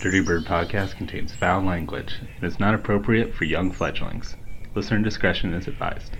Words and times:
Dirty 0.00 0.20
Bird 0.20 0.46
podcast 0.46 0.96
contains 0.96 1.34
foul 1.34 1.60
language 1.60 2.20
and 2.20 2.44
is 2.44 2.58
not 2.58 2.72
appropriate 2.72 3.34
for 3.34 3.44
young 3.44 3.70
fledglings. 3.70 4.34
Listener 4.74 5.00
discretion 5.00 5.52
is 5.52 5.68
advised. 5.68 6.16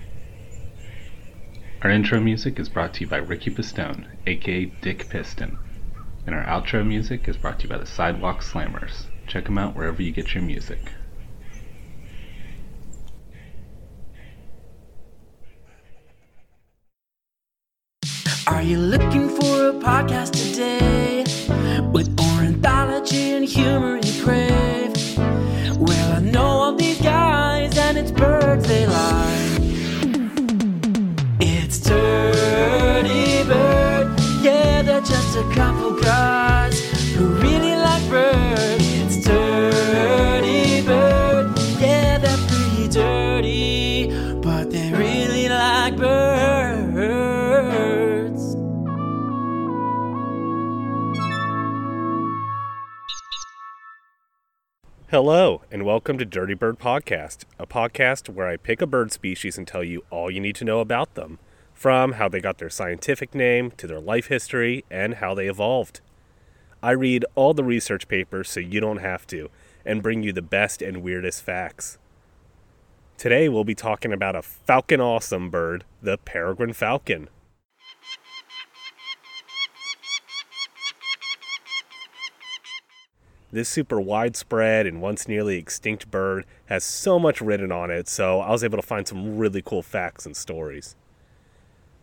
Our 1.81 1.89
intro 1.89 2.19
music 2.19 2.59
is 2.59 2.69
brought 2.69 2.93
to 2.93 3.01
you 3.01 3.07
by 3.07 3.17
Ricky 3.17 3.49
Pistone, 3.49 4.05
aka 4.27 4.65
Dick 4.65 5.09
Piston. 5.09 5.57
And 6.27 6.35
our 6.35 6.43
outro 6.43 6.85
music 6.85 7.27
is 7.27 7.37
brought 7.37 7.57
to 7.61 7.63
you 7.63 7.69
by 7.69 7.79
the 7.79 7.87
Sidewalk 7.87 8.43
Slammers. 8.43 9.05
Check 9.25 9.45
them 9.45 9.57
out 9.57 9.75
wherever 9.75 10.03
you 10.03 10.11
get 10.11 10.35
your 10.35 10.43
music. 10.43 10.91
Are 18.45 18.61
you 18.61 18.77
looking 18.77 19.27
for 19.27 19.69
a 19.69 19.73
podcast 19.73 20.33
today 20.33 20.90
Hello, 55.11 55.61
and 55.69 55.83
welcome 55.83 56.17
to 56.19 56.23
Dirty 56.23 56.53
Bird 56.53 56.79
Podcast, 56.79 57.43
a 57.59 57.67
podcast 57.67 58.29
where 58.29 58.47
I 58.47 58.55
pick 58.55 58.81
a 58.81 58.87
bird 58.87 59.11
species 59.11 59.57
and 59.57 59.67
tell 59.67 59.83
you 59.83 60.05
all 60.09 60.31
you 60.31 60.39
need 60.39 60.55
to 60.55 60.63
know 60.63 60.79
about 60.79 61.15
them, 61.15 61.37
from 61.73 62.13
how 62.13 62.29
they 62.29 62.39
got 62.39 62.59
their 62.59 62.69
scientific 62.69 63.35
name 63.35 63.71
to 63.71 63.87
their 63.87 63.99
life 63.99 64.27
history 64.27 64.85
and 64.89 65.15
how 65.15 65.33
they 65.33 65.49
evolved. 65.49 65.99
I 66.81 66.91
read 66.91 67.25
all 67.35 67.53
the 67.53 67.61
research 67.61 68.07
papers 68.07 68.49
so 68.49 68.61
you 68.61 68.79
don't 68.79 68.99
have 69.01 69.27
to, 69.27 69.49
and 69.85 70.01
bring 70.01 70.23
you 70.23 70.31
the 70.31 70.41
best 70.41 70.81
and 70.81 71.03
weirdest 71.03 71.43
facts. 71.43 71.97
Today 73.17 73.49
we'll 73.49 73.65
be 73.65 73.75
talking 73.75 74.13
about 74.13 74.37
a 74.37 74.41
falcon 74.41 75.01
awesome 75.01 75.49
bird, 75.49 75.83
the 76.01 76.19
peregrine 76.19 76.71
falcon. 76.71 77.27
This 83.53 83.67
super 83.67 83.99
widespread 83.99 84.87
and 84.87 85.01
once 85.01 85.27
nearly 85.27 85.57
extinct 85.57 86.09
bird 86.09 86.45
has 86.67 86.85
so 86.85 87.19
much 87.19 87.41
written 87.41 87.69
on 87.69 87.91
it, 87.91 88.07
so 88.07 88.39
I 88.39 88.49
was 88.51 88.63
able 88.63 88.77
to 88.77 88.81
find 88.81 89.05
some 89.05 89.37
really 89.37 89.61
cool 89.61 89.83
facts 89.83 90.25
and 90.25 90.37
stories. 90.37 90.95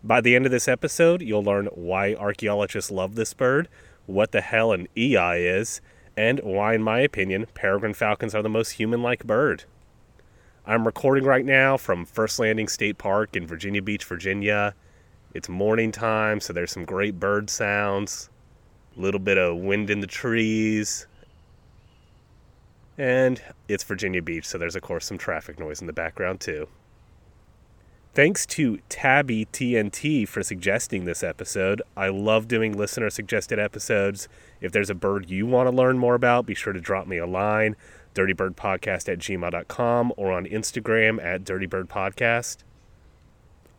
By 0.05 0.21
the 0.21 0.37
end 0.37 0.45
of 0.45 0.53
this 0.53 0.69
episode, 0.69 1.23
you'll 1.23 1.43
learn 1.43 1.67
why 1.73 2.15
archaeologists 2.15 2.91
love 2.91 3.15
this 3.15 3.33
bird, 3.33 3.69
what 4.05 4.33
the 4.33 4.43
hell 4.43 4.73
an 4.73 4.89
EI 4.95 5.39
is, 5.39 5.81
and 6.19 6.39
why, 6.41 6.75
in 6.75 6.83
my 6.83 7.01
opinion, 7.01 7.47
peregrine 7.55 7.95
falcons 7.95 8.35
are 8.35 8.43
the 8.43 8.51
most 8.51 8.73
human 8.73 9.03
like 9.03 9.27
bird. 9.27 9.65
I'm 10.67 10.85
recording 10.85 11.25
right 11.25 11.47
now 11.47 11.79
from 11.79 12.05
First 12.05 12.39
Landing 12.39 12.69
State 12.69 12.99
Park 12.99 13.35
in 13.35 13.47
Virginia 13.47 13.81
Beach, 13.81 14.05
Virginia. 14.05 14.75
It's 15.33 15.49
morning 15.49 15.93
time, 15.93 16.41
so 16.41 16.53
there's 16.53 16.73
some 16.73 16.85
great 16.85 17.19
bird 17.19 17.49
sounds, 17.49 18.29
a 18.99 19.01
little 19.01 19.21
bit 19.21 19.39
of 19.39 19.57
wind 19.57 19.89
in 19.89 20.01
the 20.01 20.07
trees, 20.07 21.07
and 22.99 23.41
it's 23.69 23.85
Virginia 23.85 24.21
Beach, 24.21 24.45
so 24.45 24.59
there's, 24.59 24.77
of 24.77 24.83
course, 24.83 25.07
some 25.07 25.17
traffic 25.17 25.59
noise 25.59 25.81
in 25.81 25.87
the 25.87 25.93
background, 25.93 26.41
too. 26.41 26.69
Thanks 28.13 28.45
to 28.47 28.81
Tabby 28.89 29.47
TNT 29.47 30.27
for 30.27 30.43
suggesting 30.43 31.05
this 31.05 31.23
episode. 31.23 31.81
I 31.97 32.09
love 32.09 32.49
doing 32.49 32.77
listener 32.77 33.11
suggested 33.11 33.61
episodes. 33.61 34.29
If 34.61 34.73
there's 34.73 34.91
a 34.91 34.95
bird 34.95 35.31
you 35.31 35.47
want 35.47 35.71
to 35.71 35.77
learn 35.77 35.99
more 35.99 36.17
about, 36.17 36.45
be 36.45 36.55
sure 36.55 36.73
to 36.73 36.81
drop 36.81 37.07
me 37.07 37.19
a 37.19 37.27
line, 37.27 37.77
dirtybirdpodcast 38.17 39.09
at 39.09 39.19
gmail.com, 39.21 40.13
or 40.17 40.33
on 40.33 40.47
Instagram 40.47 41.25
at 41.25 41.45
dirtybirdpodcast. 41.45 42.57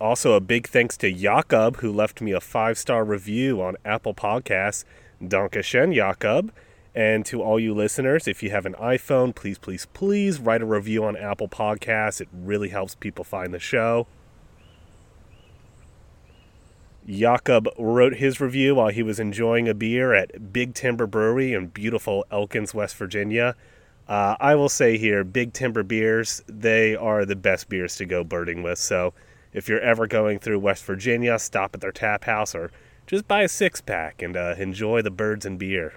Also, 0.00 0.32
a 0.32 0.40
big 0.40 0.66
thanks 0.66 0.96
to 0.96 1.12
Jacob, 1.12 1.76
who 1.78 1.92
left 1.92 2.22
me 2.22 2.32
a 2.32 2.40
five 2.40 2.78
star 2.78 3.04
review 3.04 3.60
on 3.60 3.76
Apple 3.84 4.14
Podcasts. 4.14 4.84
Dankeschön, 5.22 5.94
Jacob. 5.94 6.50
And 6.94 7.24
to 7.26 7.42
all 7.42 7.60
you 7.60 7.72
listeners, 7.72 8.26
if 8.26 8.42
you 8.42 8.50
have 8.50 8.66
an 8.66 8.74
iPhone, 8.74 9.34
please, 9.34 9.58
please, 9.58 9.86
please 9.92 10.40
write 10.40 10.62
a 10.62 10.66
review 10.66 11.04
on 11.04 11.16
Apple 11.16 11.48
Podcasts. 11.48 12.20
It 12.20 12.28
really 12.32 12.70
helps 12.70 12.94
people 12.96 13.24
find 13.24 13.54
the 13.54 13.60
show. 13.60 14.06
Jacob 17.08 17.68
wrote 17.78 18.16
his 18.16 18.40
review 18.40 18.74
while 18.74 18.88
he 18.88 19.02
was 19.02 19.18
enjoying 19.18 19.68
a 19.68 19.74
beer 19.74 20.12
at 20.12 20.52
Big 20.52 20.74
Timber 20.74 21.06
Brewery 21.06 21.52
in 21.52 21.68
beautiful 21.68 22.24
Elkins, 22.30 22.74
West 22.74 22.96
Virginia. 22.96 23.56
Uh, 24.08 24.36
I 24.40 24.54
will 24.56 24.68
say 24.68 24.98
here, 24.98 25.22
Big 25.24 25.52
Timber 25.52 25.82
beers, 25.82 26.42
they 26.48 26.96
are 26.96 27.24
the 27.24 27.36
best 27.36 27.68
beers 27.68 27.96
to 27.96 28.04
go 28.04 28.24
birding 28.24 28.62
with. 28.62 28.78
So 28.78 29.14
if 29.52 29.68
you're 29.68 29.80
ever 29.80 30.06
going 30.06 30.40
through 30.40 30.58
West 30.58 30.84
Virginia, 30.84 31.38
stop 31.38 31.74
at 31.74 31.80
their 31.80 31.92
tap 31.92 32.24
house 32.24 32.54
or 32.54 32.70
just 33.06 33.26
buy 33.26 33.42
a 33.42 33.48
six 33.48 33.80
pack 33.80 34.22
and 34.22 34.36
uh, 34.36 34.54
enjoy 34.58 35.02
the 35.02 35.10
birds 35.10 35.46
and 35.46 35.58
beer. 35.58 35.94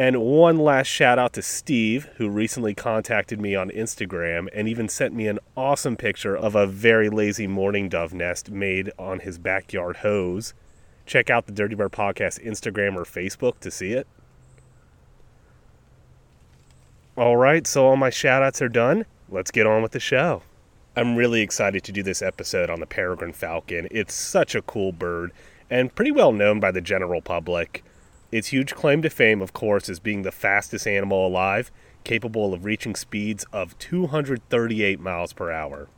And 0.00 0.22
one 0.22 0.56
last 0.56 0.86
shout 0.86 1.18
out 1.18 1.34
to 1.34 1.42
Steve, 1.42 2.08
who 2.16 2.30
recently 2.30 2.74
contacted 2.74 3.38
me 3.38 3.54
on 3.54 3.68
Instagram 3.68 4.48
and 4.54 4.66
even 4.66 4.88
sent 4.88 5.12
me 5.12 5.28
an 5.28 5.38
awesome 5.58 5.94
picture 5.94 6.34
of 6.34 6.54
a 6.54 6.66
very 6.66 7.10
lazy 7.10 7.46
mourning 7.46 7.90
dove 7.90 8.14
nest 8.14 8.50
made 8.50 8.90
on 8.98 9.20
his 9.20 9.36
backyard 9.36 9.98
hose. 9.98 10.54
Check 11.04 11.28
out 11.28 11.44
the 11.44 11.52
Dirty 11.52 11.74
Bird 11.74 11.92
Podcast 11.92 12.42
Instagram 12.42 12.96
or 12.96 13.04
Facebook 13.04 13.60
to 13.60 13.70
see 13.70 13.92
it. 13.92 14.06
All 17.14 17.36
right, 17.36 17.66
so 17.66 17.84
all 17.84 17.98
my 17.98 18.08
shout 18.08 18.42
outs 18.42 18.62
are 18.62 18.70
done. 18.70 19.04
Let's 19.28 19.50
get 19.50 19.66
on 19.66 19.82
with 19.82 19.92
the 19.92 20.00
show. 20.00 20.40
I'm 20.96 21.14
really 21.14 21.42
excited 21.42 21.84
to 21.84 21.92
do 21.92 22.02
this 22.02 22.22
episode 22.22 22.70
on 22.70 22.80
the 22.80 22.86
peregrine 22.86 23.34
falcon. 23.34 23.86
It's 23.90 24.14
such 24.14 24.54
a 24.54 24.62
cool 24.62 24.92
bird 24.92 25.30
and 25.68 25.94
pretty 25.94 26.10
well 26.10 26.32
known 26.32 26.58
by 26.58 26.70
the 26.70 26.80
general 26.80 27.20
public. 27.20 27.84
Its 28.32 28.48
huge 28.48 28.74
claim 28.74 29.02
to 29.02 29.10
fame, 29.10 29.42
of 29.42 29.52
course, 29.52 29.88
is 29.88 29.98
being 29.98 30.22
the 30.22 30.32
fastest 30.32 30.86
animal 30.86 31.26
alive, 31.26 31.70
capable 32.04 32.54
of 32.54 32.64
reaching 32.64 32.94
speeds 32.94 33.44
of 33.52 33.78
238 33.78 35.00
miles 35.00 35.32
per 35.32 35.50
hour. 35.50 35.88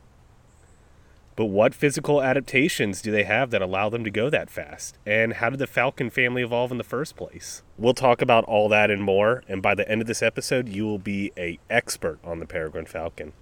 But 1.35 1.45
what 1.45 1.73
physical 1.73 2.21
adaptations 2.21 3.01
do 3.01 3.11
they 3.11 3.23
have 3.23 3.49
that 3.51 3.61
allow 3.61 3.89
them 3.89 4.03
to 4.03 4.11
go 4.11 4.29
that 4.29 4.51
fast? 4.51 4.97
And 5.05 5.33
how 5.33 5.49
did 5.49 5.59
the 5.59 5.67
falcon 5.67 6.11
family 6.11 6.43
evolve 6.43 6.71
in 6.71 6.77
the 6.77 6.83
first 6.83 7.15
place? 7.15 7.63
We'll 7.77 7.95
talk 7.95 8.21
about 8.21 8.45
all 8.45 8.69
that 8.69 8.91
and 8.91 9.03
more, 9.03 9.43
and 9.47 9.61
by 9.61 9.73
the 9.73 9.89
end 9.89 10.01
of 10.01 10.07
this 10.07 10.21
episode, 10.21 10.69
you 10.69 10.85
will 10.85 10.99
be 10.99 11.31
a 11.35 11.57
expert 11.69 12.19
on 12.23 12.39
the 12.39 12.45
peregrine 12.45 12.85
falcon. 12.85 13.33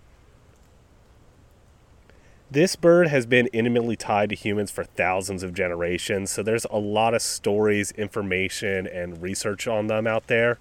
This 2.51 2.75
bird 2.75 3.07
has 3.07 3.25
been 3.25 3.47
intimately 3.53 3.95
tied 3.95 4.27
to 4.27 4.35
humans 4.35 4.71
for 4.71 4.83
thousands 4.83 5.41
of 5.41 5.53
generations, 5.53 6.31
so 6.31 6.43
there's 6.43 6.65
a 6.65 6.77
lot 6.77 7.13
of 7.13 7.21
stories, 7.21 7.91
information, 7.91 8.85
and 8.87 9.21
research 9.21 9.69
on 9.69 9.87
them 9.87 10.05
out 10.05 10.27
there. 10.27 10.59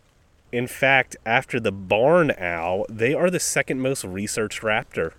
In 0.52 0.68
fact, 0.68 1.16
after 1.26 1.58
the 1.58 1.72
barn 1.72 2.32
owl, 2.38 2.86
they 2.88 3.12
are 3.12 3.28
the 3.28 3.40
second 3.40 3.80
most 3.80 4.04
researched 4.04 4.62
raptor. 4.62 5.14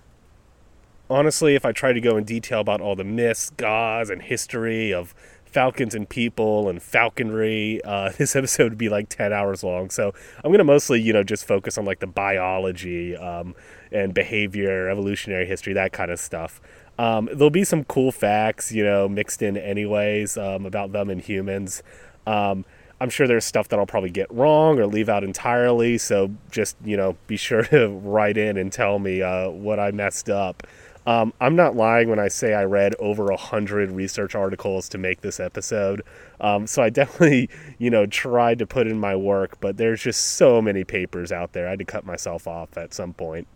Honestly, 1.09 1.55
if 1.55 1.65
I 1.65 1.73
try 1.73 1.91
to 1.91 1.99
go 1.99 2.15
in 2.15 2.23
detail 2.23 2.61
about 2.61 2.79
all 2.79 2.95
the 2.95 3.03
myths, 3.03 3.49
gods, 3.57 4.09
and 4.09 4.21
history 4.21 4.93
of 4.93 5.13
falcons 5.51 5.93
and 5.93 6.07
people 6.07 6.69
and 6.69 6.81
falconry, 6.81 7.81
uh, 7.83 8.11
this 8.17 8.35
episode 8.35 8.71
would 8.71 8.77
be 8.77 8.89
like 8.89 9.09
10 9.09 9.33
hours 9.33 9.63
long. 9.63 9.89
So 9.89 10.13
I'm 10.37 10.49
going 10.51 10.59
to 10.59 10.63
mostly, 10.63 11.01
you 11.01 11.13
know, 11.13 11.23
just 11.23 11.45
focus 11.45 11.77
on 11.77 11.85
like 11.85 11.99
the 11.99 12.07
biology, 12.07 13.15
um, 13.15 13.55
and 13.91 14.13
behavior, 14.13 14.89
evolutionary 14.89 15.45
history, 15.45 15.73
that 15.73 15.91
kind 15.91 16.11
of 16.11 16.19
stuff. 16.19 16.61
Um, 16.97 17.29
there'll 17.33 17.49
be 17.49 17.63
some 17.63 17.83
cool 17.85 18.11
facts, 18.11 18.71
you 18.71 18.83
know, 18.83 19.09
mixed 19.09 19.41
in 19.41 19.57
anyways 19.57 20.37
um, 20.37 20.65
about 20.65 20.91
them 20.91 21.09
and 21.09 21.21
humans. 21.21 21.83
Um, 22.27 22.65
I'm 23.01 23.09
sure 23.09 23.27
there's 23.27 23.45
stuff 23.45 23.67
that 23.69 23.79
I'll 23.79 23.87
probably 23.87 24.11
get 24.11 24.31
wrong 24.31 24.79
or 24.79 24.85
leave 24.85 25.09
out 25.09 25.23
entirely. 25.23 25.97
So 25.97 26.31
just, 26.51 26.77
you 26.83 26.95
know, 26.95 27.17
be 27.25 27.35
sure 27.35 27.63
to 27.71 27.89
write 27.89 28.37
in 28.37 28.57
and 28.57 28.71
tell 28.71 28.99
me 28.99 29.21
uh, 29.21 29.49
what 29.49 29.79
I 29.79 29.91
messed 29.91 30.29
up. 30.29 30.67
Um, 31.05 31.33
I'm 31.41 31.55
not 31.55 31.75
lying 31.75 32.09
when 32.09 32.19
I 32.19 32.27
say 32.27 32.53
I 32.53 32.63
read 32.63 32.93
over 32.99 33.31
a 33.31 33.37
hundred 33.37 33.91
research 33.91 34.35
articles 34.35 34.87
to 34.89 34.97
make 34.97 35.21
this 35.21 35.39
episode. 35.39 36.03
Um, 36.39 36.67
so 36.67 36.83
I 36.83 36.89
definitely, 36.89 37.49
you 37.79 37.89
know, 37.89 38.05
tried 38.05 38.59
to 38.59 38.67
put 38.67 38.87
in 38.87 38.99
my 38.99 39.15
work, 39.15 39.59
but 39.59 39.77
there's 39.77 40.01
just 40.01 40.21
so 40.21 40.61
many 40.61 40.83
papers 40.83 41.31
out 41.31 41.53
there. 41.53 41.67
I 41.67 41.71
had 41.71 41.79
to 41.79 41.85
cut 41.85 42.05
myself 42.05 42.47
off 42.47 42.77
at 42.77 42.93
some 42.93 43.13
point. 43.13 43.47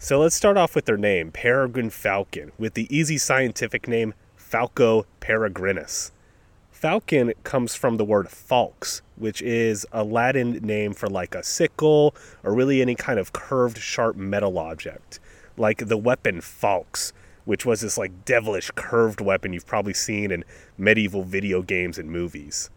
So 0.00 0.20
let's 0.20 0.36
start 0.36 0.56
off 0.56 0.74
with 0.74 0.84
their 0.84 0.96
name, 0.96 1.32
peregrine 1.32 1.90
falcon, 1.90 2.52
with 2.58 2.74
the 2.74 2.86
easy 2.96 3.18
scientific 3.18 3.88
name 3.88 4.14
Falco 4.36 5.06
peregrinus. 5.20 6.12
Falcon 6.70 7.32
comes 7.42 7.74
from 7.74 7.96
the 7.96 8.04
word 8.04 8.28
falx, 8.28 9.02
which 9.16 9.42
is 9.42 9.84
a 9.92 10.04
Latin 10.04 10.52
name 10.52 10.94
for 10.94 11.08
like 11.08 11.34
a 11.34 11.42
sickle 11.42 12.14
or 12.44 12.54
really 12.54 12.80
any 12.80 12.94
kind 12.94 13.18
of 13.18 13.32
curved, 13.32 13.78
sharp 13.78 14.14
metal 14.14 14.56
object, 14.56 15.18
like 15.58 15.88
the 15.88 15.96
weapon 15.96 16.40
falx, 16.40 17.12
which 17.44 17.64
was 17.64 17.80
this 17.80 17.98
like 17.98 18.24
devilish 18.24 18.70
curved 18.74 19.20
weapon 19.20 19.52
you've 19.52 19.66
probably 19.66 19.94
seen 19.94 20.30
in 20.30 20.44
medieval 20.76 21.24
video 21.24 21.62
games 21.62 21.98
and 21.98 22.10
movies. 22.10 22.70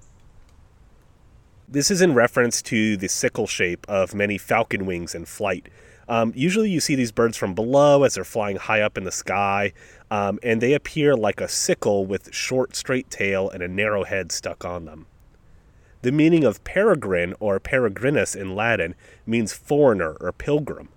This 1.68 1.90
is 1.90 2.02
in 2.02 2.14
reference 2.14 2.62
to 2.64 2.98
the 2.98 3.08
sickle 3.08 3.48
shape 3.48 3.86
of 3.88 4.14
many 4.14 4.38
falcon 4.38 4.86
wings 4.86 5.16
in 5.16 5.26
flight. 5.26 5.70
Um, 6.10 6.34
usually, 6.36 6.70
you 6.70 6.82
see 6.82 6.96
these 6.96 7.14
birds 7.14 7.38
from 7.38 7.54
below 7.54 8.04
as 8.04 8.16
they're 8.16 8.26
flying 8.26 8.58
high 8.58 8.82
up 8.82 8.98
in 8.98 9.06
the 9.06 9.12
sky, 9.12 9.72
um, 10.10 10.38
and 10.44 10.60
they 10.60 10.74
appear 10.74 11.16
like 11.16 11.40
a 11.40 11.48
sickle 11.48 12.06
with 12.06 12.34
short, 12.34 12.76
straight 12.76 13.10
tail 13.10 13.50
and 13.50 13.64
a 13.64 13.70
narrow 13.70 14.04
head 14.04 14.34
stuck 14.34 14.66
on 14.66 14.84
them. 14.84 15.06
The 16.02 16.12
meaning 16.12 16.44
of 16.44 16.64
peregrine 16.64 17.36
or 17.40 17.60
peregrinus 17.60 18.36
in 18.36 18.56
Latin 18.56 18.96
means 19.26 19.54
foreigner 19.54 20.18
or 20.20 20.32
pilgrim. 20.32 20.90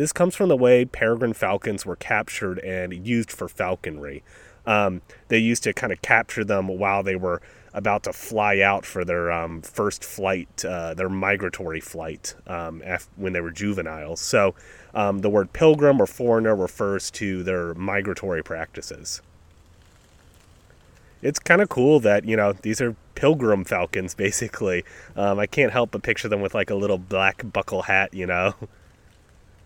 This 0.00 0.14
comes 0.14 0.34
from 0.34 0.48
the 0.48 0.56
way 0.56 0.86
peregrine 0.86 1.34
falcons 1.34 1.84
were 1.84 1.94
captured 1.94 2.58
and 2.60 3.06
used 3.06 3.30
for 3.30 3.48
falconry. 3.48 4.22
Um, 4.64 5.02
they 5.28 5.36
used 5.36 5.62
to 5.64 5.74
kind 5.74 5.92
of 5.92 6.00
capture 6.00 6.42
them 6.42 6.68
while 6.68 7.02
they 7.02 7.16
were 7.16 7.42
about 7.74 8.04
to 8.04 8.14
fly 8.14 8.60
out 8.60 8.86
for 8.86 9.04
their 9.04 9.30
um, 9.30 9.60
first 9.60 10.02
flight, 10.02 10.64
uh, 10.64 10.94
their 10.94 11.10
migratory 11.10 11.80
flight 11.80 12.34
um, 12.46 12.82
when 13.16 13.34
they 13.34 13.42
were 13.42 13.50
juveniles. 13.50 14.22
So 14.22 14.54
um, 14.94 15.18
the 15.18 15.28
word 15.28 15.52
pilgrim 15.52 16.00
or 16.00 16.06
foreigner 16.06 16.56
refers 16.56 17.10
to 17.10 17.42
their 17.42 17.74
migratory 17.74 18.42
practices. 18.42 19.20
It's 21.20 21.38
kind 21.38 21.60
of 21.60 21.68
cool 21.68 22.00
that, 22.00 22.24
you 22.24 22.38
know, 22.38 22.54
these 22.54 22.80
are 22.80 22.96
pilgrim 23.16 23.64
falcons, 23.64 24.14
basically. 24.26 24.82
Um, 25.14 25.38
I 25.38 25.44
can't 25.44 25.72
help 25.72 25.90
but 25.90 26.02
picture 26.02 26.28
them 26.28 26.40
with 26.40 26.54
like 26.54 26.70
a 26.70 26.74
little 26.74 26.96
black 26.96 27.42
buckle 27.52 27.82
hat, 27.82 28.14
you 28.14 28.24
know. 28.24 28.54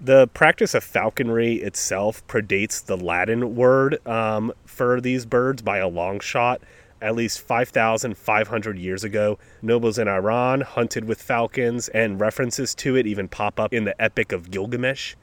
The 0.00 0.26
practice 0.28 0.74
of 0.74 0.84
falconry 0.84 1.54
itself 1.54 2.26
predates 2.26 2.84
the 2.84 2.96
Latin 2.96 3.54
word 3.54 4.04
um, 4.06 4.52
for 4.66 5.00
these 5.00 5.24
birds 5.24 5.62
by 5.62 5.78
a 5.78 5.88
long 5.88 6.20
shot. 6.20 6.60
At 7.00 7.14
least 7.14 7.40
5,500 7.40 8.78
years 8.78 9.04
ago, 9.04 9.38
nobles 9.62 9.98
in 9.98 10.08
Iran 10.08 10.62
hunted 10.62 11.04
with 11.04 11.22
falcons, 11.22 11.88
and 11.88 12.20
references 12.20 12.74
to 12.76 12.96
it 12.96 13.06
even 13.06 13.28
pop 13.28 13.60
up 13.60 13.72
in 13.72 13.84
the 13.84 14.00
Epic 14.02 14.32
of 14.32 14.50
Gilgamesh. 14.50 15.14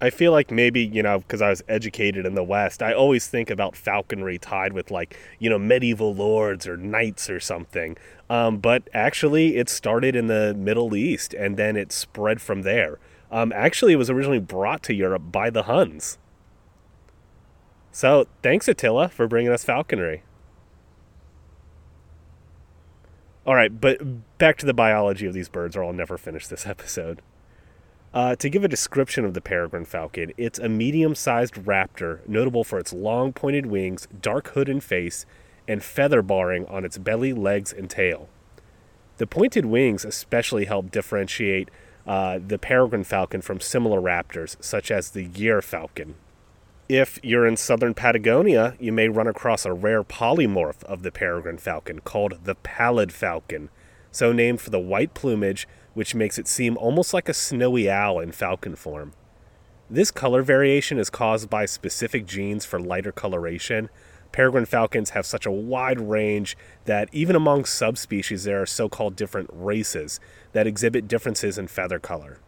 I 0.00 0.08
feel 0.08 0.32
like 0.32 0.50
maybe, 0.50 0.80
you 0.80 1.02
know, 1.02 1.18
because 1.18 1.42
I 1.42 1.50
was 1.50 1.62
educated 1.68 2.24
in 2.24 2.34
the 2.34 2.42
West, 2.42 2.82
I 2.82 2.94
always 2.94 3.26
think 3.26 3.50
about 3.50 3.76
falconry 3.76 4.38
tied 4.38 4.72
with 4.72 4.90
like, 4.90 5.18
you 5.38 5.50
know, 5.50 5.58
medieval 5.58 6.14
lords 6.14 6.66
or 6.66 6.76
knights 6.76 7.28
or 7.28 7.38
something. 7.38 7.98
Um, 8.30 8.58
but 8.58 8.88
actually, 8.94 9.56
it 9.56 9.68
started 9.68 10.16
in 10.16 10.28
the 10.28 10.54
Middle 10.54 10.96
East 10.96 11.34
and 11.34 11.56
then 11.56 11.76
it 11.76 11.92
spread 11.92 12.40
from 12.40 12.62
there. 12.62 12.98
Um, 13.30 13.52
actually, 13.54 13.92
it 13.92 13.96
was 13.96 14.10
originally 14.10 14.40
brought 14.40 14.82
to 14.84 14.94
Europe 14.94 15.30
by 15.30 15.50
the 15.50 15.64
Huns. 15.64 16.18
So, 17.92 18.26
thanks, 18.42 18.68
Attila, 18.68 19.08
for 19.08 19.26
bringing 19.26 19.52
us 19.52 19.64
falconry. 19.64 20.22
All 23.46 23.54
right, 23.54 23.80
but 23.80 24.38
back 24.38 24.58
to 24.58 24.66
the 24.66 24.74
biology 24.74 25.26
of 25.26 25.34
these 25.34 25.48
birds, 25.48 25.76
or 25.76 25.84
I'll 25.84 25.92
never 25.92 26.18
finish 26.18 26.46
this 26.46 26.66
episode. 26.68 27.22
Uh, 28.12 28.34
to 28.34 28.50
give 28.50 28.64
a 28.64 28.68
description 28.68 29.24
of 29.24 29.34
the 29.34 29.40
peregrine 29.40 29.84
falcon, 29.84 30.32
it's 30.36 30.58
a 30.58 30.68
medium 30.68 31.14
sized 31.14 31.54
raptor 31.54 32.26
notable 32.28 32.64
for 32.64 32.78
its 32.78 32.92
long 32.92 33.32
pointed 33.32 33.66
wings, 33.66 34.08
dark 34.20 34.48
hood 34.48 34.68
and 34.68 34.82
face, 34.82 35.26
and 35.68 35.82
feather 35.84 36.20
barring 36.20 36.66
on 36.66 36.84
its 36.84 36.98
belly, 36.98 37.32
legs, 37.32 37.72
and 37.72 37.88
tail. 37.88 38.28
The 39.18 39.26
pointed 39.26 39.66
wings 39.66 40.04
especially 40.04 40.64
help 40.64 40.90
differentiate 40.90 41.70
uh, 42.10 42.40
the 42.44 42.58
peregrine 42.58 43.04
falcon 43.04 43.40
from 43.40 43.60
similar 43.60 44.00
raptors, 44.00 44.56
such 44.58 44.90
as 44.90 45.10
the 45.10 45.28
gyr 45.28 45.62
falcon. 45.62 46.16
If 46.88 47.20
you're 47.22 47.46
in 47.46 47.56
southern 47.56 47.94
Patagonia, 47.94 48.74
you 48.80 48.90
may 48.90 49.08
run 49.08 49.28
across 49.28 49.64
a 49.64 49.72
rare 49.72 50.02
polymorph 50.02 50.82
of 50.82 51.04
the 51.04 51.12
peregrine 51.12 51.58
falcon 51.58 52.00
called 52.00 52.40
the 52.42 52.56
pallid 52.56 53.12
falcon, 53.12 53.70
so 54.10 54.32
named 54.32 54.60
for 54.60 54.70
the 54.70 54.80
white 54.80 55.14
plumage, 55.14 55.68
which 55.94 56.16
makes 56.16 56.36
it 56.36 56.48
seem 56.48 56.76
almost 56.78 57.14
like 57.14 57.28
a 57.28 57.32
snowy 57.32 57.88
owl 57.88 58.18
in 58.18 58.32
falcon 58.32 58.74
form. 58.74 59.12
This 59.88 60.10
color 60.10 60.42
variation 60.42 60.98
is 60.98 61.10
caused 61.10 61.48
by 61.48 61.64
specific 61.64 62.26
genes 62.26 62.64
for 62.64 62.80
lighter 62.80 63.12
coloration. 63.12 63.88
Peregrine 64.32 64.66
falcons 64.66 65.10
have 65.10 65.26
such 65.26 65.46
a 65.46 65.50
wide 65.50 66.00
range 66.00 66.56
that 66.84 67.08
even 67.12 67.34
among 67.34 67.64
subspecies, 67.64 68.44
there 68.44 68.62
are 68.62 68.66
so 68.66 68.88
called 68.88 69.16
different 69.16 69.50
races 69.52 70.20
that 70.52 70.66
exhibit 70.66 71.08
differences 71.08 71.58
in 71.58 71.66
feather 71.66 71.98
color. 71.98 72.38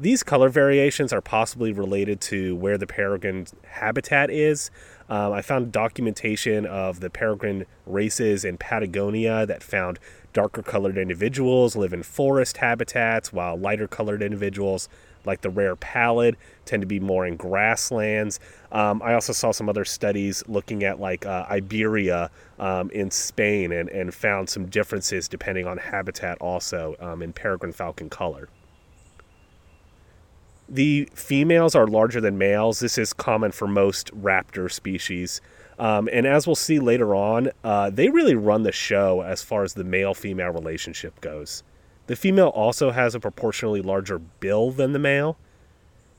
These 0.00 0.22
color 0.22 0.48
variations 0.48 1.12
are 1.12 1.20
possibly 1.20 1.72
related 1.72 2.20
to 2.22 2.54
where 2.54 2.78
the 2.78 2.86
peregrine 2.86 3.46
habitat 3.64 4.30
is. 4.30 4.70
Um, 5.08 5.32
I 5.32 5.42
found 5.42 5.72
documentation 5.72 6.66
of 6.66 7.00
the 7.00 7.10
peregrine 7.10 7.66
races 7.84 8.44
in 8.44 8.58
Patagonia 8.58 9.44
that 9.46 9.60
found 9.60 9.98
darker 10.32 10.62
colored 10.62 10.98
individuals 10.98 11.74
live 11.74 11.92
in 11.92 12.04
forest 12.04 12.58
habitats, 12.58 13.32
while 13.32 13.56
lighter 13.56 13.88
colored 13.88 14.22
individuals, 14.22 14.88
like 15.28 15.42
the 15.42 15.50
rare 15.50 15.76
pallid, 15.76 16.36
tend 16.64 16.80
to 16.80 16.86
be 16.86 16.98
more 16.98 17.24
in 17.24 17.36
grasslands. 17.36 18.40
Um, 18.72 19.00
I 19.04 19.14
also 19.14 19.32
saw 19.32 19.52
some 19.52 19.68
other 19.68 19.84
studies 19.84 20.42
looking 20.48 20.82
at 20.82 20.98
like 20.98 21.24
uh, 21.24 21.46
Iberia 21.48 22.30
um, 22.58 22.90
in 22.90 23.12
Spain 23.12 23.70
and, 23.70 23.88
and 23.90 24.12
found 24.12 24.48
some 24.48 24.66
differences 24.66 25.28
depending 25.28 25.66
on 25.66 25.78
habitat 25.78 26.38
also 26.40 26.96
um, 26.98 27.22
in 27.22 27.32
peregrine 27.32 27.72
falcon 27.72 28.10
color. 28.10 28.48
The 30.68 31.08
females 31.14 31.74
are 31.74 31.86
larger 31.86 32.20
than 32.20 32.36
males. 32.36 32.80
This 32.80 32.98
is 32.98 33.12
common 33.12 33.52
for 33.52 33.66
most 33.66 34.10
raptor 34.14 34.70
species. 34.70 35.40
Um, 35.78 36.08
and 36.12 36.26
as 36.26 36.46
we'll 36.46 36.56
see 36.56 36.78
later 36.78 37.14
on, 37.14 37.50
uh, 37.62 37.90
they 37.90 38.08
really 38.08 38.34
run 38.34 38.64
the 38.64 38.72
show 38.72 39.22
as 39.22 39.42
far 39.42 39.62
as 39.62 39.74
the 39.74 39.84
male 39.84 40.12
female 40.12 40.50
relationship 40.50 41.20
goes. 41.20 41.62
The 42.08 42.16
female 42.16 42.48
also 42.48 42.90
has 42.90 43.14
a 43.14 43.20
proportionally 43.20 43.82
larger 43.82 44.18
bill 44.18 44.70
than 44.70 44.92
the 44.92 44.98
male. 44.98 45.36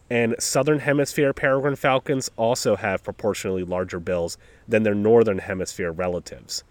And 0.09 0.35
southern 0.39 0.79
hemisphere 0.79 1.33
peregrine 1.33 1.75
falcons 1.75 2.29
also 2.37 2.75
have 2.75 3.03
proportionally 3.03 3.63
larger 3.63 3.99
bills 3.99 4.37
than 4.67 4.83
their 4.83 4.95
northern 4.95 5.39
hemisphere 5.39 5.91
relatives. 5.91 6.63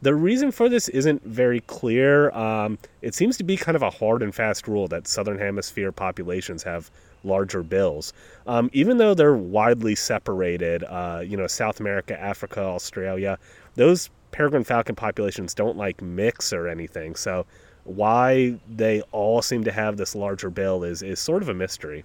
The 0.00 0.14
reason 0.14 0.52
for 0.52 0.68
this 0.68 0.88
isn't 0.90 1.24
very 1.24 1.60
clear. 1.60 2.30
Um, 2.30 2.78
it 3.02 3.14
seems 3.14 3.36
to 3.38 3.44
be 3.44 3.56
kind 3.56 3.74
of 3.74 3.82
a 3.82 3.90
hard 3.90 4.22
and 4.22 4.34
fast 4.34 4.68
rule 4.68 4.86
that 4.88 5.08
southern 5.08 5.38
hemisphere 5.38 5.90
populations 5.90 6.62
have 6.62 6.90
larger 7.24 7.62
bills. 7.62 8.12
Um, 8.46 8.70
even 8.74 8.98
though 8.98 9.14
they're 9.14 9.34
widely 9.34 9.94
separated, 9.94 10.84
uh, 10.84 11.22
you 11.24 11.36
know, 11.36 11.46
South 11.46 11.80
America, 11.80 12.18
Africa, 12.20 12.60
Australia, 12.60 13.38
those 13.74 14.10
peregrine 14.30 14.64
falcon 14.64 14.94
populations 14.94 15.54
don't 15.54 15.76
like 15.76 16.02
mix 16.02 16.52
or 16.52 16.68
anything. 16.68 17.16
So 17.16 17.46
why 17.88 18.58
they 18.68 19.00
all 19.12 19.42
seem 19.42 19.64
to 19.64 19.72
have 19.72 19.96
this 19.96 20.14
larger 20.14 20.50
bill 20.50 20.84
is, 20.84 21.02
is 21.02 21.18
sort 21.18 21.42
of 21.42 21.48
a 21.48 21.54
mystery. 21.54 22.04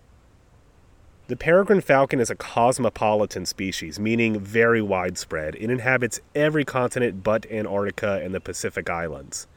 The 1.28 1.38
peregrine 1.38 1.82
falcon 1.82 2.20
is 2.20 2.30
a 2.30 2.36
cosmopolitan 2.36 3.46
species, 3.46 4.00
meaning 4.00 4.40
very 4.40 4.82
widespread. 4.82 5.56
It 5.56 5.70
inhabits 5.70 6.20
every 6.36 6.66
continent 6.66 7.24
but 7.24 7.50
Antarctica 7.50 8.22
and 8.24 8.36
the 8.36 8.42
Pacific 8.42 8.90
Islands. 8.90 9.48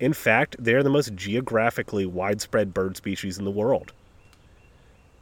In 0.00 0.12
fact, 0.12 0.56
they 0.58 0.74
are 0.74 0.82
the 0.82 0.90
most 0.90 1.14
geographically 1.14 2.06
widespread 2.06 2.74
bird 2.74 2.96
species 2.96 3.38
in 3.38 3.44
the 3.44 3.52
world. 3.52 3.92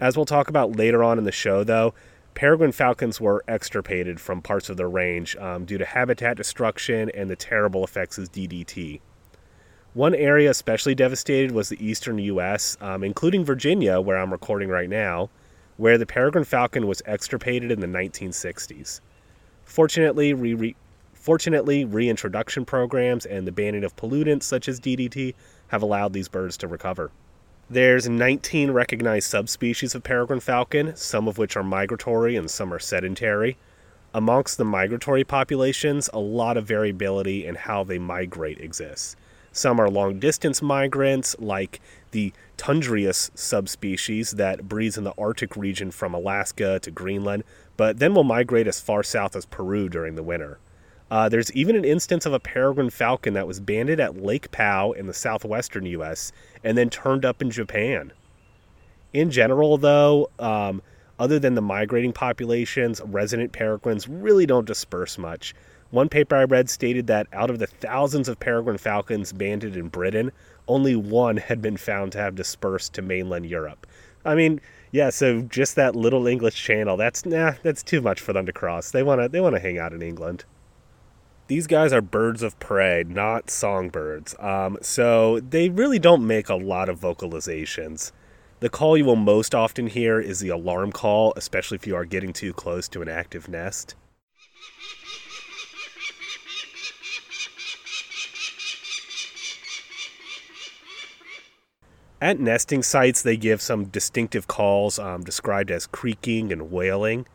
As 0.00 0.16
we'll 0.16 0.24
talk 0.24 0.48
about 0.48 0.76
later 0.76 1.04
on 1.04 1.18
in 1.18 1.24
the 1.24 1.32
show, 1.32 1.64
though, 1.64 1.92
peregrine 2.32 2.72
falcons 2.72 3.20
were 3.20 3.44
extirpated 3.46 4.18
from 4.18 4.40
parts 4.40 4.70
of 4.70 4.78
their 4.78 4.88
range 4.88 5.36
um, 5.36 5.66
due 5.66 5.76
to 5.76 5.84
habitat 5.84 6.38
destruction 6.38 7.10
and 7.10 7.28
the 7.28 7.36
terrible 7.36 7.84
effects 7.84 8.16
of 8.16 8.32
DDT. 8.32 9.00
One 9.94 10.14
area 10.14 10.50
especially 10.50 10.94
devastated 10.94 11.50
was 11.50 11.68
the 11.68 11.84
eastern 11.84 12.18
U.S., 12.18 12.76
um, 12.80 13.02
including 13.02 13.44
Virginia, 13.44 14.00
where 14.00 14.16
I'm 14.16 14.30
recording 14.30 14.68
right 14.68 14.88
now, 14.88 15.30
where 15.78 15.98
the 15.98 16.06
peregrine 16.06 16.44
falcon 16.44 16.86
was 16.86 17.02
extirpated 17.06 17.72
in 17.72 17.80
the 17.80 17.88
1960s. 17.88 19.00
Fortunately, 19.64 20.32
re- 20.32 20.54
re- 20.54 20.76
fortunately, 21.12 21.84
reintroduction 21.84 22.64
programs 22.64 23.26
and 23.26 23.48
the 23.48 23.52
banning 23.52 23.82
of 23.82 23.96
pollutants 23.96 24.44
such 24.44 24.68
as 24.68 24.78
DDT 24.78 25.34
have 25.68 25.82
allowed 25.82 26.12
these 26.12 26.28
birds 26.28 26.56
to 26.58 26.68
recover. 26.68 27.10
There's 27.68 28.08
19 28.08 28.70
recognized 28.70 29.28
subspecies 29.28 29.96
of 29.96 30.04
peregrine 30.04 30.38
falcon, 30.38 30.94
some 30.94 31.26
of 31.26 31.36
which 31.36 31.56
are 31.56 31.64
migratory 31.64 32.36
and 32.36 32.48
some 32.48 32.72
are 32.72 32.78
sedentary. 32.78 33.56
Amongst 34.14 34.56
the 34.56 34.64
migratory 34.64 35.24
populations, 35.24 36.08
a 36.12 36.18
lot 36.20 36.56
of 36.56 36.66
variability 36.66 37.44
in 37.44 37.56
how 37.56 37.82
they 37.82 37.98
migrate 37.98 38.60
exists. 38.60 39.16
Some 39.52 39.80
are 39.80 39.90
long 39.90 40.18
distance 40.18 40.62
migrants, 40.62 41.36
like 41.38 41.80
the 42.12 42.32
tundrius 42.56 43.30
subspecies 43.34 44.32
that 44.32 44.68
breeds 44.68 44.96
in 44.96 45.04
the 45.04 45.14
Arctic 45.18 45.56
region 45.56 45.90
from 45.90 46.14
Alaska 46.14 46.78
to 46.80 46.90
Greenland, 46.90 47.44
but 47.76 47.98
then 47.98 48.14
will 48.14 48.24
migrate 48.24 48.66
as 48.66 48.80
far 48.80 49.02
south 49.02 49.34
as 49.34 49.46
Peru 49.46 49.88
during 49.88 50.14
the 50.14 50.22
winter. 50.22 50.58
Uh, 51.10 51.28
there's 51.28 51.52
even 51.52 51.74
an 51.74 51.84
instance 51.84 52.24
of 52.24 52.32
a 52.32 52.38
peregrine 52.38 52.90
falcon 52.90 53.34
that 53.34 53.46
was 53.46 53.58
banded 53.58 53.98
at 53.98 54.22
Lake 54.22 54.50
Powell 54.52 54.92
in 54.92 55.08
the 55.08 55.14
southwestern 55.14 55.84
U.S. 55.86 56.30
and 56.62 56.78
then 56.78 56.88
turned 56.88 57.24
up 57.24 57.42
in 57.42 57.50
Japan. 57.50 58.12
In 59.12 59.30
general, 59.30 59.76
though, 59.76 60.30
um, 60.38 60.82
other 61.18 61.40
than 61.40 61.54
the 61.54 61.62
migrating 61.62 62.12
populations, 62.12 63.00
resident 63.04 63.52
peregrines 63.52 64.08
really 64.08 64.46
don't 64.46 64.66
disperse 64.66 65.18
much. 65.18 65.52
One 65.90 66.08
paper 66.08 66.36
I 66.36 66.44
read 66.44 66.70
stated 66.70 67.08
that 67.08 67.26
out 67.32 67.50
of 67.50 67.58
the 67.58 67.66
thousands 67.66 68.28
of 68.28 68.38
peregrine 68.38 68.78
falcons 68.78 69.32
banded 69.32 69.76
in 69.76 69.88
Britain, 69.88 70.30
only 70.68 70.94
one 70.94 71.36
had 71.36 71.60
been 71.60 71.76
found 71.76 72.12
to 72.12 72.18
have 72.18 72.36
dispersed 72.36 72.94
to 72.94 73.02
mainland 73.02 73.46
Europe. 73.46 73.86
I 74.24 74.34
mean, 74.34 74.60
yeah, 74.92 75.10
so 75.10 75.42
just 75.42 75.76
that 75.76 75.96
little 75.96 76.26
English 76.26 76.54
channel, 76.62 76.96
that's 76.96 77.26
nah, 77.26 77.54
that's 77.62 77.82
too 77.82 78.00
much 78.00 78.20
for 78.20 78.32
them 78.32 78.46
to 78.46 78.52
cross. 78.52 78.90
They 78.90 79.02
want 79.02 79.20
to 79.20 79.28
they 79.28 79.40
want 79.40 79.56
to 79.56 79.60
hang 79.60 79.78
out 79.78 79.92
in 79.92 80.02
England. 80.02 80.44
These 81.48 81.66
guys 81.66 81.92
are 81.92 82.00
birds 82.00 82.44
of 82.44 82.58
prey, 82.60 83.04
not 83.04 83.50
songbirds. 83.50 84.36
Um, 84.38 84.78
so 84.82 85.40
they 85.40 85.68
really 85.68 85.98
don't 85.98 86.24
make 86.24 86.48
a 86.48 86.54
lot 86.54 86.88
of 86.88 87.00
vocalizations. 87.00 88.12
The 88.60 88.68
call 88.68 88.96
you 88.96 89.06
will 89.06 89.16
most 89.16 89.54
often 89.54 89.88
hear 89.88 90.20
is 90.20 90.38
the 90.38 90.50
alarm 90.50 90.92
call, 90.92 91.32
especially 91.34 91.76
if 91.76 91.86
you 91.88 91.96
are 91.96 92.04
getting 92.04 92.32
too 92.32 92.52
close 92.52 92.86
to 92.88 93.02
an 93.02 93.08
active 93.08 93.48
nest. 93.48 93.96
At 102.20 102.38
nesting 102.38 102.82
sites, 102.82 103.22
they 103.22 103.38
give 103.38 103.62
some 103.62 103.86
distinctive 103.86 104.46
calls 104.46 104.98
um, 104.98 105.24
described 105.24 105.70
as 105.70 105.86
creaking 105.86 106.52
and 106.52 106.70
wailing. 106.70 107.26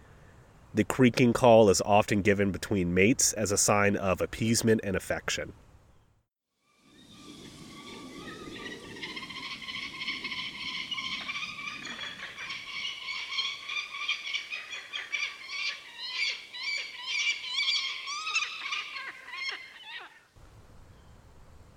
The 0.76 0.84
creaking 0.84 1.34
call 1.34 1.70
is 1.70 1.82
often 1.82 2.22
given 2.22 2.52
between 2.52 2.94
mates 2.94 3.34
as 3.34 3.52
a 3.52 3.58
sign 3.58 3.96
of 3.96 4.22
appeasement 4.22 4.82
and 4.84 4.96
affection. 4.96 5.54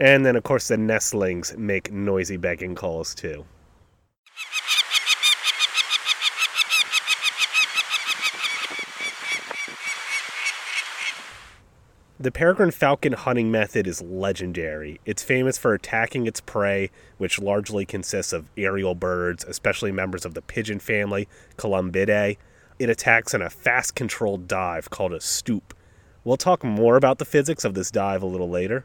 And 0.01 0.25
then, 0.25 0.37
of 0.37 0.45
course, 0.45 0.69
the 0.69 0.77
nestlings 0.77 1.57
make 1.57 1.93
noisy 1.93 2.37
begging 2.37 2.75
calls 2.75 3.15
too. 3.15 3.45
The 12.21 12.33
peregrine 12.33 12.73
falcon 12.73 13.13
hunting 13.13 13.51
method 13.51 13.87
is 13.87 14.03
legendary. 14.03 15.01
It's 15.07 15.23
famous 15.23 15.57
for 15.57 15.73
attacking 15.73 16.27
its 16.27 16.41
prey, 16.41 16.91
which 17.17 17.39
largely 17.39 17.87
consists 17.87 18.33
of 18.33 18.51
aerial 18.57 18.97
birds, 18.97 19.45
especially 19.45 19.93
members 19.93 20.25
of 20.25 20.35
the 20.35 20.43
pigeon 20.43 20.81
family, 20.81 21.29
Columbidae. 21.57 22.37
It 22.81 22.91
attacks 22.91 23.35
in 23.35 23.43
a 23.43 23.51
fast 23.51 23.95
controlled 23.95 24.49
dive 24.49 24.91
called 24.91 25.13
a 25.13 25.21
stoop. 25.21 25.75
We'll 26.25 26.37
talk 26.37 26.65
more 26.65 26.97
about 26.97 27.19
the 27.19 27.25
physics 27.25 27.65
of 27.65 27.75
this 27.75 27.91
dive 27.91 28.23
a 28.23 28.27
little 28.27 28.51
later 28.51 28.85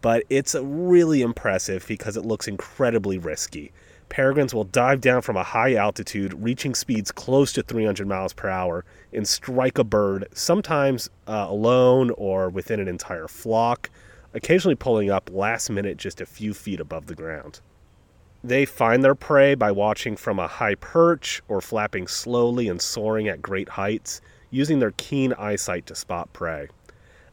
but 0.00 0.24
it's 0.30 0.54
really 0.54 1.22
impressive 1.22 1.86
because 1.86 2.16
it 2.16 2.24
looks 2.24 2.48
incredibly 2.48 3.18
risky. 3.18 3.72
Peregrines 4.08 4.52
will 4.52 4.64
dive 4.64 5.00
down 5.00 5.22
from 5.22 5.36
a 5.36 5.44
high 5.44 5.74
altitude, 5.74 6.34
reaching 6.34 6.74
speeds 6.74 7.12
close 7.12 7.52
to 7.52 7.62
300 7.62 8.08
miles 8.08 8.32
per 8.32 8.48
hour, 8.48 8.84
and 9.12 9.26
strike 9.26 9.78
a 9.78 9.84
bird, 9.84 10.26
sometimes 10.32 11.08
uh, 11.28 11.46
alone 11.48 12.10
or 12.16 12.48
within 12.48 12.80
an 12.80 12.88
entire 12.88 13.28
flock, 13.28 13.88
occasionally 14.34 14.74
pulling 14.74 15.10
up 15.10 15.30
last 15.32 15.70
minute 15.70 15.96
just 15.96 16.20
a 16.20 16.26
few 16.26 16.52
feet 16.52 16.80
above 16.80 17.06
the 17.06 17.14
ground. 17.14 17.60
They 18.42 18.64
find 18.64 19.04
their 19.04 19.14
prey 19.14 19.54
by 19.54 19.70
watching 19.70 20.16
from 20.16 20.38
a 20.38 20.46
high 20.48 20.74
perch 20.74 21.42
or 21.46 21.60
flapping 21.60 22.08
slowly 22.08 22.68
and 22.68 22.80
soaring 22.80 23.28
at 23.28 23.42
great 23.42 23.68
heights, 23.68 24.20
using 24.50 24.80
their 24.80 24.92
keen 24.92 25.32
eyesight 25.34 25.86
to 25.86 25.94
spot 25.94 26.32
prey. 26.32 26.68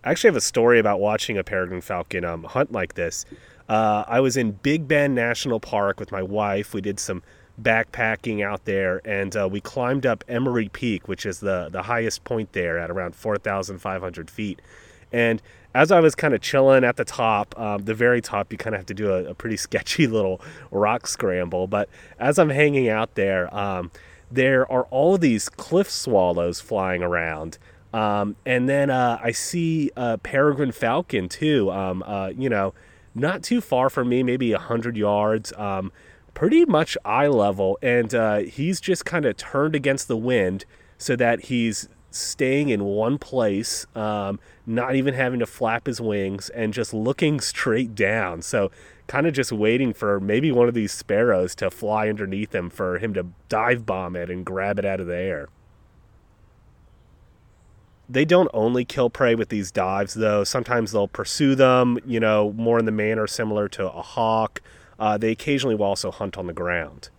I 0.04 0.12
actually 0.12 0.30
have 0.30 0.38
a 0.38 0.42
story 0.42 0.80
about 0.80 1.00
watching 1.00 1.38
a 1.38 1.44
peregrine 1.44 1.82
falcon 1.82 2.24
um, 2.24 2.44
hunt 2.44 2.72
like 2.72 2.94
this. 2.94 3.25
Uh, 3.68 4.06
I 4.08 4.20
was 4.20 4.38
in 4.38 4.51
Big 4.51 4.88
Bend 4.88 5.16
National 5.16 5.60
Park 5.60 6.00
with 6.00 6.12
my 6.12 6.24
wife. 6.24 6.74
We 6.74 6.82
did 6.82 7.00
some 7.00 7.24
backpacking 7.62 8.46
out 8.46 8.66
there, 8.66 9.01
and 9.04 9.36
uh, 9.36 9.50
we 9.51 9.60
climbed 9.60 10.06
up 10.06 10.24
Emory 10.27 10.70
Peak, 10.70 11.08
which 11.08 11.25
is 11.25 11.39
the 11.39 11.70
the 11.72 11.82
highest 11.84 12.24
point 12.24 12.54
there 12.54 12.77
at 12.77 12.89
around 12.89 13.16
4,500 13.16 14.30
feet. 14.30 14.62
And 15.12 15.42
as 15.74 15.92
I 15.92 16.00
was 16.00 16.16
kind 16.16 16.34
of 16.34 16.42
chilling 16.42 16.84
at 16.84 16.96
the 16.98 17.06
top, 17.06 17.58
um, 17.60 17.84
the 17.86 17.94
very 17.94 18.22
top, 18.22 18.51
you 18.51 18.58
kind 18.58 18.75
of 18.75 18.80
have 18.80 18.88
to 18.88 18.94
do 18.94 19.12
a, 19.12 19.25
a, 19.25 19.34
pretty 19.34 19.58
sketchy 19.68 20.08
little 20.08 20.42
rock 20.72 21.08
scramble. 21.08 21.68
But 21.68 21.89
as 22.20 22.39
I'm 22.39 22.50
hanging 22.50 22.89
out 22.89 23.16
there, 23.16 23.54
um, 23.56 23.92
there 24.32 24.70
are 24.72 24.84
all 24.86 25.18
these 25.18 25.50
cliff 25.50 25.89
swallows 25.89 26.60
flying 26.60 27.04
around. 27.04 27.58
Um, 27.94 28.36
and 28.46 28.67
then 28.67 28.89
uh, 28.89 29.20
I 29.22 29.32
see 29.32 29.91
a 29.96 30.17
peregrine 30.17 30.72
falcon 30.72 31.29
too. 31.29 31.72
Um, 31.72 32.03
uh, 32.06 32.29
you 32.38 32.50
know, 32.50 32.74
not 33.15 33.44
too 33.44 33.62
far 33.62 33.89
from 33.89 34.10
me, 34.10 34.24
maybe 34.24 34.51
hundred 34.51 34.98
yards. 34.98 35.53
Um, 35.53 35.91
pretty 36.34 36.65
much 36.65 36.96
eye 37.03 37.27
level, 37.27 37.79
and 37.82 38.13
uh, 38.13 38.38
he's 38.38 38.79
just 38.79 39.06
kind 39.06 39.25
of 39.25 39.36
turned 39.38 39.75
against 39.75 40.08
the 40.08 40.17
wind 40.17 40.65
so 40.98 41.15
that 41.15 41.46
he's 41.46 41.89
staying 42.12 42.70
in 42.70 42.84
one 42.84 43.17
place, 43.17 43.86
um, 43.96 44.39
not 44.65 44.96
even 44.96 45.13
having 45.13 45.39
to 45.39 45.46
flap 45.46 45.88
his 45.88 46.00
wings, 46.00 46.50
and 46.50 46.74
just 46.74 46.94
looking 46.94 47.39
straight 47.39 47.96
down. 47.96 48.41
So, 48.41 48.72
kind 49.08 49.25
of 49.25 49.34
just 49.34 49.51
waiting 49.51 49.94
for 49.94 50.20
maybe 50.20 50.51
one 50.51 50.67
of 50.67 50.74
these 50.74 50.91
sparrows 50.91 51.56
to 51.56 51.72
fly 51.72 52.10
underneath 52.10 52.53
him 52.53 52.70
for 52.70 53.00
him 53.00 53.13
to 53.13 53.27
dive 53.50 53.86
bomb 53.86 54.15
it 54.15 54.29
and 54.29 54.46
grab 54.46 54.77
it 54.77 54.86
out 54.86 55.00
of 55.00 55.08
the 55.08 55.15
air. 55.15 55.50
They 58.10 58.24
don't 58.24 58.50
only 58.54 58.86
kill 58.86 59.10
prey 59.10 59.36
with 59.36 59.50
these 59.50 59.72
dives, 59.72 60.14
though. 60.14 60.44
Sometimes 60.44 60.92
they'll 60.92 61.10
pursue 61.10 61.56
them, 61.56 62.00
you 62.06 62.20
know, 62.20 62.54
more 62.54 62.80
in 62.80 62.86
the 62.86 62.92
manner 62.92 63.28
similar 63.28 63.68
to 63.70 63.92
a 63.92 64.02
hawk. 64.02 64.62
Uh, 64.98 65.18
they 65.18 65.32
occasionally 65.32 65.76
will 65.76 65.86
also 65.86 66.10
hunt 66.12 66.38
on 66.38 66.48
the 66.48 66.54
ground. 66.54 67.10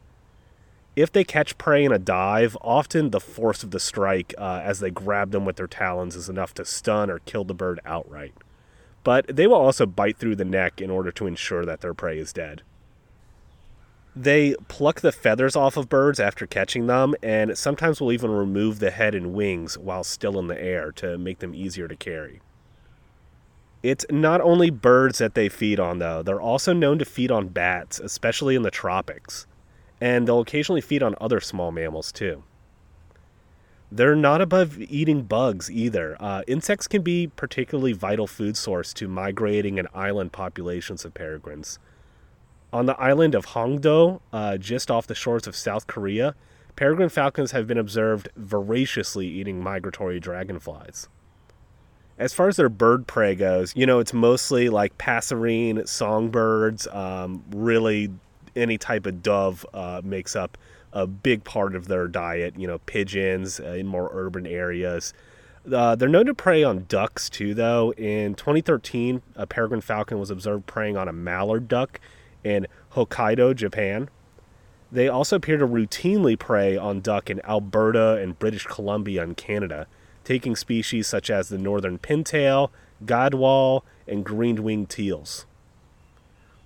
If 0.96 1.12
they 1.12 1.24
catch 1.24 1.58
prey 1.58 1.84
in 1.84 1.92
a 1.92 1.98
dive, 1.98 2.56
often 2.60 3.10
the 3.10 3.20
force 3.20 3.62
of 3.62 3.70
the 3.70 3.78
strike 3.78 4.34
uh, 4.36 4.60
as 4.64 4.80
they 4.80 4.90
grab 4.90 5.30
them 5.30 5.44
with 5.44 5.56
their 5.56 5.68
talons 5.68 6.16
is 6.16 6.28
enough 6.28 6.54
to 6.54 6.64
stun 6.64 7.10
or 7.10 7.20
kill 7.20 7.44
the 7.44 7.54
bird 7.54 7.78
outright. 7.84 8.34
But 9.04 9.28
they 9.28 9.46
will 9.46 9.56
also 9.56 9.86
bite 9.86 10.16
through 10.16 10.36
the 10.36 10.44
neck 10.44 10.80
in 10.80 10.90
order 10.90 11.12
to 11.12 11.26
ensure 11.26 11.64
that 11.64 11.82
their 11.82 11.94
prey 11.94 12.18
is 12.18 12.32
dead. 12.32 12.62
They 14.20 14.56
pluck 14.66 15.00
the 15.00 15.12
feathers 15.12 15.54
off 15.54 15.76
of 15.76 15.88
birds 15.88 16.18
after 16.18 16.44
catching 16.44 16.88
them, 16.88 17.14
and 17.22 17.56
sometimes 17.56 18.00
will 18.00 18.10
even 18.10 18.32
remove 18.32 18.80
the 18.80 18.90
head 18.90 19.14
and 19.14 19.32
wings 19.32 19.78
while 19.78 20.02
still 20.02 20.40
in 20.40 20.48
the 20.48 20.60
air 20.60 20.90
to 20.96 21.16
make 21.16 21.38
them 21.38 21.54
easier 21.54 21.86
to 21.86 21.94
carry. 21.94 22.40
It's 23.80 24.04
not 24.10 24.40
only 24.40 24.70
birds 24.70 25.18
that 25.18 25.36
they 25.36 25.48
feed 25.48 25.78
on, 25.78 26.00
though. 26.00 26.24
They're 26.24 26.40
also 26.40 26.72
known 26.72 26.98
to 26.98 27.04
feed 27.04 27.30
on 27.30 27.46
bats, 27.46 28.00
especially 28.00 28.56
in 28.56 28.62
the 28.62 28.72
tropics. 28.72 29.46
And 30.00 30.26
they'll 30.26 30.40
occasionally 30.40 30.80
feed 30.80 31.00
on 31.04 31.14
other 31.20 31.38
small 31.38 31.70
mammals, 31.70 32.10
too. 32.10 32.42
They're 33.92 34.16
not 34.16 34.40
above 34.40 34.80
eating 34.80 35.22
bugs 35.22 35.70
either. 35.70 36.16
Uh, 36.18 36.42
insects 36.48 36.88
can 36.88 37.02
be 37.02 37.28
particularly 37.28 37.92
vital 37.92 38.26
food 38.26 38.56
source 38.56 38.92
to 38.94 39.06
migrating 39.06 39.78
and 39.78 39.86
island 39.94 40.32
populations 40.32 41.04
of 41.04 41.14
peregrines. 41.14 41.78
On 42.72 42.86
the 42.86 43.00
island 43.00 43.34
of 43.34 43.46
Hongdo, 43.46 44.20
uh, 44.32 44.58
just 44.58 44.90
off 44.90 45.06
the 45.06 45.14
shores 45.14 45.46
of 45.46 45.56
South 45.56 45.86
Korea, 45.86 46.34
peregrine 46.76 47.08
falcons 47.08 47.52
have 47.52 47.66
been 47.66 47.78
observed 47.78 48.28
voraciously 48.36 49.26
eating 49.26 49.62
migratory 49.62 50.20
dragonflies. 50.20 51.08
As 52.18 52.34
far 52.34 52.48
as 52.48 52.56
their 52.56 52.68
bird 52.68 53.06
prey 53.06 53.34
goes, 53.34 53.74
you 53.74 53.86
know, 53.86 54.00
it's 54.00 54.12
mostly 54.12 54.68
like 54.68 54.98
passerine, 54.98 55.86
songbirds, 55.86 56.86
um, 56.88 57.42
really 57.50 58.10
any 58.54 58.76
type 58.76 59.06
of 59.06 59.22
dove 59.22 59.64
uh, 59.72 60.02
makes 60.04 60.36
up 60.36 60.58
a 60.92 61.06
big 61.06 61.44
part 61.44 61.74
of 61.74 61.88
their 61.88 62.06
diet. 62.06 62.54
You 62.58 62.66
know, 62.66 62.78
pigeons 62.78 63.60
uh, 63.60 63.68
in 63.68 63.86
more 63.86 64.10
urban 64.12 64.46
areas. 64.46 65.14
Uh, 65.70 65.94
they're 65.94 66.08
known 66.08 66.26
to 66.26 66.34
prey 66.34 66.64
on 66.64 66.86
ducks 66.88 67.30
too, 67.30 67.54
though. 67.54 67.92
In 67.92 68.34
2013, 68.34 69.22
a 69.36 69.46
peregrine 69.46 69.80
falcon 69.80 70.18
was 70.18 70.30
observed 70.30 70.66
preying 70.66 70.96
on 70.96 71.08
a 71.08 71.12
mallard 71.12 71.68
duck 71.68 72.00
in 72.48 72.66
Hokkaido, 72.94 73.54
Japan. 73.54 74.08
They 74.90 75.08
also 75.08 75.36
appear 75.36 75.58
to 75.58 75.66
routinely 75.66 76.38
prey 76.38 76.76
on 76.76 77.00
duck 77.00 77.28
in 77.28 77.44
Alberta 77.44 78.14
and 78.14 78.38
British 78.38 78.64
Columbia 78.64 79.22
in 79.22 79.34
Canada, 79.34 79.86
taking 80.24 80.56
species 80.56 81.06
such 81.06 81.30
as 81.30 81.48
the 81.48 81.58
northern 81.58 81.98
pintail, 81.98 82.70
gadwall, 83.04 83.82
and 84.06 84.24
green-winged 84.24 84.88
teals. 84.88 85.44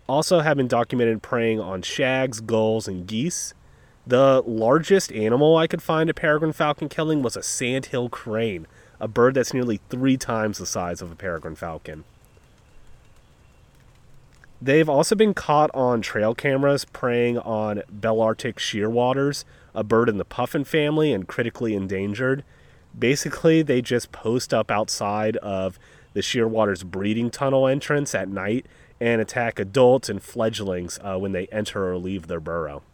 Also 0.08 0.40
have 0.40 0.56
been 0.56 0.68
documented 0.68 1.22
preying 1.22 1.58
on 1.58 1.82
shags, 1.82 2.40
gulls, 2.40 2.86
and 2.86 3.06
geese. 3.06 3.54
The 4.06 4.42
largest 4.46 5.12
animal 5.12 5.56
I 5.56 5.66
could 5.66 5.82
find 5.82 6.08
a 6.10 6.14
peregrine 6.14 6.52
falcon 6.52 6.88
killing 6.88 7.22
was 7.22 7.36
a 7.36 7.42
sandhill 7.42 8.08
crane, 8.08 8.66
a 9.00 9.08
bird 9.08 9.34
that's 9.34 9.54
nearly 9.54 9.80
three 9.90 10.16
times 10.16 10.58
the 10.58 10.66
size 10.66 11.02
of 11.02 11.10
a 11.10 11.16
peregrine 11.16 11.56
falcon. 11.56 12.04
They've 14.62 14.88
also 14.88 15.16
been 15.16 15.35
caught 15.35 15.73
on 15.75 16.02
trail 16.02 16.37
cameras 16.37 16.85
preying 16.85 17.37
on 17.37 17.83
Balearic 17.90 18.59
shearwaters, 18.59 19.45
a 19.75 19.83
bird 19.83 20.09
in 20.09 20.19
the 20.19 20.25
puffin 20.25 20.62
family 20.62 21.12
and 21.12 21.26
critically 21.26 21.75
endangered. 21.75 22.45
Basically, 22.97 23.62
they 23.62 23.83
just 23.83 24.12
post 24.12 24.54
up 24.54 24.71
outside 24.71 25.37
of 25.38 25.81
the 26.12 26.21
shearwater's 26.21 26.85
breeding 26.85 27.28
tunnel 27.28 27.66
entrance 27.66 28.14
at 28.14 28.28
night 28.28 28.66
and 29.00 29.21
attack 29.21 29.59
adults 29.59 30.09
and 30.09 30.23
fledglings 30.23 31.00
uh, 31.02 31.16
when 31.16 31.33
they 31.33 31.49
enter 31.49 31.90
or 31.90 31.97
leave 31.99 32.28
their 32.28 32.38
burrow. 32.38 32.85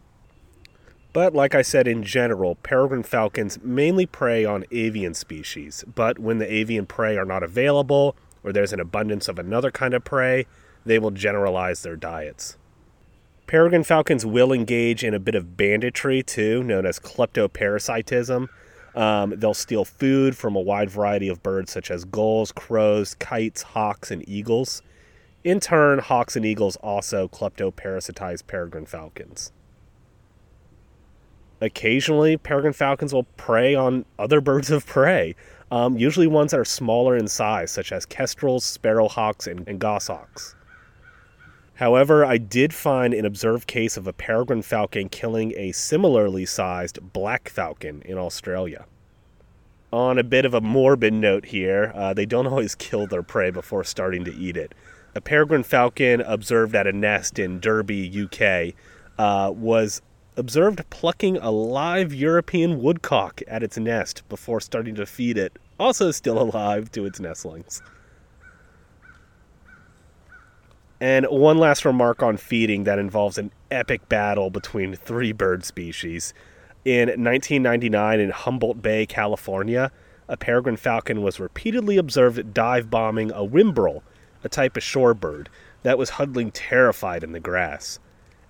But 1.13 1.35
like 1.35 1.55
I 1.55 1.61
said, 1.61 1.87
in 1.87 2.03
general, 2.03 2.55
peregrine 2.55 3.03
falcons 3.03 3.59
mainly 3.63 4.07
prey 4.07 4.43
on 4.43 4.65
avian 4.71 5.13
species. 5.13 5.85
But 5.95 6.19
when 6.19 6.39
the 6.39 6.51
avian 6.51 6.87
prey 6.87 7.19
are 7.19 7.27
not 7.27 7.43
available, 7.43 8.17
or 8.43 8.55
there's 8.55 8.73
an 8.73 8.81
abundance 8.81 9.29
of 9.29 9.39
another 9.39 9.71
kind 9.71 9.93
of 9.93 10.03
prey, 10.03 10.47
they 10.85 10.99
will 10.99 11.11
generalize 11.11 11.83
their 11.83 11.97
diets. 11.97 12.57
Peregrine 13.47 13.85
falcons 13.85 14.27
will 14.27 14.53
engage 14.53 15.03
in 15.03 15.15
a 15.15 15.19
bit 15.19 15.35
of 15.35 15.57
banditry 15.57 16.23
too, 16.23 16.63
known 16.63 16.85
as 16.85 16.99
kleptoparasitism. 16.99 18.49
Um, 18.95 19.35
they'll 19.37 19.55
steal 19.55 19.85
food 19.85 20.37
from 20.37 20.55
a 20.55 20.61
wide 20.61 20.91
variety 20.91 21.29
of 21.29 21.43
birds 21.43 21.73
such 21.73 21.91
as 21.91 22.05
gulls, 22.05 22.53
crows, 22.53 23.15
kites, 23.15 23.63
hawks, 23.63 24.11
and 24.11 24.27
eagles. 24.29 24.83
In 25.45 25.61
turn, 25.61 25.99
hawks 26.01 26.37
and 26.37 26.45
eagles 26.45 26.77
also 26.77 27.29
kleptoparasitize 27.29 28.47
peregrine 28.47 28.87
falcons. 28.87 29.53
Occasionally, 31.61 32.37
peregrine 32.37 32.73
falcons 32.73 33.15
will 33.15 33.25
prey 33.37 33.75
on 33.75 34.05
other 34.19 34.41
birds 34.41 34.71
of 34.71 34.85
prey, 34.85 35.35
um, 35.71 35.97
usually 35.97 36.27
ones 36.27 36.51
that 36.51 36.61
are 36.61 36.65
smaller 36.65 37.17
in 37.17 37.29
size, 37.29 37.71
such 37.71 37.93
as 37.93 38.07
kestrels, 38.07 38.65
sparrowhawks, 38.65 39.47
and, 39.51 39.67
and 39.67 39.81
goshawks. 39.81 40.55
However, 41.79 42.25
I 42.25 42.39
did 42.39 42.75
find 42.75 43.15
an 43.15 43.25
observed 43.25 43.69
case 43.69 43.97
of 43.97 44.09
a 44.09 44.13
peregrine 44.13 44.63
falcon 44.63 45.09
killing 45.09 45.53
a 45.57 45.71
similarly 45.71 46.45
sized 46.45 47.13
black 47.13 47.49
falcon 47.49 48.03
in 48.05 48.19
Australia. 48.19 48.85
On 49.93 50.19
a 50.19 50.25
bit 50.25 50.45
of 50.45 50.55
a 50.55 50.61
morbid 50.61 51.13
note 51.15 51.47
here, 51.47 51.93
uh, 51.95 52.13
they 52.13 52.27
don't 52.27 52.47
always 52.49 52.75
kill 52.75 53.07
their 53.07 53.23
prey 53.23 53.51
before 53.51 53.85
starting 53.85 54.25
to 54.25 54.35
eat 54.35 54.57
it. 54.57 54.75
A 55.15 55.21
peregrine 55.21 55.63
falcon 55.63 56.21
observed 56.23 56.75
at 56.75 56.89
a 56.89 56.93
nest 56.93 57.39
in 57.39 57.61
Derby, 57.61 58.25
UK, 58.25 58.75
uh, 59.17 59.53
was 59.53 60.03
observed 60.37 60.83
plucking 60.91 61.37
a 61.37 61.53
live 61.53 62.13
European 62.13 62.83
woodcock 62.83 63.41
at 63.47 63.63
its 63.63 63.79
nest 63.79 64.29
before 64.29 64.61
starting 64.61 64.97
to 64.97 65.07
feed 65.07 65.39
it, 65.39 65.57
also 65.79 66.11
still 66.11 66.43
alive, 66.43 66.91
to 66.91 67.07
its 67.07 67.21
nestlings. 67.21 67.83
And 71.01 71.27
one 71.27 71.59
last 71.59 71.85
remark 71.85 72.23
on 72.23 72.37
feeding 72.37 72.85
that 72.85 72.99
involves 72.99 73.39
an 73.39 73.53
epic 73.71 74.09
battle 74.09 74.51
between 74.51 74.97
three 74.97 75.33
bird 75.33 75.65
species. 75.65 76.35
In 76.85 77.09
1999 77.09 78.19
in 78.19 78.31
Humboldt 78.31 78.83
Bay, 78.83 79.07
California, 79.07 79.93
a 80.29 80.37
peregrine 80.37 80.77
falcon 80.77 81.23
was 81.23 81.39
repeatedly 81.39 81.99
observed 81.99 82.53
dive 82.53 82.91
bombing 82.91 83.31
a 83.31 83.47
whimbrel, 83.47 84.03
a 84.43 84.49
type 84.49 84.77
of 84.77 84.83
shorebird, 84.83 85.47
that 85.85 85.99
was 85.99 86.11
huddling 86.11 86.51
terrified 86.51 87.23
in 87.23 87.33
the 87.33 87.41
grass. 87.41 88.01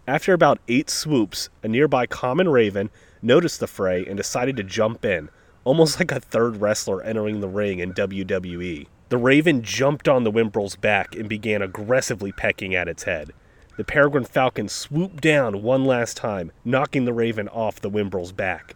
After 0.07 0.33
about 0.33 0.61
eight 0.69 0.89
swoops, 0.89 1.51
a 1.63 1.69
nearby 1.69 2.07
common 2.07 2.49
raven 2.49 2.89
noticed 3.21 3.61
the 3.61 3.67
fray 3.67 4.07
and 4.07 4.17
decided 4.17 4.57
to 4.57 4.63
jump 4.63 5.05
in, 5.05 5.29
almost 5.65 5.99
like 6.01 6.13
a 6.13 6.21
third 6.21 6.63
wrestler 6.63 7.03
entering 7.03 7.41
the 7.41 7.49
ring 7.49 7.79
in 7.79 7.93
WWE. 7.93 8.87
The 9.11 9.17
raven 9.17 9.63
jumped 9.63 10.07
on 10.07 10.25
the 10.25 10.31
whimbrel's 10.31 10.77
back 10.77 11.15
and 11.15 11.31
began 11.31 11.63
aggressively 11.63 12.31
pecking 12.31 12.75
at 12.75 12.89
its 12.89 13.05
head. 13.05 13.33
The 13.79 13.85
peregrine 13.85 14.25
falcon 14.25 14.69
swooped 14.69 15.23
down 15.23 15.63
one 15.63 15.87
last 15.87 16.17
time, 16.17 16.53
knocking 16.63 17.07
the 17.07 17.15
raven 17.15 17.49
off 17.49 17.81
the 17.81 17.91
whimbrel's 17.91 18.33
back. 18.33 18.75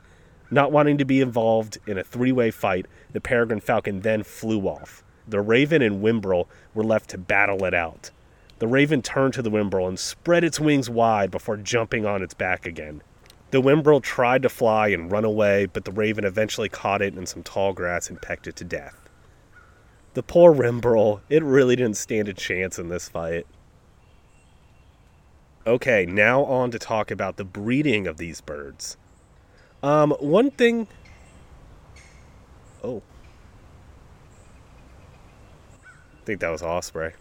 Not 0.51 0.73
wanting 0.73 0.97
to 0.99 1.05
be 1.05 1.21
involved 1.21 1.79
in 1.87 1.99
a 1.99 2.05
three 2.05 2.33
way 2.33 2.51
fight, 2.51 2.87
the 3.12 3.21
peregrine 3.21 3.61
falcon 3.61 4.01
then 4.01 4.23
flew 4.23 4.61
off. 4.62 5.05
The 5.29 5.40
raven 5.42 5.83
and 5.83 6.01
whimbrel 6.03 6.47
were 6.73 6.85
left 6.85 7.11
to 7.11 7.18
battle 7.18 7.64
it 7.66 7.75
out. 7.75 8.11
The 8.59 8.66
raven 8.66 9.03
turned 9.03 9.35
to 9.35 9.42
the 9.42 9.51
whimbrel 9.51 9.88
and 9.88 9.99
spread 9.99 10.45
its 10.45 10.61
wings 10.61 10.88
wide 10.88 11.31
before 11.31 11.59
jumping 11.59 12.07
on 12.07 12.23
its 12.23 12.33
back 12.33 12.64
again. 12.64 13.03
The 13.51 13.61
whimbrel 13.61 14.01
tried 14.03 14.42
to 14.42 14.49
fly 14.49 14.88
and 14.88 15.12
run 15.12 15.27
away, 15.27 15.66
but 15.66 15.85
the 15.85 15.92
raven 15.92 16.25
eventually 16.25 16.71
caught 16.71 17.03
it 17.03 17.16
in 17.16 17.27
some 17.27 17.42
tall 17.42 17.75
grass 17.75 18.09
and 18.09 18.23
pecked 18.23 18.47
it 18.47 18.57
to 18.57 18.64
death. 18.64 19.02
The 20.14 20.22
poor 20.22 20.55
Whimbrel, 20.55 21.20
it 21.31 21.42
really 21.42 21.75
didn't 21.75 21.96
stand 21.96 22.29
a 22.29 22.35
chance 22.35 22.79
in 22.79 22.88
this 22.88 23.09
fight. 23.09 23.46
Okay, 25.66 26.05
now 26.05 26.44
on 26.44 26.70
to 26.72 26.79
talk 26.79 27.11
about 27.11 27.37
the 27.37 27.44
breeding 27.44 28.07
of 28.07 28.18
these 28.18 28.40
birds. 28.40 28.96
Um, 29.83 30.11
one 30.20 30.51
thing. 30.51 30.87
Oh. 32.85 33.03
I 36.20 36.25
think 36.25 36.40
that 36.40 36.51
was 36.51 36.62
Osprey. 36.62 37.12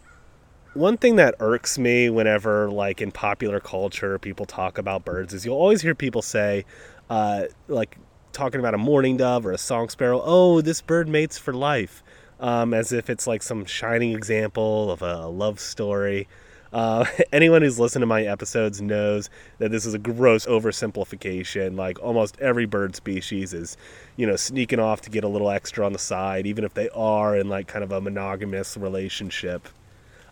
One 0.73 0.97
thing 0.97 1.15
that 1.17 1.35
irks 1.39 1.77
me 1.77 2.09
whenever, 2.09 2.69
like 2.69 3.01
in 3.01 3.11
popular 3.11 3.59
culture, 3.59 4.17
people 4.19 4.45
talk 4.45 4.77
about 4.77 5.05
birds 5.05 5.33
is 5.33 5.45
you'll 5.45 5.55
always 5.57 5.81
hear 5.81 5.95
people 5.95 6.21
say, 6.21 6.65
uh, 7.09 7.43
like 7.67 7.97
talking 8.33 8.59
about 8.59 8.73
a 8.73 8.77
mourning 8.77 9.17
dove 9.17 9.45
or 9.45 9.51
a 9.51 9.57
song 9.57 9.89
sparrow, 9.89 10.21
oh, 10.23 10.61
this 10.61 10.81
bird 10.81 11.07
mates 11.07 11.37
for 11.37 11.53
life 11.53 12.03
um, 12.41 12.73
as 12.73 12.91
if 12.91 13.09
it's 13.09 13.27
like 13.27 13.43
some 13.43 13.63
shining 13.65 14.11
example 14.11 14.91
of 14.91 15.01
a 15.01 15.27
love 15.27 15.59
story. 15.59 16.27
Uh, 16.73 17.05
anyone 17.31 17.61
who's 17.61 17.79
listened 17.79 18.01
to 18.01 18.07
my 18.07 18.23
episodes 18.23 18.81
knows 18.81 19.29
that 19.59 19.71
this 19.71 19.85
is 19.85 19.93
a 19.93 19.99
gross 19.99 20.45
oversimplification. 20.47 21.77
Like 21.77 22.01
almost 22.01 22.39
every 22.41 22.65
bird 22.65 22.95
species 22.95 23.53
is, 23.53 23.77
you 24.17 24.25
know, 24.25 24.35
sneaking 24.35 24.79
off 24.79 25.01
to 25.01 25.09
get 25.09 25.23
a 25.23 25.27
little 25.27 25.51
extra 25.51 25.85
on 25.85 25.93
the 25.93 25.99
side, 25.99 26.47
even 26.47 26.63
if 26.63 26.73
they 26.73 26.89
are 26.89 27.37
in 27.37 27.47
like 27.47 27.67
kind 27.67 27.83
of 27.83 27.91
a 27.91 28.01
monogamous 28.01 28.75
relationship. 28.75 29.69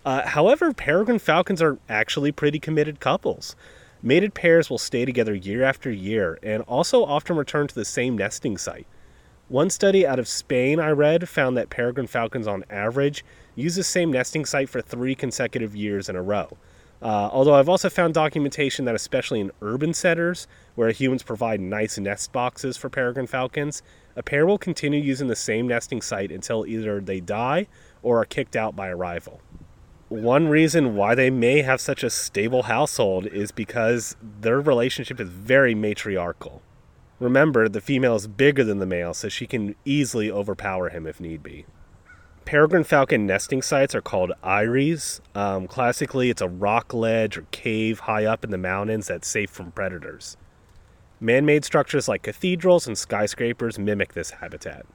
Uh, 0.04 0.26
however, 0.28 0.74
peregrine 0.74 1.20
falcons 1.20 1.62
are 1.62 1.78
actually 1.88 2.32
pretty 2.32 2.60
committed 2.60 3.00
couples. 3.00 3.56
Mated 4.02 4.34
pairs 4.34 4.70
will 4.70 4.78
stay 4.78 5.04
together 5.04 5.36
year 5.36 5.62
after 5.62 5.92
year 5.92 6.40
and 6.42 6.64
also 6.64 7.04
often 7.04 7.36
return 7.36 7.68
to 7.68 7.76
the 7.76 7.86
same 7.86 8.18
nesting 8.18 8.58
site. 8.58 8.88
One 9.50 9.72
study 9.72 10.06
out 10.06 10.20
of 10.20 10.28
Spain 10.28 10.80
I 10.80 10.92
read 10.92 11.28
found 11.28 11.58
that 11.58 11.72
peregrine 11.72 12.06
falcons, 12.06 12.46
on 12.46 12.64
average, 12.70 13.26
use 13.56 13.76
the 13.76 13.84
same 13.84 14.12
nesting 14.12 14.46
site 14.46 14.70
for 14.70 14.80
three 14.80 15.16
consecutive 15.16 15.76
years 15.76 16.08
in 16.08 16.16
a 16.16 16.22
row. 16.22 16.56
Uh, 17.02 17.30
although 17.32 17.56
I've 17.56 17.68
also 17.68 17.90
found 17.90 18.14
documentation 18.14 18.86
that, 18.86 18.94
especially 18.94 19.40
in 19.40 19.52
urban 19.64 19.96
setters, 19.96 20.46
where 20.76 20.92
humans 20.92 21.24
provide 21.24 21.62
nice 21.62 21.98
nest 21.98 22.32
boxes 22.32 22.78
for 22.78 22.90
peregrine 22.90 23.26
falcons, 23.26 23.82
a 24.16 24.22
pair 24.22 24.46
will 24.46 24.60
continue 24.60 25.02
using 25.02 25.30
the 25.30 25.36
same 25.36 25.68
nesting 25.68 26.04
site 26.04 26.32
until 26.32 26.68
either 26.68 27.02
they 27.02 27.20
die 27.20 27.66
or 28.04 28.22
are 28.22 28.26
kicked 28.26 28.56
out 28.56 28.76
by 28.76 28.90
a 28.90 28.96
rival. 28.96 29.42
One 30.10 30.48
reason 30.48 30.96
why 30.96 31.16
they 31.16 31.32
may 31.32 31.64
have 31.64 31.82
such 31.82 32.04
a 32.04 32.12
stable 32.12 32.64
household 32.64 33.26
is 33.26 33.52
because 33.52 34.16
their 34.22 34.62
relationship 34.62 35.20
is 35.20 35.30
very 35.30 35.74
matriarchal. 35.74 36.62
Remember, 37.20 37.68
the 37.68 37.82
female 37.82 38.16
is 38.16 38.28
bigger 38.28 38.64
than 38.64 38.80
the 38.80 38.86
male, 38.86 39.14
so 39.14 39.28
she 39.28 39.46
can 39.46 39.76
easily 39.84 40.32
overpower 40.32 40.90
him 40.90 41.06
if 41.06 41.20
need 41.20 41.44
be. 41.44 41.66
Peregrine 42.46 42.84
falcon 42.84 43.28
nesting 43.28 43.62
sites 43.62 43.94
are 43.94 44.02
called 44.02 44.32
eyries. 44.42 45.22
Um, 45.36 45.68
classically, 45.68 46.30
it's 46.30 46.42
a 46.42 46.48
rock 46.48 46.94
ledge 46.94 47.38
or 47.38 47.46
cave 47.52 48.00
high 48.00 48.26
up 48.26 48.44
in 48.44 48.52
the 48.52 48.58
mountains 48.58 49.08
that's 49.08 49.28
safe 49.28 49.52
from 49.52 49.72
predators. 49.72 50.38
Man 51.20 51.46
made 51.46 51.66
structures 51.66 52.08
like 52.08 52.24
cathedrals 52.24 52.88
and 52.88 52.98
skyscrapers 52.98 53.78
mimic 53.78 54.14
this 54.14 54.32
habitat. 54.32 54.86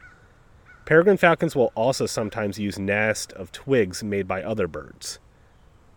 Peregrine 0.86 1.18
falcons 1.18 1.54
will 1.54 1.70
also 1.74 2.06
sometimes 2.06 2.58
use 2.58 2.78
nests 2.78 3.32
of 3.34 3.52
twigs 3.52 4.02
made 4.02 4.26
by 4.26 4.42
other 4.42 4.66
birds. 4.66 5.18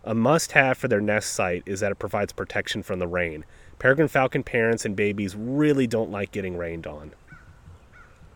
A 0.04 0.14
must 0.14 0.52
have 0.52 0.78
for 0.78 0.86
their 0.86 1.00
nest 1.00 1.32
site 1.32 1.62
is 1.66 1.80
that 1.80 1.92
it 1.92 1.98
provides 1.98 2.32
protection 2.32 2.82
from 2.82 2.98
the 2.98 3.08
rain, 3.08 3.44
Peregrine 3.78 4.08
falcon 4.08 4.42
parents 4.42 4.84
and 4.84 4.96
babies 4.96 5.36
really 5.36 5.86
don't 5.86 6.10
like 6.10 6.32
getting 6.32 6.56
rained 6.56 6.86
on. 6.86 7.12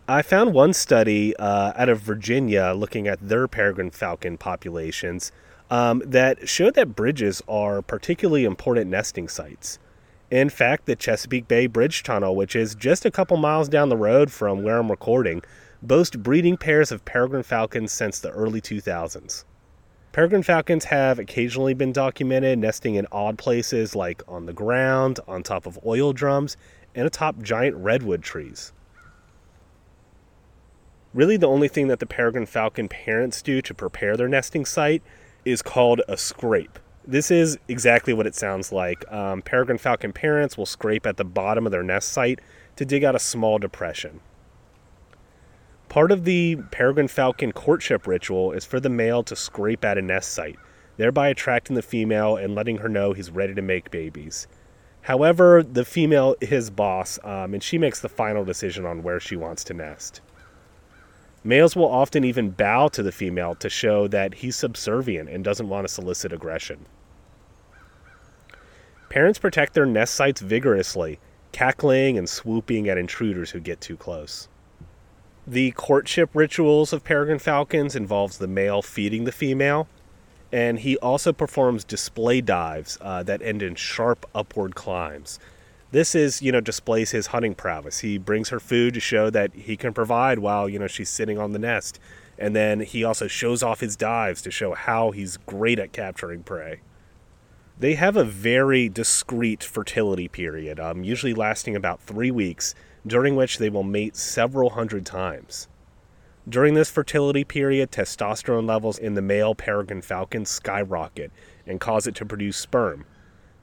I 0.08 0.22
found 0.22 0.52
one 0.52 0.72
study 0.72 1.34
uh, 1.36 1.72
out 1.76 1.88
of 1.88 2.00
Virginia 2.00 2.72
looking 2.76 3.08
at 3.08 3.26
their 3.26 3.48
peregrine 3.48 3.90
falcon 3.90 4.36
populations 4.36 5.32
um, 5.70 6.02
that 6.04 6.48
showed 6.48 6.74
that 6.74 6.94
bridges 6.94 7.40
are 7.48 7.82
particularly 7.82 8.44
important 8.44 8.90
nesting 8.90 9.28
sites. 9.28 9.78
In 10.30 10.48
fact, 10.48 10.86
the 10.86 10.96
Chesapeake 10.96 11.46
Bay 11.46 11.66
Bridge 11.66 12.02
Tunnel, 12.02 12.34
which 12.34 12.56
is 12.56 12.74
just 12.74 13.04
a 13.04 13.10
couple 13.10 13.36
miles 13.36 13.68
down 13.68 13.88
the 13.88 13.96
road 13.96 14.32
from 14.32 14.62
where 14.62 14.78
I'm 14.78 14.90
recording, 14.90 15.42
boasts 15.82 16.16
breeding 16.16 16.56
pairs 16.56 16.90
of 16.90 17.04
peregrine 17.04 17.42
falcons 17.42 17.92
since 17.92 18.18
the 18.18 18.30
early 18.30 18.60
2000s. 18.60 19.44
Peregrine 20.12 20.42
falcons 20.42 20.84
have 20.84 21.18
occasionally 21.18 21.72
been 21.72 21.90
documented 21.90 22.58
nesting 22.58 22.96
in 22.96 23.06
odd 23.10 23.38
places 23.38 23.96
like 23.96 24.22
on 24.28 24.44
the 24.44 24.52
ground, 24.52 25.18
on 25.26 25.42
top 25.42 25.64
of 25.64 25.78
oil 25.86 26.12
drums, 26.12 26.58
and 26.94 27.06
atop 27.06 27.40
giant 27.40 27.74
redwood 27.76 28.22
trees. 28.22 28.74
Really, 31.14 31.38
the 31.38 31.48
only 31.48 31.68
thing 31.68 31.88
that 31.88 31.98
the 31.98 32.06
peregrine 32.06 32.44
falcon 32.44 32.88
parents 32.88 33.40
do 33.40 33.62
to 33.62 33.72
prepare 33.72 34.18
their 34.18 34.28
nesting 34.28 34.66
site 34.66 35.02
is 35.46 35.62
called 35.62 36.02
a 36.06 36.18
scrape. 36.18 36.78
This 37.06 37.30
is 37.30 37.58
exactly 37.66 38.12
what 38.12 38.26
it 38.26 38.34
sounds 38.34 38.70
like. 38.70 39.10
Um, 39.10 39.40
peregrine 39.40 39.78
falcon 39.78 40.12
parents 40.12 40.58
will 40.58 40.66
scrape 40.66 41.06
at 41.06 41.16
the 41.16 41.24
bottom 41.24 41.64
of 41.64 41.72
their 41.72 41.82
nest 41.82 42.10
site 42.10 42.38
to 42.76 42.84
dig 42.84 43.02
out 43.02 43.14
a 43.14 43.18
small 43.18 43.58
depression. 43.58 44.20
Part 45.92 46.10
of 46.10 46.24
the 46.24 46.56
peregrine 46.70 47.06
falcon 47.06 47.52
courtship 47.52 48.06
ritual 48.06 48.52
is 48.52 48.64
for 48.64 48.80
the 48.80 48.88
male 48.88 49.22
to 49.24 49.36
scrape 49.36 49.84
at 49.84 49.98
a 49.98 50.00
nest 50.00 50.32
site, 50.32 50.58
thereby 50.96 51.28
attracting 51.28 51.76
the 51.76 51.82
female 51.82 52.34
and 52.34 52.54
letting 52.54 52.78
her 52.78 52.88
know 52.88 53.12
he's 53.12 53.30
ready 53.30 53.52
to 53.52 53.60
make 53.60 53.90
babies. 53.90 54.46
However, 55.02 55.62
the 55.62 55.84
female 55.84 56.34
is 56.40 56.70
boss, 56.70 57.18
um, 57.24 57.52
and 57.52 57.62
she 57.62 57.76
makes 57.76 58.00
the 58.00 58.08
final 58.08 58.42
decision 58.42 58.86
on 58.86 59.02
where 59.02 59.20
she 59.20 59.36
wants 59.36 59.64
to 59.64 59.74
nest. 59.74 60.22
Males 61.44 61.76
will 61.76 61.92
often 61.92 62.24
even 62.24 62.52
bow 62.52 62.88
to 62.88 63.02
the 63.02 63.12
female 63.12 63.54
to 63.56 63.68
show 63.68 64.08
that 64.08 64.36
he's 64.36 64.56
subservient 64.56 65.28
and 65.28 65.44
doesn't 65.44 65.68
want 65.68 65.86
to 65.86 65.92
solicit 65.92 66.32
aggression. 66.32 66.86
Parents 69.10 69.38
protect 69.38 69.74
their 69.74 69.84
nest 69.84 70.14
sites 70.14 70.40
vigorously, 70.40 71.20
cackling 71.52 72.16
and 72.16 72.30
swooping 72.30 72.88
at 72.88 72.96
intruders 72.96 73.50
who 73.50 73.60
get 73.60 73.82
too 73.82 73.98
close. 73.98 74.48
The 75.46 75.72
courtship 75.72 76.30
rituals 76.34 76.92
of 76.92 77.02
peregrine 77.02 77.40
falcons 77.40 77.96
involves 77.96 78.38
the 78.38 78.46
male 78.46 78.80
feeding 78.80 79.24
the 79.24 79.32
female, 79.32 79.88
and 80.52 80.78
he 80.78 80.96
also 80.98 81.32
performs 81.32 81.82
display 81.82 82.40
dives 82.40 82.96
uh, 83.00 83.24
that 83.24 83.42
end 83.42 83.62
in 83.62 83.74
sharp 83.74 84.24
upward 84.34 84.76
climbs. 84.76 85.40
This 85.90 86.14
is, 86.14 86.40
you 86.42 86.52
know, 86.52 86.60
displays 86.60 87.10
his 87.10 87.28
hunting 87.28 87.54
prowess. 87.54 87.98
He 88.00 88.18
brings 88.18 88.50
her 88.50 88.60
food 88.60 88.94
to 88.94 89.00
show 89.00 89.30
that 89.30 89.52
he 89.54 89.76
can 89.76 89.92
provide 89.92 90.38
while, 90.38 90.68
you 90.68 90.78
know, 90.78 90.86
she's 90.86 91.10
sitting 91.10 91.38
on 91.38 91.52
the 91.52 91.58
nest. 91.58 91.98
And 92.38 92.56
then 92.56 92.80
he 92.80 93.04
also 93.04 93.26
shows 93.26 93.62
off 93.62 93.80
his 93.80 93.96
dives 93.96 94.42
to 94.42 94.50
show 94.50 94.74
how 94.74 95.10
he's 95.10 95.36
great 95.36 95.78
at 95.78 95.92
capturing 95.92 96.44
prey. 96.44 96.80
They 97.78 97.94
have 97.94 98.16
a 98.16 98.24
very 98.24 98.88
discreet 98.88 99.62
fertility 99.62 100.28
period, 100.28 100.78
um, 100.78 101.04
usually 101.04 101.34
lasting 101.34 101.76
about 101.76 102.00
three 102.00 102.30
weeks, 102.30 102.74
during 103.06 103.36
which 103.36 103.58
they 103.58 103.70
will 103.70 103.82
mate 103.82 104.16
several 104.16 104.70
hundred 104.70 105.04
times. 105.04 105.68
During 106.48 106.74
this 106.74 106.90
fertility 106.90 107.44
period, 107.44 107.92
testosterone 107.92 108.66
levels 108.66 108.98
in 108.98 109.14
the 109.14 109.22
male 109.22 109.54
peregrine 109.54 110.02
falcon 110.02 110.44
skyrocket 110.44 111.30
and 111.66 111.80
cause 111.80 112.06
it 112.06 112.16
to 112.16 112.26
produce 112.26 112.56
sperm. 112.56 113.04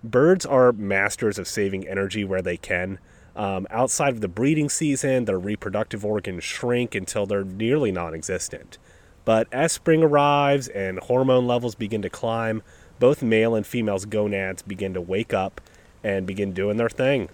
Birds 0.02 0.46
are 0.46 0.72
masters 0.72 1.38
of 1.38 1.48
saving 1.48 1.88
energy 1.88 2.24
where 2.24 2.42
they 2.42 2.56
can. 2.56 3.00
Um, 3.36 3.68
outside 3.70 4.14
of 4.14 4.22
the 4.22 4.30
breeding 4.30 4.70
season, 4.70 5.26
their 5.26 5.40
reproductive 5.40 6.06
organs 6.06 6.44
shrink 6.44 6.96
until 6.96 7.26
they're 7.26 7.44
nearly 7.44 7.92
non 7.92 8.14
existent. 8.14 8.78
But 9.26 9.48
as 9.52 9.74
spring 9.74 10.02
arrives 10.02 10.70
and 10.70 11.00
hormone 11.00 11.48
levels 11.48 11.76
begin 11.76 12.02
to 12.04 12.10
climb, 12.10 12.64
both 13.00 13.22
male 13.22 13.56
and 13.56 13.68
female's 13.68 14.06
gonads 14.06 14.62
begin 14.62 14.94
to 14.94 15.02
wake 15.02 15.34
up 15.34 15.60
and 16.04 16.26
begin 16.26 16.54
doing 16.54 16.78
their 16.78 16.90
thing. 16.90 17.30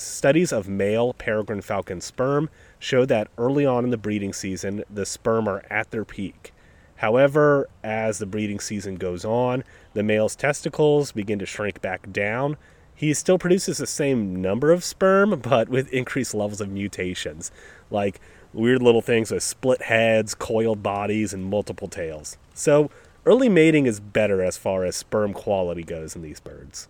Studies 0.00 0.50
of 0.50 0.66
male 0.66 1.12
peregrine 1.12 1.60
falcon 1.60 2.00
sperm 2.00 2.48
show 2.78 3.04
that 3.04 3.28
early 3.36 3.66
on 3.66 3.84
in 3.84 3.90
the 3.90 3.98
breeding 3.98 4.32
season, 4.32 4.82
the 4.88 5.04
sperm 5.04 5.46
are 5.46 5.62
at 5.68 5.90
their 5.90 6.06
peak. 6.06 6.54
However, 6.96 7.68
as 7.84 8.16
the 8.16 8.24
breeding 8.24 8.60
season 8.60 8.94
goes 8.94 9.26
on, 9.26 9.62
the 9.92 10.02
male's 10.02 10.34
testicles 10.34 11.12
begin 11.12 11.38
to 11.38 11.44
shrink 11.44 11.82
back 11.82 12.10
down. 12.10 12.56
He 12.94 13.12
still 13.12 13.38
produces 13.38 13.76
the 13.76 13.86
same 13.86 14.40
number 14.40 14.70
of 14.70 14.84
sperm, 14.84 15.38
but 15.42 15.68
with 15.68 15.92
increased 15.92 16.34
levels 16.34 16.62
of 16.62 16.70
mutations, 16.70 17.52
like 17.90 18.22
weird 18.54 18.82
little 18.82 19.02
things 19.02 19.30
with 19.30 19.42
split 19.42 19.82
heads, 19.82 20.34
coiled 20.34 20.82
bodies, 20.82 21.34
and 21.34 21.44
multiple 21.44 21.88
tails. 21.88 22.38
So, 22.54 22.90
early 23.26 23.50
mating 23.50 23.84
is 23.84 24.00
better 24.00 24.42
as 24.42 24.56
far 24.56 24.86
as 24.86 24.96
sperm 24.96 25.34
quality 25.34 25.82
goes 25.82 26.16
in 26.16 26.22
these 26.22 26.40
birds. 26.40 26.88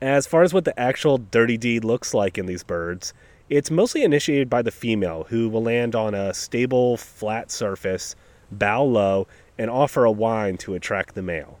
As 0.00 0.26
far 0.26 0.42
as 0.42 0.54
what 0.54 0.64
the 0.64 0.78
actual 0.80 1.18
dirty 1.18 1.58
deed 1.58 1.84
looks 1.84 2.14
like 2.14 2.38
in 2.38 2.46
these 2.46 2.62
birds, 2.62 3.12
it's 3.50 3.70
mostly 3.70 4.02
initiated 4.02 4.48
by 4.48 4.62
the 4.62 4.70
female, 4.70 5.26
who 5.28 5.46
will 5.46 5.62
land 5.62 5.94
on 5.94 6.14
a 6.14 6.32
stable, 6.32 6.96
flat 6.96 7.50
surface, 7.50 8.16
bow 8.50 8.82
low, 8.82 9.26
and 9.58 9.70
offer 9.70 10.04
a 10.06 10.10
whine 10.10 10.56
to 10.56 10.74
attract 10.74 11.14
the 11.14 11.22
male. 11.22 11.58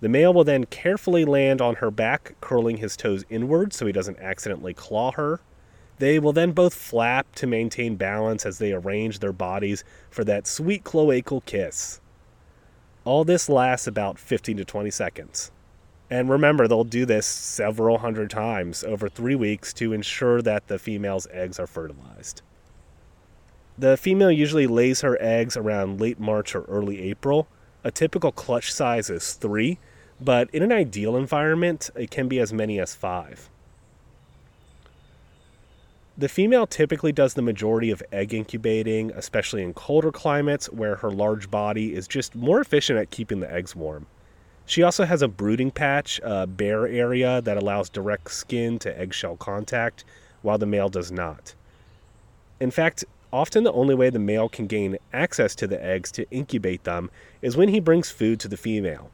The 0.00 0.08
male 0.08 0.32
will 0.32 0.44
then 0.44 0.66
carefully 0.66 1.24
land 1.24 1.60
on 1.60 1.76
her 1.76 1.90
back, 1.90 2.36
curling 2.40 2.76
his 2.76 2.96
toes 2.96 3.24
inward 3.28 3.72
so 3.72 3.86
he 3.86 3.92
doesn't 3.92 4.20
accidentally 4.20 4.72
claw 4.72 5.10
her. 5.12 5.40
They 5.98 6.20
will 6.20 6.32
then 6.32 6.52
both 6.52 6.74
flap 6.74 7.34
to 7.34 7.46
maintain 7.48 7.96
balance 7.96 8.46
as 8.46 8.58
they 8.58 8.72
arrange 8.72 9.18
their 9.18 9.32
bodies 9.32 9.82
for 10.10 10.22
that 10.24 10.46
sweet 10.46 10.84
cloacal 10.84 11.44
kiss. 11.44 12.00
All 13.04 13.24
this 13.24 13.48
lasts 13.48 13.88
about 13.88 14.18
15 14.18 14.58
to 14.58 14.64
20 14.64 14.90
seconds. 14.90 15.50
And 16.10 16.28
remember, 16.28 16.66
they'll 16.66 16.82
do 16.82 17.06
this 17.06 17.24
several 17.24 17.98
hundred 17.98 18.30
times 18.30 18.82
over 18.82 19.08
three 19.08 19.36
weeks 19.36 19.72
to 19.74 19.92
ensure 19.92 20.42
that 20.42 20.66
the 20.66 20.78
female's 20.78 21.28
eggs 21.30 21.60
are 21.60 21.68
fertilized. 21.68 22.42
The 23.78 23.96
female 23.96 24.32
usually 24.32 24.66
lays 24.66 25.02
her 25.02 25.16
eggs 25.20 25.56
around 25.56 26.00
late 26.00 26.18
March 26.18 26.54
or 26.54 26.62
early 26.62 27.00
April. 27.02 27.46
A 27.84 27.90
typical 27.90 28.32
clutch 28.32 28.72
size 28.72 29.08
is 29.08 29.34
three, 29.34 29.78
but 30.20 30.50
in 30.50 30.62
an 30.62 30.72
ideal 30.72 31.16
environment, 31.16 31.90
it 31.94 32.10
can 32.10 32.28
be 32.28 32.40
as 32.40 32.52
many 32.52 32.80
as 32.80 32.94
five. 32.94 33.48
The 36.18 36.28
female 36.28 36.66
typically 36.66 37.12
does 37.12 37.32
the 37.32 37.40
majority 37.40 37.90
of 37.90 38.02
egg 38.12 38.34
incubating, 38.34 39.12
especially 39.12 39.62
in 39.62 39.72
colder 39.72 40.12
climates 40.12 40.66
where 40.66 40.96
her 40.96 41.10
large 41.10 41.50
body 41.50 41.94
is 41.94 42.06
just 42.06 42.34
more 42.34 42.60
efficient 42.60 42.98
at 42.98 43.10
keeping 43.10 43.40
the 43.40 43.50
eggs 43.50 43.74
warm. 43.74 44.06
She 44.70 44.84
also 44.84 45.04
has 45.04 45.20
a 45.20 45.26
brooding 45.26 45.72
patch, 45.72 46.20
a 46.22 46.46
bare 46.46 46.86
area 46.86 47.40
that 47.40 47.56
allows 47.56 47.90
direct 47.90 48.30
skin 48.30 48.78
to 48.78 48.96
eggshell 48.96 49.34
contact, 49.34 50.04
while 50.42 50.58
the 50.58 50.66
male 50.66 50.88
does 50.88 51.10
not. 51.10 51.56
In 52.60 52.70
fact, 52.70 53.04
often 53.32 53.64
the 53.64 53.72
only 53.72 53.96
way 53.96 54.10
the 54.10 54.20
male 54.20 54.48
can 54.48 54.68
gain 54.68 54.96
access 55.12 55.56
to 55.56 55.66
the 55.66 55.84
eggs 55.84 56.12
to 56.12 56.30
incubate 56.30 56.84
them 56.84 57.10
is 57.42 57.56
when 57.56 57.70
he 57.70 57.80
brings 57.80 58.12
food 58.12 58.38
to 58.38 58.46
the 58.46 58.56
female. 58.56 59.10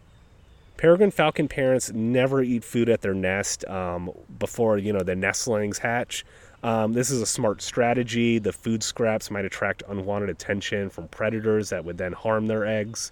Peregrine 0.76 1.10
falcon 1.10 1.48
parents 1.48 1.90
never 1.90 2.42
eat 2.42 2.62
food 2.62 2.90
at 2.90 3.00
their 3.00 3.14
nest 3.14 3.64
um, 3.64 4.10
before 4.38 4.76
you 4.76 4.92
know 4.92 5.02
the 5.02 5.16
nestlings 5.16 5.78
hatch. 5.78 6.22
Um, 6.62 6.92
this 6.92 7.08
is 7.08 7.22
a 7.22 7.26
smart 7.26 7.62
strategy. 7.62 8.38
The 8.38 8.52
food 8.52 8.82
scraps 8.82 9.30
might 9.30 9.46
attract 9.46 9.82
unwanted 9.88 10.28
attention 10.28 10.90
from 10.90 11.08
predators 11.08 11.70
that 11.70 11.86
would 11.86 11.96
then 11.96 12.12
harm 12.12 12.46
their 12.46 12.66
eggs. 12.66 13.10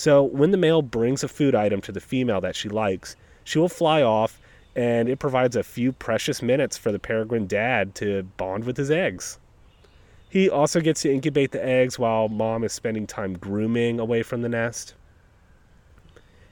So 0.00 0.22
when 0.22 0.50
the 0.50 0.56
male 0.56 0.80
brings 0.80 1.22
a 1.22 1.28
food 1.28 1.54
item 1.54 1.82
to 1.82 1.92
the 1.92 2.00
female 2.00 2.40
that 2.40 2.56
she 2.56 2.70
likes, 2.70 3.16
she 3.44 3.58
will 3.58 3.68
fly 3.68 4.00
off, 4.00 4.40
and 4.74 5.10
it 5.10 5.18
provides 5.18 5.56
a 5.56 5.62
few 5.62 5.92
precious 5.92 6.40
minutes 6.40 6.78
for 6.78 6.90
the 6.90 6.98
peregrine 6.98 7.46
dad 7.46 7.94
to 7.96 8.22
bond 8.38 8.64
with 8.64 8.78
his 8.78 8.90
eggs. 8.90 9.38
He 10.30 10.48
also 10.48 10.80
gets 10.80 11.02
to 11.02 11.12
incubate 11.12 11.52
the 11.52 11.62
eggs 11.62 11.98
while 11.98 12.30
mom 12.30 12.64
is 12.64 12.72
spending 12.72 13.06
time 13.06 13.34
grooming 13.34 14.00
away 14.00 14.22
from 14.22 14.40
the 14.40 14.48
nest. 14.48 14.94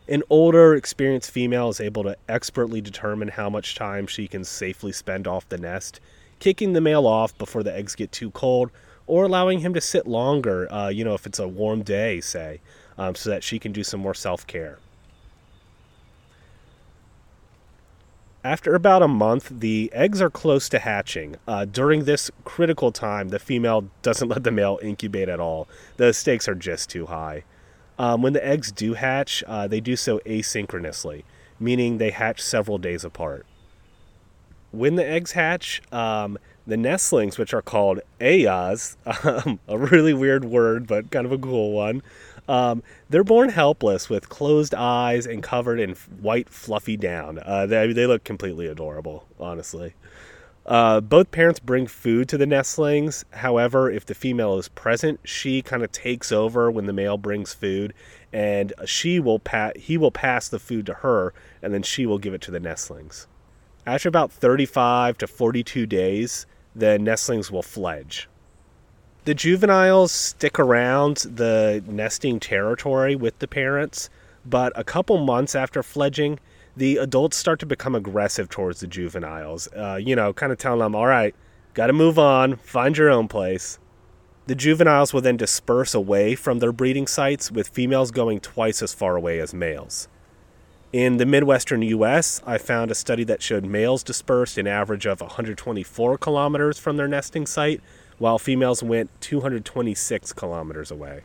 An 0.09 0.23
older, 0.29 0.75
experienced 0.75 1.31
female 1.31 1.71
is 1.71 1.81
able 1.81 2.03
to 2.03 2.19
expertly 2.29 2.83
determine 2.83 3.29
how 3.29 3.49
much 3.49 3.77
time 3.77 4.07
she 4.07 4.29
can 4.29 4.45
safely 4.45 4.93
spend 4.93 5.27
off 5.27 5.49
the 5.49 5.57
nest, 5.57 6.01
kicking 6.39 6.75
the 6.75 6.83
male 6.83 7.07
off 7.07 7.39
before 7.39 7.63
the 7.63 7.75
eggs 7.75 7.95
get 7.95 8.13
too 8.13 8.31
cold, 8.31 8.71
or 9.07 9.25
allowing 9.25 9.61
him 9.61 9.73
to 9.73 9.81
sit 9.81 10.07
longer, 10.07 10.71
uh, 10.71 10.89
you 10.89 11.03
know, 11.03 11.15
if 11.15 11.25
it's 11.25 11.39
a 11.39 11.49
warm 11.49 11.83
day, 11.83 12.21
say, 12.21 12.61
um, 12.99 13.15
so 13.15 13.31
that 13.31 13.43
she 13.43 13.59
can 13.59 13.73
do 13.73 13.85
some 13.85 14.01
more 14.01 14.15
self 14.15 14.47
care. 14.47 14.79
After 18.45 18.75
about 18.75 19.03
a 19.03 19.09
month, 19.09 19.51
the 19.51 19.91
eggs 19.93 20.23
are 20.23 20.31
close 20.31 20.69
to 20.71 20.79
hatching. 20.79 21.37
Uh, 21.47 21.65
during 21.65 22.05
this 22.05 22.31
critical 22.45 22.93
time, 22.93 23.29
the 23.29 23.39
female 23.39 23.89
doesn't 24.03 24.29
let 24.31 24.45
the 24.45 24.51
male 24.51 24.79
incubate 24.83 25.29
at 25.29 25.41
all. 25.41 25.69
The 25.97 26.13
stakes 26.13 26.49
are 26.49 26.55
just 26.55 26.89
too 26.89 27.07
high. 27.07 27.45
Um, 27.99 28.23
when 28.23 28.33
the 28.33 28.47
eggs 28.47 28.71
do 28.71 28.95
hatch, 28.95 29.43
uh, 29.47 29.67
they 29.67 29.81
do 29.81 29.97
so 29.97 30.21
asynchronously, 30.21 31.25
meaning 31.59 31.99
they 31.99 32.11
hatch 32.11 32.41
several 32.41 32.79
days 32.79 33.05
apart. 33.05 33.45
When 34.71 34.95
the 34.95 35.07
eggs 35.07 35.33
hatch, 35.33 35.83
um, 35.91 36.39
the 36.67 36.77
nestlings, 36.77 37.39
which 37.39 37.53
are 37.53 37.63
called 37.63 38.01
eyas, 38.21 38.97
um, 39.47 39.59
a 39.67 39.77
really 39.77 40.15
weird 40.15 40.45
word, 40.45 40.87
but 40.87 41.11
kind 41.11 41.27
of 41.27 41.33
a 41.33 41.39
cool 41.39 41.73
one, 41.73 42.03
um, 42.49 42.83
they're 43.11 43.25
born 43.25 43.51
helpless 43.51 44.09
with 44.09 44.29
closed 44.29 44.75
eyes 44.75 45.27
and 45.27 45.43
covered 45.43 45.79
in 45.79 45.95
white, 46.21 46.49
fluffy 46.49 46.97
down. 46.97 47.39
Uh, 47.45 47.67
they, 47.67 47.93
they 47.93 48.07
look 48.07 48.25
completely 48.25 48.67
adorable, 48.67 49.27
honestly. 49.39 49.95
Uh, 50.65 51.01
both 51.01 51.31
parents 51.31 51.61
bring 51.61 51.87
food 51.87 52.29
to 52.29 52.37
the 52.37 52.47
nestlings. 52.47 53.25
However, 53.31 53.91
if 53.91 54.05
the 54.05 54.15
female 54.15 54.59
is 54.59 54.69
present, 54.69 55.21
she 55.25 55.63
kind 55.63 55.83
of 55.83 55.93
takes 55.93 56.31
over 56.31 56.71
when 56.71 56.87
the 56.87 56.93
male 56.93 57.17
brings 57.17 57.55
food, 57.55 57.95
and 58.35 58.73
she 58.85 59.19
will 59.19 59.39
pa- 59.39 59.73
he 59.77 59.97
will 59.97 60.11
pass 60.11 60.49
the 60.49 60.59
food 60.59 60.85
to 60.87 60.95
her, 60.95 61.33
and 61.63 61.73
then 61.73 61.83
she 61.83 62.05
will 62.05 62.19
give 62.19 62.35
it 62.35 62.43
to 62.43 62.51
the 62.51 62.61
nestlings. 62.61 63.27
After 63.87 64.11
about 64.11 64.31
35 64.31 65.17
to 65.19 65.27
42 65.27 65.87
days, 65.87 66.45
the 66.77 66.99
nestlings 66.99 67.51
will 67.51 67.63
fledge. 67.63 68.29
The 69.29 69.35
juveniles 69.35 70.11
stick 70.11 70.59
around 70.59 71.19
the 71.19 71.85
nesting 71.87 72.41
territory 72.41 73.15
with 73.15 73.39
the 73.41 73.47
parents, 73.47 74.09
but 74.47 74.73
a 74.75 74.83
couple 74.83 75.19
months 75.19 75.55
after 75.55 75.83
fledging, 75.83 76.41
the 76.75 76.97
adults 76.97 77.37
start 77.37 77.61
to 77.61 77.67
become 77.67 77.95
aggressive 77.95 78.49
towards 78.49 78.81
the 78.81 78.87
juveniles. 78.87 79.69
Uh, 79.77 79.97
you 79.97 80.17
know, 80.17 80.33
kind 80.33 80.51
of 80.51 80.57
telling 80.57 80.79
them, 80.79 80.95
all 80.95 81.07
right, 81.07 81.35
got 81.75 81.89
to 81.89 81.93
move 81.93 82.19
on, 82.19 82.57
find 82.57 82.97
your 82.97 83.11
own 83.11 83.29
place. 83.29 83.79
The 84.47 84.55
juveniles 84.55 85.13
will 85.13 85.21
then 85.21 85.37
disperse 85.37 85.95
away 85.95 86.35
from 86.35 86.61
their 86.61 86.73
breeding 86.73 87.07
sites, 87.07 87.53
with 87.53 87.69
females 87.69 88.11
going 88.11 88.41
twice 88.41 88.81
as 88.81 88.95
far 88.95 89.15
away 89.15 89.41
as 89.41 89.53
males. 89.53 90.09
In 90.91 91.19
the 91.19 91.27
Midwestern 91.27 91.83
US, 91.83 92.41
I 92.47 92.57
found 92.57 92.91
a 92.91 92.95
study 92.95 93.25
that 93.25 93.43
showed 93.43 93.67
males 93.67 94.03
dispersed 94.03 94.57
an 94.57 94.67
average 94.67 95.05
of 95.05 95.21
124 95.21 96.17
kilometers 96.17 96.79
from 96.79 96.97
their 96.97 97.09
nesting 97.09 97.45
site, 97.45 97.83
while 98.19 98.39
females 98.39 98.83
went 98.83 99.11
226 99.21 100.33
kilometers 100.33 100.91
away. 100.91 101.23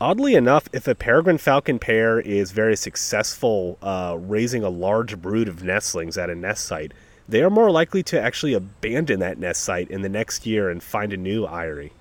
Oddly 0.00 0.36
enough, 0.36 0.68
if 0.72 0.86
a 0.86 0.94
peregrine 0.94 1.38
falcon 1.38 1.78
pair 1.78 2.20
is 2.20 2.52
very 2.52 2.76
successful 2.76 3.78
uh, 3.82 4.16
raising 4.18 4.62
a 4.62 4.68
large 4.68 5.20
brood 5.20 5.48
of 5.48 5.64
nestlings 5.64 6.16
at 6.16 6.30
a 6.30 6.36
nest 6.36 6.64
site, 6.64 6.92
they 7.28 7.42
are 7.42 7.50
more 7.50 7.70
likely 7.70 8.02
to 8.04 8.20
actually 8.20 8.54
abandon 8.54 9.20
that 9.20 9.38
nest 9.38 9.62
site 9.62 9.90
in 9.90 10.02
the 10.02 10.08
next 10.08 10.46
year 10.46 10.70
and 10.70 10.82
find 10.82 11.12
a 11.12 11.16
new 11.16 11.44
eyrie. 11.44 11.92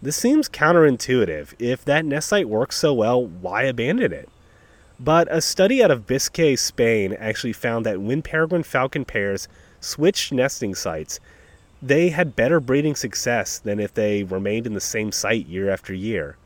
This 0.00 0.16
seems 0.16 0.48
counterintuitive. 0.48 1.54
If 1.58 1.84
that 1.84 2.04
nest 2.04 2.28
site 2.28 2.48
works 2.48 2.76
so 2.76 2.94
well, 2.94 3.26
why 3.26 3.64
abandon 3.64 4.12
it? 4.12 4.28
But 5.00 5.26
a 5.30 5.40
study 5.40 5.82
out 5.82 5.90
of 5.90 6.06
Biscay, 6.06 6.56
Spain 6.56 7.12
actually 7.14 7.52
found 7.52 7.84
that 7.84 8.00
when 8.00 8.22
peregrine 8.22 8.62
falcon 8.62 9.04
pairs 9.04 9.48
switched 9.80 10.32
nesting 10.32 10.74
sites, 10.74 11.18
they 11.82 12.08
had 12.08 12.36
better 12.36 12.60
breeding 12.60 12.94
success 12.94 13.58
than 13.58 13.78
if 13.78 13.92
they 13.92 14.24
remained 14.24 14.66
in 14.66 14.74
the 14.74 14.80
same 14.80 15.12
site 15.12 15.46
year 15.46 15.70
after 15.70 15.92
year. 15.92 16.36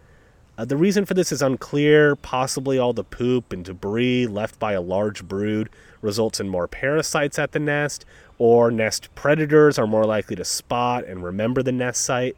Uh, 0.59 0.65
the 0.65 0.77
reason 0.77 1.07
for 1.07 1.15
this 1.15 1.33
is 1.33 1.41
unclear. 1.41 2.15
Possibly 2.17 2.79
all 2.79 2.93
the 2.93 3.05
poop 3.05 3.53
and 3.53 3.65
debris 3.65 4.27
left 4.27 4.59
by 4.59 4.73
a 4.73 4.81
large 4.81 5.27
brood 5.27 5.71
results 6.03 6.41
in 6.41 6.49
more 6.49 6.69
parasites 6.69 7.39
at 7.39 7.53
the 7.53 7.59
nest, 7.59 8.05
or 8.39 8.71
nest 8.71 9.09
predators 9.15 9.79
are 9.79 9.87
more 9.87 10.05
likely 10.05 10.37
to 10.37 10.45
spot 10.45 11.05
and 11.05 11.25
remember 11.25 11.63
the 11.63 11.73
nest 11.73 12.03
site. 12.03 12.37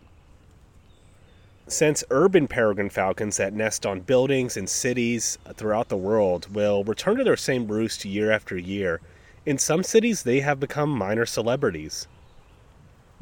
Since 1.67 2.05
urban 2.11 2.49
peregrine 2.49 2.91
falcons 2.91 3.39
that 3.39 3.55
nest 3.55 3.87
on 3.87 4.01
buildings 4.01 4.57
and 4.57 4.69
cities 4.69 5.39
throughout 5.55 5.89
the 5.89 5.97
world 5.97 6.55
will 6.55 6.85
return 6.85 7.17
to 7.17 7.25
their 7.25 7.37
same 7.37 7.67
roost 7.67 8.05
year 8.05 8.31
after 8.31 8.59
year, 8.59 9.01
in 9.47 9.59
some 9.59 9.83
cities 9.83 10.23
they 10.23 10.41
have 10.41 10.61
become 10.61 10.91
minor 10.91 11.25
celebrities. 11.25 12.07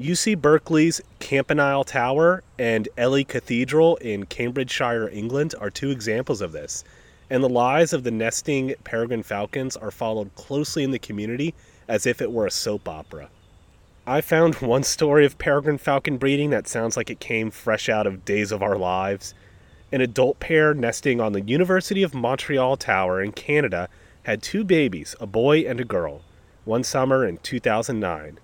UC 0.00 0.40
Berkeley's 0.40 1.02
Campanile 1.18 1.84
Tower 1.84 2.42
and 2.58 2.88
Ely 2.98 3.22
Cathedral 3.22 3.96
in 3.96 4.24
Cambridgeshire, 4.24 5.10
England, 5.10 5.54
are 5.60 5.68
two 5.68 5.90
examples 5.90 6.40
of 6.40 6.52
this, 6.52 6.84
and 7.28 7.44
the 7.44 7.50
lives 7.50 7.92
of 7.92 8.02
the 8.02 8.10
nesting 8.10 8.74
peregrine 8.82 9.22
falcons 9.22 9.76
are 9.76 9.90
followed 9.90 10.34
closely 10.36 10.84
in 10.84 10.90
the 10.90 10.98
community 10.98 11.54
as 11.86 12.06
if 12.06 12.22
it 12.22 12.32
were 12.32 12.46
a 12.46 12.50
soap 12.50 12.88
opera. 12.88 13.28
I 14.06 14.22
found 14.22 14.54
one 14.62 14.84
story 14.84 15.26
of 15.26 15.36
peregrine 15.36 15.76
falcon 15.76 16.16
breeding 16.16 16.48
that 16.48 16.66
sounds 16.66 16.96
like 16.96 17.10
it 17.10 17.20
came 17.20 17.50
fresh 17.50 17.90
out 17.90 18.06
of 18.06 18.24
Days 18.24 18.52
of 18.52 18.62
Our 18.62 18.78
Lives. 18.78 19.34
An 19.92 20.00
adult 20.00 20.40
pair 20.40 20.72
nesting 20.72 21.20
on 21.20 21.34
the 21.34 21.42
University 21.42 22.02
of 22.02 22.14
Montreal 22.14 22.78
Tower 22.78 23.20
in 23.20 23.32
Canada 23.32 23.90
had 24.22 24.42
two 24.42 24.64
babies, 24.64 25.14
a 25.20 25.26
boy 25.26 25.58
and 25.58 25.78
a 25.78 25.84
girl, 25.84 26.22
one 26.64 26.84
summer 26.84 27.26
in 27.26 27.36
2009. 27.36 28.38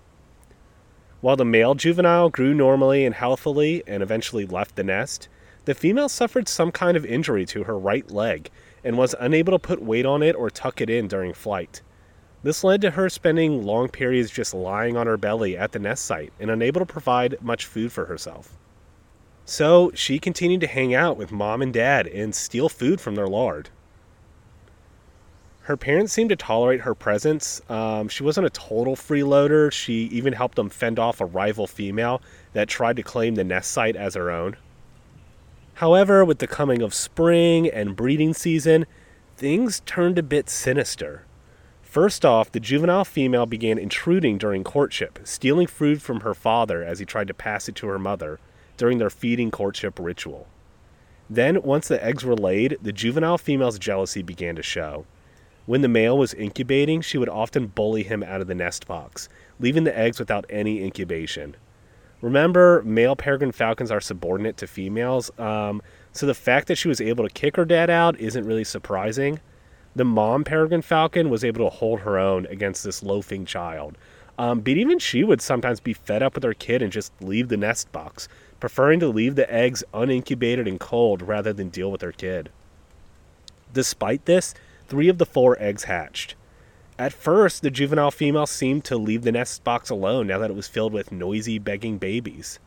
While 1.27 1.35
the 1.35 1.45
male 1.45 1.75
juvenile 1.75 2.31
grew 2.31 2.55
normally 2.55 3.05
and 3.05 3.13
healthily 3.13 3.83
and 3.85 4.01
eventually 4.01 4.47
left 4.47 4.77
the 4.77 4.85
nest, 4.85 5.27
the 5.65 5.75
female 5.75 6.09
suffered 6.09 6.47
some 6.47 6.71
kind 6.71 6.97
of 6.97 7.05
injury 7.05 7.45
to 7.47 7.65
her 7.65 7.77
right 7.77 8.09
leg 8.09 8.49
and 8.85 8.97
was 8.97 9.17
unable 9.19 9.51
to 9.51 9.59
put 9.59 9.83
weight 9.83 10.07
on 10.07 10.23
it 10.23 10.37
or 10.37 10.51
tuck 10.51 10.81
it 10.81 10.89
in 10.89 11.09
during 11.09 11.35
flight. 11.35 11.83
This 12.45 12.63
led 12.63 12.81
to 12.83 12.93
her 12.93 13.09
spending 13.09 13.67
long 13.67 13.89
periods 13.89 14.31
just 14.31 14.55
lying 14.55 14.97
on 14.97 15.09
her 15.09 15.17
belly 15.17 15.57
at 15.57 15.73
the 15.73 15.81
nest 15.81 16.05
site 16.05 16.33
and 16.39 16.49
unable 16.49 16.79
to 16.79 16.87
provide 16.87 17.43
much 17.43 17.67
food 17.67 17.91
for 17.91 18.07
herself. 18.07 18.57
So 19.45 19.91
she 19.97 20.21
continued 20.21 20.61
to 20.61 20.69
hang 20.69 20.95
out 20.95 21.17
with 21.17 21.33
mom 21.33 21.61
and 21.61 21.75
dad 21.75 22.07
and 22.07 22.37
steal 22.37 22.69
food 22.69 23.01
from 23.01 23.17
their 23.17 23.27
lard. 23.27 23.71
Her 25.67 25.77
parents 25.77 26.13
seemed 26.13 26.31
to 26.31 26.37
tolerate 26.37 26.83
her 26.83 26.95
presence. 26.95 27.61
Um, 27.69 28.07
she 28.07 28.23
wasn't 28.23 28.47
a 28.47 28.51
total 28.51 28.95
freeloader. 28.95 29.73
She 29.73 30.05
even 30.13 30.33
helped 30.33 30.55
them 30.55 30.69
fend 30.69 31.01
off 31.01 31.21
a 31.21 31.27
rival 31.27 31.67
female 31.67 32.23
that 32.53 32.69
tried 32.69 32.95
to 32.99 33.03
claim 33.03 33.35
the 33.35 33.43
nest 33.43 33.73
site 33.73 33.97
as 33.97 34.15
her 34.15 34.31
own. 34.31 34.57
However, 35.75 36.25
with 36.25 36.39
the 36.39 36.47
coming 36.47 36.83
of 36.83 36.95
spring 36.95 37.69
and 37.69 37.97
breeding 37.97 38.33
season, 38.33 38.87
things 39.37 39.81
turned 39.81 40.21
a 40.21 40.23
bit 40.23 40.49
sinister. 40.49 41.25
First 41.83 42.25
off, 42.25 42.53
the 42.53 42.61
juvenile 42.61 43.05
female 43.05 43.45
began 43.45 43.77
intruding 43.77 44.39
during 44.39 44.63
courtship, 44.63 45.19
stealing 45.25 45.67
food 45.67 46.01
from 46.01 46.21
her 46.21 46.33
father 46.35 46.85
as 46.85 47.01
he 47.01 47.05
tried 47.05 47.27
to 47.27 47.35
pass 47.35 47.69
it 47.69 47.75
to 47.75 47.89
her 47.89 47.99
mother 47.99 48.39
during 48.77 48.99
their 48.99 49.11
feeding 49.11 49.51
courtship 49.51 49.99
ritual. 49.99 50.47
Then, 51.29 51.61
once 51.63 51.89
the 51.89 52.03
eggs 52.05 52.25
were 52.25 52.37
laid, 52.37 52.79
the 52.81 52.93
juvenile 52.93 53.37
female's 53.37 53.81
jealousy 53.81 54.23
began 54.23 54.55
to 54.55 54.63
show. 54.63 55.07
When 55.67 55.83
the 55.83 55.89
male 55.89 56.17
was 56.17 56.33
incubating, 56.33 57.01
she 57.01 57.19
would 57.19 57.29
often 57.29 57.67
bully 57.67 58.05
him 58.05 58.23
out 58.23 58.41
of 58.41 58.47
the 58.47 58.55
nest 58.55 58.87
box, 58.87 59.29
leaving 59.59 59.85
the 59.85 59.97
eggs 59.97 60.19
without 60.19 60.47
any 60.49 60.83
incubation. 60.83 61.57
Remember, 62.21 62.83
male 62.85 63.17
peregrine 63.17 63.53
falcons 63.53 63.91
are 63.91 64.01
subordinate 64.01 64.57
to 64.59 64.67
females, 64.67 65.31
um, 65.39 65.83
so 66.13 66.25
the 66.25 66.35
fact 66.35 66.69
that 66.69 66.79
she 66.79 66.89
was 66.89 67.01
able 67.01 67.27
to 67.27 67.35
kick 67.35 67.57
her 67.57 67.65
dad 67.65 67.91
out 67.91 68.19
isn't 68.19 68.47
really 68.47 68.65
surprising. 68.65 69.41
The 69.95 70.05
mom 70.05 70.45
peregrine 70.45 70.83
falcon 70.83 71.31
was 71.31 71.45
able 71.45 71.65
to 71.65 71.77
hold 71.77 72.01
her 72.01 72.19
own 72.19 72.47
against 72.47 72.85
this 72.85 73.03
loafing 73.03 73.45
child. 73.45 73.99
Um, 74.39 74.61
but 74.61 74.77
even 74.77 74.99
she 74.99 75.25
would 75.25 75.41
sometimes 75.41 75.81
be 75.81 75.95
fed 75.95 76.23
up 76.23 76.35
with 76.35 76.45
her 76.45 76.55
kid 76.55 76.83
and 76.83 76.93
just 76.93 77.13
leave 77.21 77.49
the 77.49 77.57
nest 77.57 77.91
box, 77.93 78.29
preferring 78.61 79.01
to 79.01 79.09
leave 79.09 79.35
the 79.35 79.53
eggs 79.53 79.83
unincubated 79.95 80.69
and 80.69 80.79
cold 80.79 81.23
rather 81.23 81.53
than 81.53 81.71
deal 81.71 81.91
with 81.91 82.03
her 82.03 82.13
kid. 82.13 82.51
Despite 83.73 84.27
this, 84.27 84.55
three 84.89 85.09
of 85.09 85.19
the 85.19 85.27
four 85.27 85.57
eggs 85.61 85.85
hatched. 85.85 86.35
At 86.99 87.13
first, 87.13 87.63
the 87.63 87.71
juvenile 87.71 88.11
female 88.11 88.47
seemed 88.47 88.85
to 88.85 88.97
leave 88.97 89.23
the 89.23 89.33
nest 89.33 89.63
box 89.65 89.91
alone 89.91 90.27
now 90.27 90.39
that 90.39 90.51
it 90.51 90.57
was 90.57 90.69
filled 90.69 90.93
with 90.93 91.13
noisy, 91.13 91.59
begging 91.59 91.99
babies. 91.99 92.59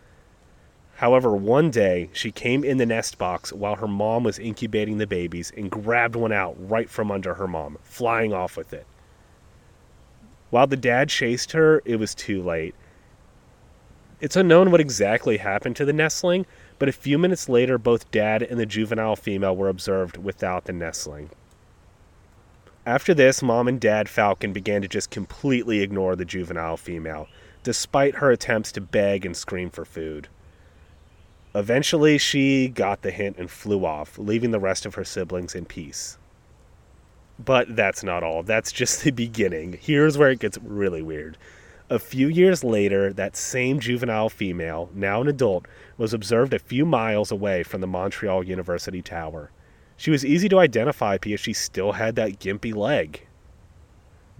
However, 0.97 1.35
one 1.35 1.71
day 1.71 2.09
she 2.11 2.29
came 2.31 2.63
in 2.63 2.77
the 2.77 2.85
nest 2.85 3.17
box 3.17 3.53
while 3.53 3.75
her 3.75 3.87
mom 3.87 4.23
was 4.23 4.37
incubating 4.37 4.97
the 4.97 5.07
babies 5.07 5.51
and 5.55 5.71
grabbed 5.71 6.15
one 6.15 6.33
out 6.33 6.55
right 6.59 6.89
from 6.89 7.09
under 7.09 7.35
her 7.35 7.47
mom, 7.47 7.77
flying 7.83 8.33
off 8.33 8.57
with 8.57 8.73
it. 8.73 8.85
While 10.49 10.67
the 10.67 10.75
dad 10.75 11.09
chased 11.09 11.53
her, 11.53 11.81
it 11.85 11.95
was 11.95 12.13
too 12.13 12.43
late. 12.43 12.75
It's 14.19 14.35
unknown 14.35 14.71
what 14.71 14.81
exactly 14.81 15.37
happened 15.37 15.77
to 15.77 15.85
the 15.85 15.93
nestling, 15.93 16.45
but 16.77 16.89
a 16.89 16.91
few 16.91 17.17
minutes 17.17 17.47
later, 17.47 17.77
both 17.77 18.11
dad 18.11 18.43
and 18.43 18.59
the 18.59 18.65
juvenile 18.65 19.15
female 19.15 19.55
were 19.55 19.69
observed 19.69 20.17
without 20.17 20.65
the 20.65 20.73
nestling. 20.73 21.29
After 22.89 23.13
this, 23.13 23.43
mom 23.43 23.67
and 23.67 23.79
dad 23.79 24.09
Falcon 24.09 24.51
began 24.51 24.81
to 24.81 24.87
just 24.87 25.11
completely 25.11 25.81
ignore 25.81 26.15
the 26.15 26.25
juvenile 26.25 26.75
female, 26.75 27.27
despite 27.61 28.15
her 28.15 28.31
attempts 28.31 28.71
to 28.71 28.81
beg 28.81 29.27
and 29.27 29.37
scream 29.37 29.69
for 29.69 29.85
food. 29.85 30.27
Eventually, 31.53 32.17
she 32.17 32.67
got 32.67 33.03
the 33.03 33.11
hint 33.11 33.37
and 33.37 33.51
flew 33.51 33.85
off, 33.85 34.17
leaving 34.17 34.49
the 34.49 34.59
rest 34.59 34.87
of 34.87 34.95
her 34.95 35.03
siblings 35.03 35.53
in 35.53 35.65
peace. 35.65 36.17
But 37.37 37.75
that's 37.75 38.03
not 38.03 38.23
all. 38.23 38.41
That's 38.41 38.71
just 38.71 39.03
the 39.03 39.11
beginning. 39.27 39.77
Here's 39.79 40.17
where 40.17 40.31
it 40.31 40.39
gets 40.39 40.57
really 40.57 41.03
weird. 41.03 41.37
A 41.91 41.99
few 41.99 42.27
years 42.27 42.63
later, 42.63 43.13
that 43.13 43.37
same 43.37 43.79
juvenile 43.79 44.29
female, 44.29 44.89
now 44.95 45.21
an 45.21 45.27
adult, 45.27 45.67
was 45.99 46.11
observed 46.11 46.55
a 46.55 46.59
few 46.59 46.87
miles 46.87 47.29
away 47.31 47.61
from 47.61 47.81
the 47.81 47.87
Montreal 47.87 48.43
University 48.43 49.03
Tower. 49.03 49.51
She 49.99 50.11
was 50.11 50.25
easy 50.25 50.47
to 50.47 50.59
identify 50.59 51.17
because 51.17 51.41
she 51.41 51.51
still 51.51 51.91
had 51.91 52.15
that 52.15 52.39
gimpy 52.39 52.73
leg. 52.73 53.27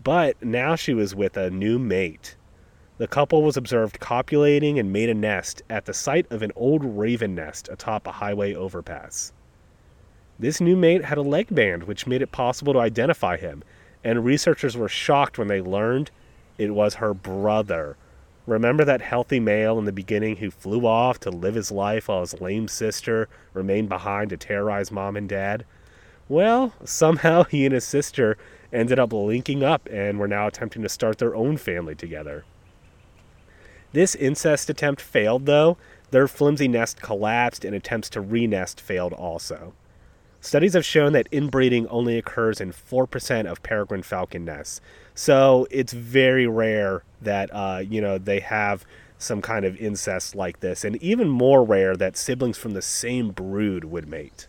But 0.02 0.41
now 0.41 0.78
she 0.78 0.93
was 0.93 1.13
with 1.13 1.36
a 1.36 1.50
new 1.50 1.78
mate. 1.78 2.38
The 2.98 3.10
couple 3.10 3.43
was 3.43 3.58
observed 3.58 4.00
copulating 4.00 4.80
and 4.80 4.93
made 4.93 5.10
a 5.10 5.13
nest 5.13 5.62
at 5.69 5.84
the 5.84 5.93
site 5.93 6.32
of 6.32 6.43
an 6.43 6.54
old 6.56 6.86
raven 6.86 7.36
nest 7.36 7.67
atop 7.69 8.08
a 8.08 8.13
highway 8.13 8.54
overpass. 8.56 9.34
This 10.39 10.62
new 10.62 10.78
mate 10.78 11.04
had 11.04 11.17
a 11.17 11.22
leg 11.22 11.54
band, 11.54 11.84
which 11.84 12.08
made 12.08 12.22
it 12.22 12.32
possible 12.32 12.72
to 12.72 12.80
identify 12.80 13.36
him, 13.36 13.62
and 14.02 14.24
researchers 14.24 14.78
were 14.78 14.88
shocked 14.88 15.38
when 15.38 15.50
they 15.50 15.60
learned 15.60 16.10
it 16.58 16.74
was 16.74 16.95
her 16.95 17.13
brother 17.13 17.98
Remember 18.49 18.83
that 18.83 19.01
healthy 19.01 19.39
male 19.39 19.77
in 19.77 19.85
the 19.85 19.91
beginning 19.91 20.38
who 20.38 20.49
flew 20.49 20.88
off 20.88 21.19
to 21.19 21.29
live 21.29 21.53
his 21.53 21.71
life 21.71 22.07
while 22.07 22.21
his 22.21 22.41
lame 22.41 22.67
sister 22.67 23.29
remained 23.53 23.89
behind 23.89 24.31
to 24.31 24.38
terrorize 24.38 24.91
mom 24.91 25.15
and 25.15 25.29
dad? 25.29 25.65
Well, 26.27 26.73
somehow 26.83 27.43
he 27.51 27.65
and 27.65 27.75
his 27.75 27.83
sister 27.83 28.39
ended 28.73 28.97
up 28.97 29.13
linking 29.13 29.62
up 29.62 29.88
and 29.91 30.17
were 30.17 30.27
now 30.27 30.47
attempting 30.47 30.81
to 30.81 30.89
start 30.89 31.19
their 31.19 31.35
own 31.35 31.57
family 31.57 31.93
together. 31.93 32.43
This 33.91 34.15
incest 34.15 34.67
attempt 34.67 34.99
failed, 34.99 35.45
though. 35.45 35.77
Their 36.09 36.27
flimsy 36.27 36.67
nest 36.67 37.03
collapsed, 37.03 37.63
and 37.63 37.75
attempts 37.75 38.09
to 38.12 38.21
re 38.21 38.47
nest 38.47 38.81
failed 38.81 39.13
also. 39.13 39.73
Studies 40.41 40.73
have 40.73 40.85
shown 40.85 41.13
that 41.13 41.27
inbreeding 41.31 41.85
only 41.89 42.17
occurs 42.17 42.62
in 42.62 42.71
4% 42.71 43.45
of 43.45 43.62
peregrine 43.62 44.03
falcon 44.03 44.45
nests. 44.45 44.79
So 45.19 45.67
it's 45.69 45.91
very 45.91 46.47
rare 46.47 47.03
that, 47.21 47.49
uh, 47.51 47.84
you 47.86 47.99
know, 47.99 48.17
they 48.17 48.39
have 48.39 48.86
some 49.17 49.41
kind 49.41 49.65
of 49.65 49.75
incest 49.75 50.34
like 50.34 50.62
this, 50.62 50.86
and 50.86 50.95
even 51.03 51.27
more 51.27 51.62
rare 51.62 51.97
that 51.97 52.15
siblings 52.15 52.58
from 52.58 52.71
the 52.71 52.82
same 52.82 53.32
brood 53.32 53.84
would 53.84 54.08
mate. 54.08 54.47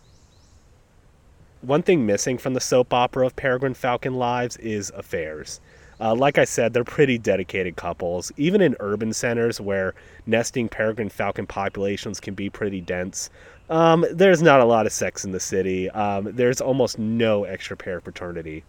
One 1.59 1.83
thing 1.83 2.05
missing 2.05 2.37
from 2.37 2.53
the 2.53 2.61
soap 2.61 2.93
opera 2.93 3.25
of 3.25 3.35
Peregrine 3.35 3.73
Falcon 3.73 4.13
Lives 4.13 4.55
is 4.55 4.93
affairs. 4.95 5.59
Uh, 5.99 6.15
like 6.15 6.37
I 6.37 6.45
said, 6.45 6.71
they're 6.71 6.85
pretty 6.85 7.17
dedicated 7.17 7.75
couples. 7.75 8.31
Even 8.37 8.61
in 8.61 8.77
urban 8.79 9.11
centers 9.11 9.59
where 9.59 9.93
nesting 10.25 10.69
peregrine 10.69 11.09
falcon 11.09 11.47
populations 11.47 12.21
can 12.21 12.33
be 12.33 12.49
pretty 12.49 12.79
dense, 12.79 13.29
um, 13.69 14.05
there's 14.09 14.41
not 14.41 14.61
a 14.61 14.65
lot 14.65 14.85
of 14.85 14.93
sex 14.93 15.25
in 15.25 15.31
the 15.31 15.39
city. 15.41 15.89
Um, 15.89 16.29
there's 16.31 16.61
almost 16.61 16.97
no 16.97 17.43
extra 17.43 17.75
pair 17.75 17.99
paternity. 17.99 18.63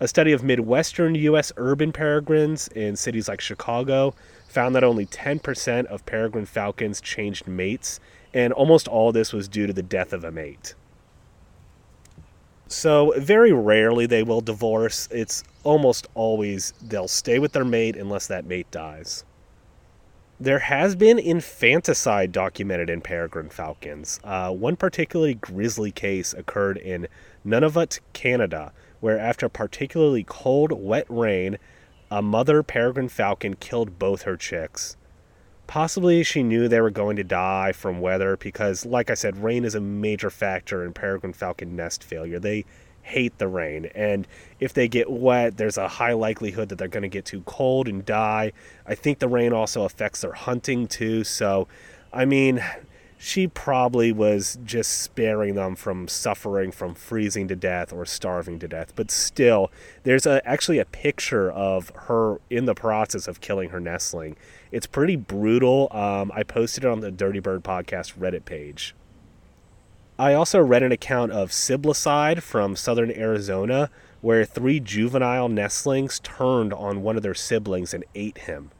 A 0.00 0.08
study 0.08 0.32
of 0.32 0.42
Midwestern 0.42 1.14
U.S. 1.14 1.52
urban 1.56 1.92
peregrines 1.92 2.66
in 2.68 2.96
cities 2.96 3.28
like 3.28 3.40
Chicago 3.40 4.14
found 4.48 4.74
that 4.74 4.82
only 4.82 5.06
10% 5.06 5.86
of 5.86 6.04
peregrine 6.04 6.46
falcons 6.46 7.00
changed 7.00 7.46
mates, 7.46 8.00
and 8.32 8.52
almost 8.52 8.88
all 8.88 9.12
this 9.12 9.32
was 9.32 9.48
due 9.48 9.68
to 9.68 9.72
the 9.72 9.82
death 9.82 10.12
of 10.12 10.24
a 10.24 10.32
mate. 10.32 10.74
So, 12.66 13.12
very 13.18 13.52
rarely 13.52 14.06
they 14.06 14.24
will 14.24 14.40
divorce. 14.40 15.06
It's 15.12 15.44
almost 15.62 16.08
always 16.14 16.72
they'll 16.82 17.06
stay 17.06 17.38
with 17.38 17.52
their 17.52 17.64
mate 17.64 17.94
unless 17.94 18.26
that 18.26 18.46
mate 18.46 18.70
dies. 18.72 19.24
There 20.40 20.58
has 20.58 20.96
been 20.96 21.20
infanticide 21.20 22.32
documented 22.32 22.90
in 22.90 23.00
peregrine 23.00 23.50
falcons. 23.50 24.18
Uh, 24.24 24.50
one 24.50 24.74
particularly 24.74 25.34
grisly 25.34 25.92
case 25.92 26.34
occurred 26.34 26.78
in 26.78 27.06
Nunavut, 27.46 28.00
Canada, 28.12 28.72
where 29.04 29.18
after 29.18 29.44
a 29.44 29.50
particularly 29.50 30.24
cold, 30.24 30.72
wet 30.72 31.04
rain, 31.10 31.58
a 32.10 32.22
mother 32.22 32.62
peregrine 32.62 33.10
falcon 33.10 33.52
killed 33.52 33.98
both 33.98 34.22
her 34.22 34.34
chicks. 34.34 34.96
Possibly 35.66 36.22
she 36.22 36.42
knew 36.42 36.68
they 36.68 36.80
were 36.80 36.88
going 36.88 37.16
to 37.16 37.22
die 37.22 37.72
from 37.72 38.00
weather 38.00 38.38
because, 38.38 38.86
like 38.86 39.10
I 39.10 39.14
said, 39.14 39.36
rain 39.36 39.66
is 39.66 39.74
a 39.74 39.80
major 39.80 40.30
factor 40.30 40.82
in 40.82 40.94
peregrine 40.94 41.34
falcon 41.34 41.76
nest 41.76 42.02
failure. 42.02 42.38
They 42.38 42.64
hate 43.02 43.36
the 43.36 43.46
rain, 43.46 43.90
and 43.94 44.26
if 44.58 44.72
they 44.72 44.88
get 44.88 45.10
wet, 45.10 45.58
there's 45.58 45.76
a 45.76 45.86
high 45.86 46.14
likelihood 46.14 46.70
that 46.70 46.76
they're 46.76 46.88
going 46.88 47.02
to 47.02 47.08
get 47.10 47.26
too 47.26 47.42
cold 47.42 47.88
and 47.88 48.06
die. 48.06 48.52
I 48.86 48.94
think 48.94 49.18
the 49.18 49.28
rain 49.28 49.52
also 49.52 49.82
affects 49.82 50.22
their 50.22 50.32
hunting 50.32 50.86
too, 50.86 51.24
so 51.24 51.68
I 52.10 52.24
mean, 52.24 52.64
she 53.18 53.46
probably 53.46 54.12
was 54.12 54.58
just 54.64 55.00
sparing 55.02 55.54
them 55.54 55.76
from 55.76 56.08
suffering 56.08 56.70
from 56.70 56.94
freezing 56.94 57.48
to 57.48 57.56
death 57.56 57.92
or 57.92 58.04
starving 58.04 58.58
to 58.58 58.68
death. 58.68 58.92
But 58.94 59.10
still, 59.10 59.70
there's 60.02 60.26
a, 60.26 60.46
actually 60.46 60.78
a 60.78 60.84
picture 60.84 61.50
of 61.50 61.90
her 61.94 62.40
in 62.50 62.66
the 62.66 62.74
process 62.74 63.26
of 63.26 63.40
killing 63.40 63.70
her 63.70 63.80
nestling. 63.80 64.36
It's 64.72 64.86
pretty 64.86 65.16
brutal. 65.16 65.88
Um, 65.90 66.32
I 66.34 66.42
posted 66.42 66.84
it 66.84 66.88
on 66.90 67.00
the 67.00 67.10
Dirty 67.10 67.40
Bird 67.40 67.64
podcast 67.64 68.18
Reddit 68.18 68.44
page. 68.44 68.94
I 70.18 70.34
also 70.34 70.60
read 70.60 70.82
an 70.82 70.92
account 70.92 71.32
of 71.32 71.50
siblicide 71.50 72.42
from 72.42 72.76
southern 72.76 73.10
Arizona 73.10 73.90
where 74.20 74.44
three 74.44 74.80
juvenile 74.80 75.48
nestlings 75.48 76.20
turned 76.20 76.72
on 76.72 77.02
one 77.02 77.16
of 77.16 77.22
their 77.22 77.34
siblings 77.34 77.92
and 77.92 78.04
ate 78.14 78.38
him. 78.38 78.70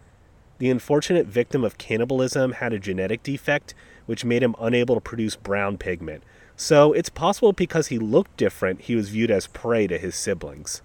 The 0.58 0.70
unfortunate 0.70 1.26
victim 1.26 1.64
of 1.64 1.76
cannibalism 1.76 2.52
had 2.52 2.72
a 2.72 2.78
genetic 2.78 3.22
defect 3.22 3.74
which 4.06 4.24
made 4.24 4.42
him 4.42 4.54
unable 4.60 4.94
to 4.94 5.00
produce 5.00 5.36
brown 5.36 5.78
pigment. 5.78 6.22
So 6.56 6.92
it's 6.92 7.08
possible 7.08 7.52
because 7.52 7.88
he 7.88 7.98
looked 7.98 8.36
different, 8.36 8.82
he 8.82 8.94
was 8.94 9.08
viewed 9.08 9.30
as 9.30 9.46
prey 9.48 9.86
to 9.86 9.98
his 9.98 10.14
siblings. 10.14 10.82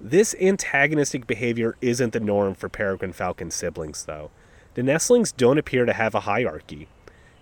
This 0.00 0.34
antagonistic 0.40 1.26
behavior 1.26 1.76
isn't 1.80 2.12
the 2.12 2.20
norm 2.20 2.54
for 2.54 2.68
peregrine 2.68 3.14
falcon 3.14 3.50
siblings, 3.50 4.04
though. 4.04 4.30
The 4.74 4.82
nestlings 4.82 5.32
don't 5.32 5.56
appear 5.56 5.86
to 5.86 5.94
have 5.94 6.14
a 6.14 6.20
hierarchy. 6.20 6.88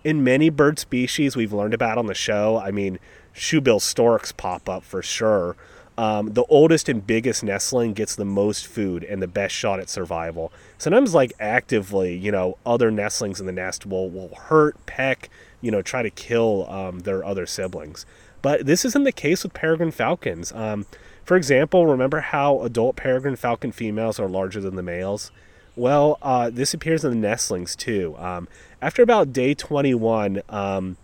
In 0.05 0.23
many 0.23 0.49
bird 0.49 0.79
species 0.79 1.35
we've 1.35 1.51
learned 1.51 1.73
about 1.73 1.97
on 1.97 2.05
the 2.05 2.13
show, 2.13 2.57
I 2.57 2.71
mean, 2.71 2.99
shoebill 3.33 3.81
storks 3.81 4.31
pop 4.31 4.69
up 4.69 4.83
for 4.83 5.01
sure, 5.01 5.57
um, 5.97 6.33
the 6.33 6.43
oldest 6.45 6.89
and 6.89 7.05
biggest 7.05 7.43
nestling 7.43 7.93
gets 7.93 8.15
the 8.15 8.25
most 8.25 8.67
food 8.67 9.03
and 9.03 9.21
the 9.21 9.27
best 9.27 9.55
shot 9.55 9.79
at 9.79 9.89
survival. 9.89 10.51
Sometimes, 10.77 11.13
like 11.13 11.33
actively, 11.39 12.15
you 12.15 12.31
know, 12.31 12.57
other 12.65 12.91
nestlings 12.91 13.39
in 13.39 13.45
the 13.45 13.51
nest 13.51 13.85
will 13.85 14.09
will 14.09 14.35
hurt, 14.35 14.83
peck, 14.85 15.29
you 15.61 15.71
know, 15.71 15.81
try 15.81 16.03
to 16.03 16.09
kill 16.09 16.69
um, 16.69 16.99
their 16.99 17.23
other 17.23 17.45
siblings. 17.45 18.05
But 18.41 18.65
this 18.65 18.85
isn't 18.85 19.05
the 19.05 19.11
case 19.11 19.43
with 19.43 19.53
peregrine 19.53 19.91
falcons. 19.91 20.51
Um, 20.51 20.85
for 21.23 21.35
example, 21.37 21.87
remember 21.87 22.19
how 22.19 22.61
adult 22.61 22.95
peregrine 22.95 23.35
falcon 23.35 23.71
females 23.71 24.19
are 24.19 24.29
larger 24.29 24.61
than 24.61 24.75
the 24.75 24.83
males? 24.83 25.31
Well, 25.75 26.17
uh, 26.21 26.51
this 26.51 26.73
appears 26.73 27.03
in 27.03 27.09
the 27.11 27.27
nestlings 27.27 27.75
too. 27.75 28.15
Um, 28.19 28.47
after 28.81 29.01
about 29.01 29.33
day 29.33 29.53
21, 29.55 30.41
um, 30.49 30.97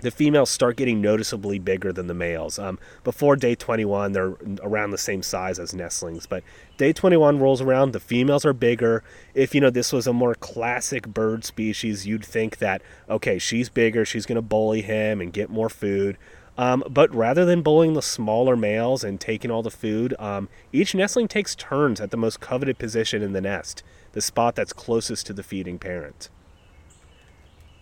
the 0.00 0.10
females 0.10 0.50
start 0.50 0.76
getting 0.76 1.00
noticeably 1.00 1.58
bigger 1.58 1.92
than 1.92 2.06
the 2.06 2.14
males. 2.14 2.58
Um, 2.58 2.78
before 3.04 3.36
day 3.36 3.54
21, 3.54 4.12
they're 4.12 4.34
around 4.62 4.90
the 4.90 4.98
same 4.98 5.22
size 5.22 5.58
as 5.58 5.74
nestlings, 5.74 6.26
but 6.26 6.44
day 6.76 6.92
21 6.92 7.38
rolls 7.38 7.60
around, 7.60 7.92
the 7.92 8.00
females 8.00 8.44
are 8.44 8.52
bigger. 8.52 9.02
If 9.34 9.54
you 9.54 9.60
know 9.60 9.70
this 9.70 9.92
was 9.92 10.06
a 10.06 10.12
more 10.12 10.34
classic 10.34 11.06
bird 11.06 11.44
species, 11.44 12.06
you'd 12.06 12.24
think 12.24 12.58
that 12.58 12.82
okay, 13.08 13.38
she's 13.38 13.68
bigger, 13.68 14.04
she's 14.04 14.26
going 14.26 14.36
to 14.36 14.42
bully 14.42 14.82
him 14.82 15.20
and 15.20 15.32
get 15.32 15.50
more 15.50 15.68
food. 15.68 16.18
Um, 16.58 16.82
but 16.88 17.14
rather 17.14 17.44
than 17.44 17.62
bullying 17.62 17.92
the 17.92 18.02
smaller 18.02 18.56
males 18.56 19.04
and 19.04 19.20
taking 19.20 19.50
all 19.50 19.62
the 19.62 19.70
food, 19.70 20.14
um, 20.18 20.48
each 20.72 20.94
nestling 20.94 21.28
takes 21.28 21.54
turns 21.54 22.00
at 22.00 22.10
the 22.10 22.16
most 22.16 22.40
coveted 22.40 22.78
position 22.78 23.22
in 23.22 23.32
the 23.32 23.42
nest, 23.42 23.82
the 24.12 24.22
spot 24.22 24.54
that's 24.54 24.72
closest 24.72 25.26
to 25.26 25.34
the 25.34 25.42
feeding 25.42 25.78
parent. 25.78 26.30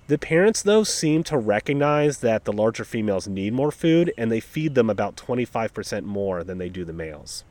The 0.07 0.19
parents, 0.19 0.63
though, 0.63 0.85
seem 0.85 1.23
to 1.25 1.39
recognize 1.39 2.19
that 2.19 2.45
the 2.45 2.53
larger 2.53 2.85
females 2.85 3.27
need 3.27 3.55
more 3.55 3.71
food 3.71 4.13
and 4.19 4.31
they 4.31 4.41
feed 4.41 4.75
them 4.75 4.91
about 4.91 5.17
25% 5.17 6.05
more 6.05 6.45
than 6.45 6.59
they 6.59 6.69
do 6.69 6.85
the 6.85 6.93
males. 6.93 7.45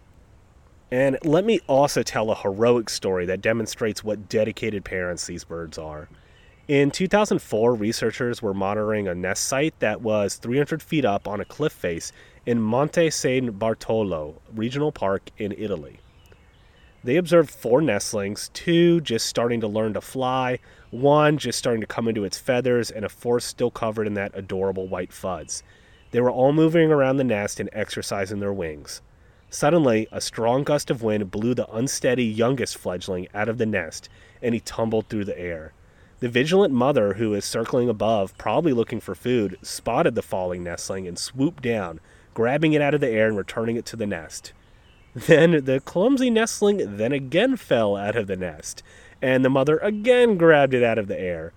And 0.91 1.17
let 1.23 1.45
me 1.45 1.59
also 1.67 2.03
tell 2.03 2.29
a 2.29 2.35
heroic 2.35 2.89
story 2.89 3.25
that 3.25 3.41
demonstrates 3.41 4.03
what 4.03 4.29
dedicated 4.29 4.85
parents 4.85 5.25
these 5.25 5.43
birds 5.43 5.79
are. 5.79 6.07
In 6.67 6.91
2004, 6.91 7.73
researchers 7.73 8.43
were 8.43 8.53
monitoring 8.53 9.07
a 9.07 9.15
nest 9.15 9.45
site 9.45 9.77
that 9.79 10.01
was 10.01 10.35
300 10.35 10.83
feet 10.83 11.03
up 11.03 11.27
on 11.27 11.41
a 11.41 11.45
cliff 11.45 11.73
face 11.73 12.11
in 12.45 12.61
Monte 12.61 13.09
San 13.09 13.51
Bartolo 13.51 14.39
Regional 14.53 14.91
Park 14.91 15.31
in 15.39 15.51
Italy. 15.53 15.99
They 17.03 17.17
observed 17.17 17.49
four 17.49 17.81
nestlings, 17.81 18.49
two 18.53 19.01
just 19.01 19.25
starting 19.25 19.59
to 19.61 19.67
learn 19.67 19.93
to 19.95 20.01
fly, 20.01 20.59
one 20.93 21.37
just 21.37 21.59
starting 21.59 21.81
to 21.81 21.87
come 21.87 22.07
into 22.07 22.23
its 22.23 22.37
feathers, 22.37 22.91
and 22.91 23.03
a 23.03 23.09
fourth 23.09 23.43
still 23.43 23.71
covered 23.71 24.07
in 24.07 24.13
that 24.13 24.31
adorable 24.33 24.87
white 24.87 25.11
fuzz. 25.11 25.63
They 26.11 26.21
were 26.21 26.31
all 26.31 26.53
moving 26.53 26.91
around 26.91 27.17
the 27.17 27.23
nest 27.23 27.59
and 27.59 27.69
exercising 27.73 28.39
their 28.39 28.53
wings. 28.53 29.01
Suddenly, 29.49 30.07
a 30.11 30.21
strong 30.21 30.63
gust 30.63 30.89
of 30.89 31.03
wind 31.03 31.29
blew 31.31 31.53
the 31.53 31.69
unsteady 31.71 32.25
youngest 32.25 32.77
fledgling 32.77 33.27
out 33.33 33.49
of 33.49 33.57
the 33.57 33.65
nest, 33.65 34.09
and 34.41 34.53
he 34.53 34.59
tumbled 34.59 35.09
through 35.09 35.25
the 35.25 35.39
air. 35.39 35.73
The 36.19 36.29
vigilant 36.29 36.73
mother, 36.73 37.15
who 37.15 37.31
was 37.31 37.43
circling 37.43 37.89
above, 37.89 38.37
probably 38.37 38.73
looking 38.73 38.99
for 38.99 39.13
food, 39.13 39.57
spotted 39.61 40.15
the 40.15 40.21
falling 40.21 40.63
nestling 40.63 41.07
and 41.07 41.19
swooped 41.19 41.61
down, 41.61 41.99
grabbing 42.33 42.73
it 42.73 42.81
out 42.81 42.93
of 42.93 43.01
the 43.01 43.09
air 43.09 43.27
and 43.27 43.37
returning 43.37 43.75
it 43.75 43.85
to 43.87 43.95
the 43.95 44.07
nest. 44.07 44.53
Then 45.13 45.65
the 45.65 45.79
clumsy 45.79 46.29
nestling 46.29 46.97
then 46.97 47.11
again 47.11 47.57
fell 47.57 47.95
out 47.95 48.15
of 48.15 48.27
the 48.27 48.35
nest, 48.35 48.81
and 49.23 49.43
the 49.43 49.49
mother 49.49 49.77
again 49.77 50.37
grabbed 50.37 50.73
it 50.73 50.83
out 50.83 50.99
of 50.99 51.07
the 51.07 51.19
air. 51.19 51.53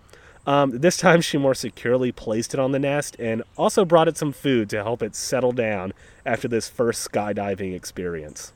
Um, 0.47 0.79
this 0.79 0.97
time 0.97 1.21
she 1.21 1.37
more 1.37 1.57
securely 1.57 2.13
placed 2.13 2.55
it 2.55 2.61
on 2.61 2.71
the 2.71 2.79
nest 2.79 3.17
and 3.19 3.43
also 3.57 3.85
brought 3.85 4.07
it 4.07 4.17
some 4.17 4.33
food 4.33 4.71
to 4.71 4.85
help 4.85 5.03
it 5.03 5.17
settle 5.17 5.51
down 5.51 5.93
after 6.25 6.47
this 6.47 6.69
first 6.69 7.11
skydiving 7.11 7.75
experience. 7.75 8.53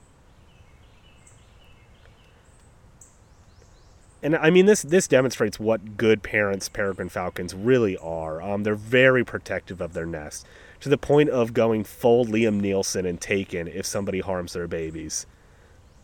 And 4.22 4.36
I 4.36 4.50
mean, 4.50 4.66
this 4.66 4.82
this 4.82 5.08
demonstrates 5.08 5.58
what 5.58 5.96
good 5.96 6.22
parents 6.22 6.68
peregrine 6.68 7.08
falcons 7.08 7.54
really 7.54 7.96
are. 7.96 8.40
Um, 8.40 8.62
they're 8.62 8.74
very 8.74 9.24
protective 9.24 9.80
of 9.80 9.94
their 9.94 10.06
nest 10.06 10.46
to 10.80 10.88
the 10.88 10.98
point 10.98 11.30
of 11.30 11.54
going 11.54 11.84
full 11.84 12.24
Liam 12.26 12.60
Neeson 12.60 13.08
and 13.08 13.20
Taken 13.20 13.66
if 13.66 13.86
somebody 13.86 14.20
harms 14.20 14.52
their 14.52 14.68
babies. 14.68 15.26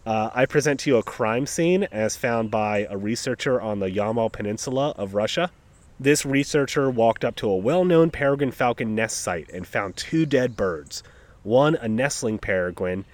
Uh, 0.06 0.30
I 0.32 0.46
present 0.46 0.78
to 0.80 0.90
you 0.90 0.98
a 0.98 1.02
crime 1.02 1.46
scene 1.46 1.82
as 1.90 2.16
found 2.16 2.48
by 2.48 2.86
a 2.88 2.96
researcher 2.96 3.60
on 3.60 3.80
the 3.80 3.90
Yamal 3.90 4.30
Peninsula 4.30 4.94
of 4.96 5.14
Russia. 5.14 5.50
This 5.98 6.24
researcher 6.24 6.88
walked 6.88 7.24
up 7.24 7.34
to 7.36 7.50
a 7.50 7.56
well 7.56 7.84
known 7.84 8.10
peregrine 8.10 8.52
falcon 8.52 8.94
nest 8.94 9.20
site 9.20 9.50
and 9.50 9.66
found 9.66 9.96
two 9.96 10.24
dead 10.24 10.54
birds 10.54 11.02
one 11.42 11.74
a 11.74 11.88
nestling 11.88 12.38
peregrine, 12.38 13.04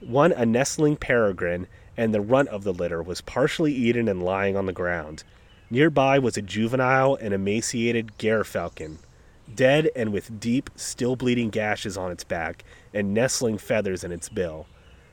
one 0.00 0.30
a 0.32 0.44
nestling 0.44 0.96
peregrine, 0.96 1.68
and 1.96 2.12
the 2.12 2.20
runt 2.20 2.50
of 2.50 2.64
the 2.64 2.72
litter 2.74 3.02
was 3.02 3.22
partially 3.22 3.72
eaten 3.72 4.06
and 4.06 4.22
lying 4.22 4.58
on 4.58 4.66
the 4.66 4.74
ground. 4.74 5.24
Nearby 5.70 6.18
was 6.18 6.36
a 6.36 6.42
juvenile 6.42 7.14
and 7.14 7.32
emaciated 7.32 8.18
gyrfalcon, 8.18 8.98
dead 9.54 9.88
and 9.96 10.12
with 10.12 10.38
deep, 10.38 10.68
still 10.76 11.16
bleeding 11.16 11.48
gashes 11.48 11.96
on 11.96 12.12
its 12.12 12.24
back 12.24 12.62
and 12.92 13.14
nestling 13.14 13.56
feathers 13.56 14.04
in 14.04 14.12
its 14.12 14.28
bill. 14.28 14.66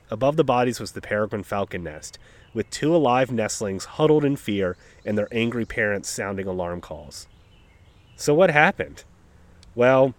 Above 0.10 0.36
the 0.36 0.44
bodies 0.44 0.80
was 0.80 0.92
the 0.92 1.02
peregrine 1.02 1.44
falcon 1.44 1.84
nest, 1.84 2.20
with 2.54 2.70
two 2.70 2.96
alive 2.96 3.32
nestlings 3.32 3.86
huddled 3.86 4.24
in 4.24 4.36
fear 4.36 4.78
and 5.06 5.18
their 5.18 5.28
angry 5.32 5.66
parents 5.66 6.10
sounding 6.10 6.48
alarm 6.48 6.82
calls. 6.82 7.28
So, 8.16 8.34
what 8.34 8.52
happened? 8.52 9.04
Well, 9.76 10.14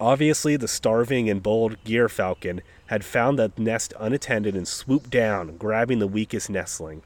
obviously, 0.00 0.56
the 0.56 0.68
starving 0.68 1.28
and 1.28 1.42
bold 1.42 1.82
gyrfalcon 1.84 2.60
had 2.86 3.04
found 3.04 3.38
the 3.38 3.52
nest 3.56 3.92
unattended 3.98 4.54
and 4.54 4.68
swooped 4.68 5.10
down, 5.10 5.56
grabbing 5.56 5.98
the 5.98 6.06
weakest 6.06 6.48
nestling. 6.48 7.02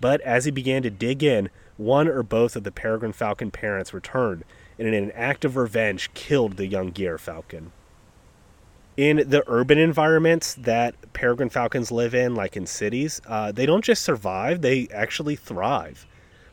But 0.00 0.20
as 0.22 0.44
he 0.44 0.50
began 0.50 0.82
to 0.82 0.90
dig 0.90 1.22
in, 1.22 1.50
one 1.76 2.08
or 2.08 2.22
both 2.22 2.56
of 2.56 2.64
the 2.64 2.70
peregrine 2.70 3.12
falcon 3.12 3.50
parents 3.50 3.92
returned 3.92 4.44
and, 4.78 4.86
in 4.86 4.94
an 4.94 5.10
act 5.12 5.44
of 5.44 5.56
revenge, 5.56 6.12
killed 6.14 6.56
the 6.56 6.66
young 6.66 6.92
gyrfalcon. 6.92 7.70
In 9.00 9.30
the 9.30 9.42
urban 9.46 9.78
environments 9.78 10.52
that 10.56 10.94
peregrine 11.14 11.48
falcons 11.48 11.90
live 11.90 12.14
in, 12.14 12.34
like 12.34 12.54
in 12.54 12.66
cities, 12.66 13.18
uh, 13.26 13.50
they 13.50 13.64
don't 13.64 13.82
just 13.82 14.02
survive, 14.02 14.60
they 14.60 14.88
actually 14.92 15.36
thrive. 15.36 16.06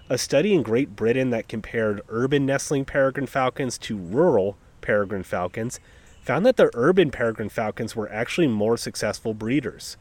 A 0.10 0.18
study 0.18 0.54
in 0.54 0.64
Great 0.64 0.96
Britain 0.96 1.30
that 1.32 1.50
compared 1.50 2.00
urban 2.08 2.46
nestling 2.46 2.86
peregrine 2.86 3.28
falcons 3.28 3.78
to 3.80 3.98
rural 3.98 4.56
peregrine 4.80 5.24
falcons 5.24 5.82
found 6.22 6.46
that 6.46 6.56
the 6.56 6.72
urban 6.74 7.12
peregrine 7.12 7.50
falcons 7.50 7.98
were 7.98 8.10
actually 8.10 8.48
more 8.48 8.78
successful 8.78 9.34
breeders. 9.34 9.98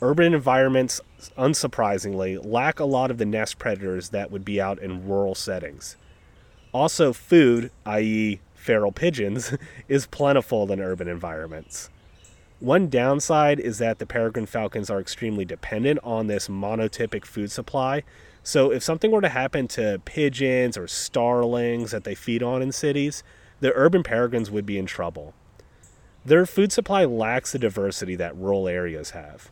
Urban 0.00 0.34
environments, 0.34 1.00
unsurprisingly, 1.36 2.38
lack 2.44 2.78
a 2.78 2.84
lot 2.84 3.10
of 3.10 3.18
the 3.18 3.26
nest 3.26 3.58
predators 3.58 4.10
that 4.10 4.30
would 4.30 4.44
be 4.44 4.60
out 4.60 4.78
in 4.78 5.08
rural 5.08 5.34
settings. 5.34 5.96
Also, 6.72 7.12
food, 7.12 7.72
i.e., 7.86 8.38
feral 8.62 8.92
pigeons, 8.92 9.54
is 9.88 10.06
plentiful 10.06 10.70
in 10.70 10.80
urban 10.80 11.08
environments. 11.08 11.90
One 12.60 12.88
downside 12.88 13.58
is 13.58 13.78
that 13.78 13.98
the 13.98 14.06
peregrine 14.06 14.46
falcons 14.46 14.88
are 14.88 15.00
extremely 15.00 15.44
dependent 15.44 15.98
on 16.04 16.28
this 16.28 16.46
monotypic 16.46 17.24
food 17.24 17.50
supply. 17.50 18.04
So, 18.44 18.70
if 18.70 18.84
something 18.84 19.10
were 19.10 19.20
to 19.20 19.28
happen 19.28 19.66
to 19.68 20.00
pigeons 20.04 20.76
or 20.76 20.86
starlings 20.86 21.90
that 21.90 22.04
they 22.04 22.14
feed 22.14 22.40
on 22.42 22.62
in 22.62 22.70
cities, 22.70 23.24
the 23.58 23.72
urban 23.74 24.04
peregrines 24.04 24.50
would 24.50 24.64
be 24.64 24.78
in 24.78 24.86
trouble. 24.86 25.34
Their 26.24 26.46
food 26.46 26.70
supply 26.70 27.04
lacks 27.04 27.50
the 27.50 27.58
diversity 27.58 28.14
that 28.14 28.36
rural 28.36 28.68
areas 28.68 29.10
have. 29.10 29.50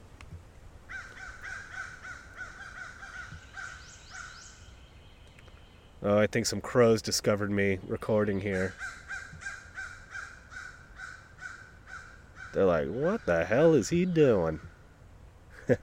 Oh, 6.02 6.18
I 6.18 6.26
think 6.26 6.46
some 6.46 6.62
crows 6.62 7.02
discovered 7.02 7.50
me 7.50 7.78
recording 7.86 8.40
here. 8.40 8.74
They're 12.52 12.64
like, 12.64 12.88
what 12.88 13.26
the 13.26 13.44
hell 13.44 13.74
is 13.74 13.90
he 13.90 14.04
doing? 14.04 14.60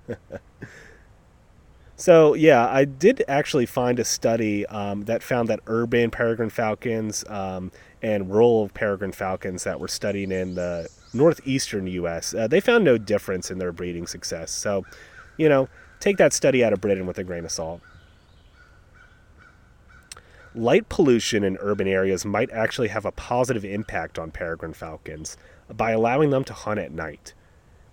so, 1.95 2.33
yeah, 2.33 2.67
I 2.67 2.85
did 2.85 3.23
actually 3.27 3.65
find 3.65 3.99
a 3.99 4.03
study 4.03 4.65
um, 4.67 5.05
that 5.05 5.23
found 5.23 5.47
that 5.49 5.61
urban 5.67 6.11
peregrine 6.11 6.49
falcons 6.49 7.23
um, 7.29 7.71
and 8.01 8.29
rural 8.29 8.69
peregrine 8.69 9.13
falcons 9.13 9.63
that 9.63 9.79
were 9.79 9.87
studied 9.87 10.31
in 10.31 10.55
the 10.55 10.89
northeastern 11.13 11.87
U.S., 11.87 12.33
uh, 12.33 12.47
they 12.47 12.59
found 12.59 12.83
no 12.83 12.97
difference 12.97 13.49
in 13.49 13.59
their 13.59 13.71
breeding 13.71 14.07
success. 14.07 14.51
So, 14.51 14.85
you 15.37 15.47
know, 15.47 15.69
take 15.99 16.17
that 16.17 16.33
study 16.33 16.63
out 16.63 16.73
of 16.73 16.81
Britain 16.81 17.05
with 17.05 17.17
a 17.17 17.23
grain 17.23 17.45
of 17.45 17.51
salt. 17.51 17.81
Light 20.53 20.89
pollution 20.89 21.43
in 21.43 21.57
urban 21.61 21.87
areas 21.87 22.25
might 22.25 22.49
actually 22.51 22.87
have 22.87 23.05
a 23.05 23.11
positive 23.11 23.63
impact 23.63 24.17
on 24.17 24.31
peregrine 24.31 24.73
falcons 24.73 25.37
by 25.75 25.91
allowing 25.91 26.29
them 26.29 26.43
to 26.45 26.53
hunt 26.53 26.79
at 26.79 26.91
night. 26.91 27.33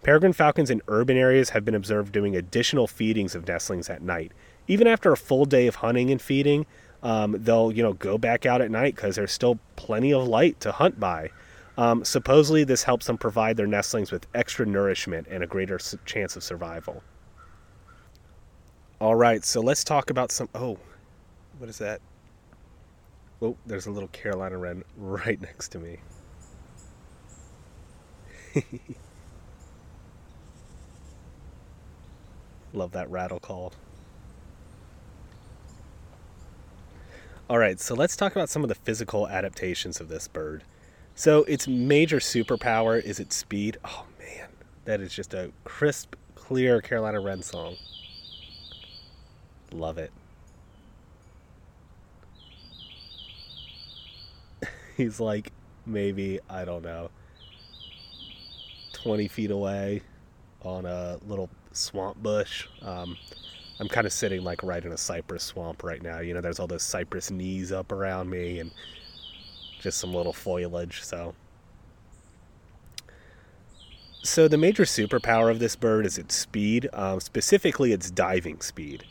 Peregrine 0.03 0.35
falcons 0.35 0.71
in 0.71 0.83
urban 0.89 1.17
areas 1.17 1.51
have 1.51 1.65
been 1.65 1.75
observed 1.75 2.13
doing 2.13 2.37
additional 2.37 2.87
feedings 2.87 3.35
of 3.35 3.49
nestlings 3.49 3.89
at 3.89 4.03
night. 4.03 4.33
Even 4.69 4.87
after 4.87 5.13
a 5.13 5.17
full 5.17 5.47
day 5.47 5.67
of 5.67 5.77
hunting 5.77 6.11
and 6.11 6.21
feeding, 6.21 6.67
um, 7.03 7.37
they'll 7.39 7.73
you 7.73 7.83
know 7.83 7.95
go 7.95 8.19
back 8.19 8.47
out 8.47 8.61
at 8.61 8.71
night 8.71 8.95
because 8.95 9.17
there's 9.17 9.33
still 9.33 9.59
plenty 9.77 10.13
of 10.13 10.27
light 10.27 10.61
to 10.61 10.73
hunt 10.73 11.01
by. 11.01 11.31
Um, 11.77 12.05
supposedly, 12.05 12.65
this 12.65 12.85
helps 12.85 13.07
them 13.07 13.19
provide 13.19 13.57
their 13.57 13.67
nestlings 13.67 14.13
with 14.13 14.27
extra 14.35 14.65
nourishment 14.65 15.27
and 15.29 15.43
a 15.43 15.47
greater 15.47 15.79
chance 16.05 16.37
of 16.37 16.45
survival. 16.45 17.03
All 19.01 19.17
right, 19.17 19.45
so 19.45 19.61
let's 19.61 19.85
talk 19.85 20.11
about 20.11 20.31
some. 20.31 20.49
Oh, 20.55 20.79
what 21.59 21.69
is 21.69 21.79
that? 21.79 22.01
Oh, 23.43 23.57
there's 23.67 23.87
a 23.87 23.91
little 23.91 24.09
Carolina 24.09 24.57
wren 24.57 24.85
right 24.97 25.41
next 25.41 25.69
to 25.71 25.79
me. 25.79 25.99
Love 32.73 32.93
that 32.93 33.11
rattle 33.11 33.41
call. 33.41 33.73
All 37.49 37.59
right, 37.59 37.79
so 37.79 37.95
let's 37.95 38.17
talk 38.17 38.33
about 38.33 38.49
some 38.49 38.63
of 38.63 38.69
the 38.69 38.75
physical 38.75 39.29
adaptations 39.29 40.01
of 40.01 40.09
this 40.09 40.29
bird. 40.29 40.65
So, 41.15 41.45
its 41.45 41.69
major 41.69 42.19
superpower 42.19 43.01
is 43.01 43.21
its 43.21 43.37
speed. 43.37 43.77
Oh 43.85 44.07
man, 44.19 44.49
that 44.87 45.01
is 45.01 45.13
just 45.13 45.35
a 45.35 45.53
crisp, 45.65 46.15
clear 46.35 46.81
Carolina 46.81 47.21
Wren 47.21 47.43
song. 47.43 47.77
Love 49.73 49.99
it. 49.99 50.11
He's 54.97 55.21
like 55.21 55.53
maybe, 55.87 56.41
I 56.49 56.65
don't 56.65 56.83
know, 56.83 57.11
20 59.05 59.29
feet 59.29 59.51
away 59.51 60.01
on 60.63 60.87
a 60.87 61.19
little 61.27 61.51
swamp 61.73 62.23
bush. 62.23 62.67
Um, 62.81 63.19
I'm 63.79 63.89
kind 63.89 64.07
of 64.07 64.13
sitting 64.15 64.43
like 64.43 64.63
right 64.63 64.83
in 64.83 64.93
a 64.93 64.97
cypress 64.97 65.43
swamp 65.43 65.83
right 65.83 66.03
now. 66.03 66.21
You 66.21 66.33
know, 66.33 66.41
there's 66.41 66.59
all 66.59 66.67
those 66.67 66.83
cypress 66.83 67.31
knees 67.31 67.71
up 67.71 67.93
around 67.93 68.31
me 68.31 68.61
and 68.61 68.71
just 69.79 69.99
some 69.99 70.15
little 70.15 70.33
foliage. 70.33 71.03
So, 71.03 71.35
so 74.23 74.49
the 74.49 74.57
major 74.57 74.85
superpower 74.85 75.51
of 75.51 75.59
this 75.59 75.77
bird 75.77 76.07
is 76.07 76.17
its 76.17 76.35
speed, 76.35 76.89
um, 76.95 77.21
specifically 77.21 77.93
its 77.93 78.11
diving 78.11 78.63
speed. 78.63 79.05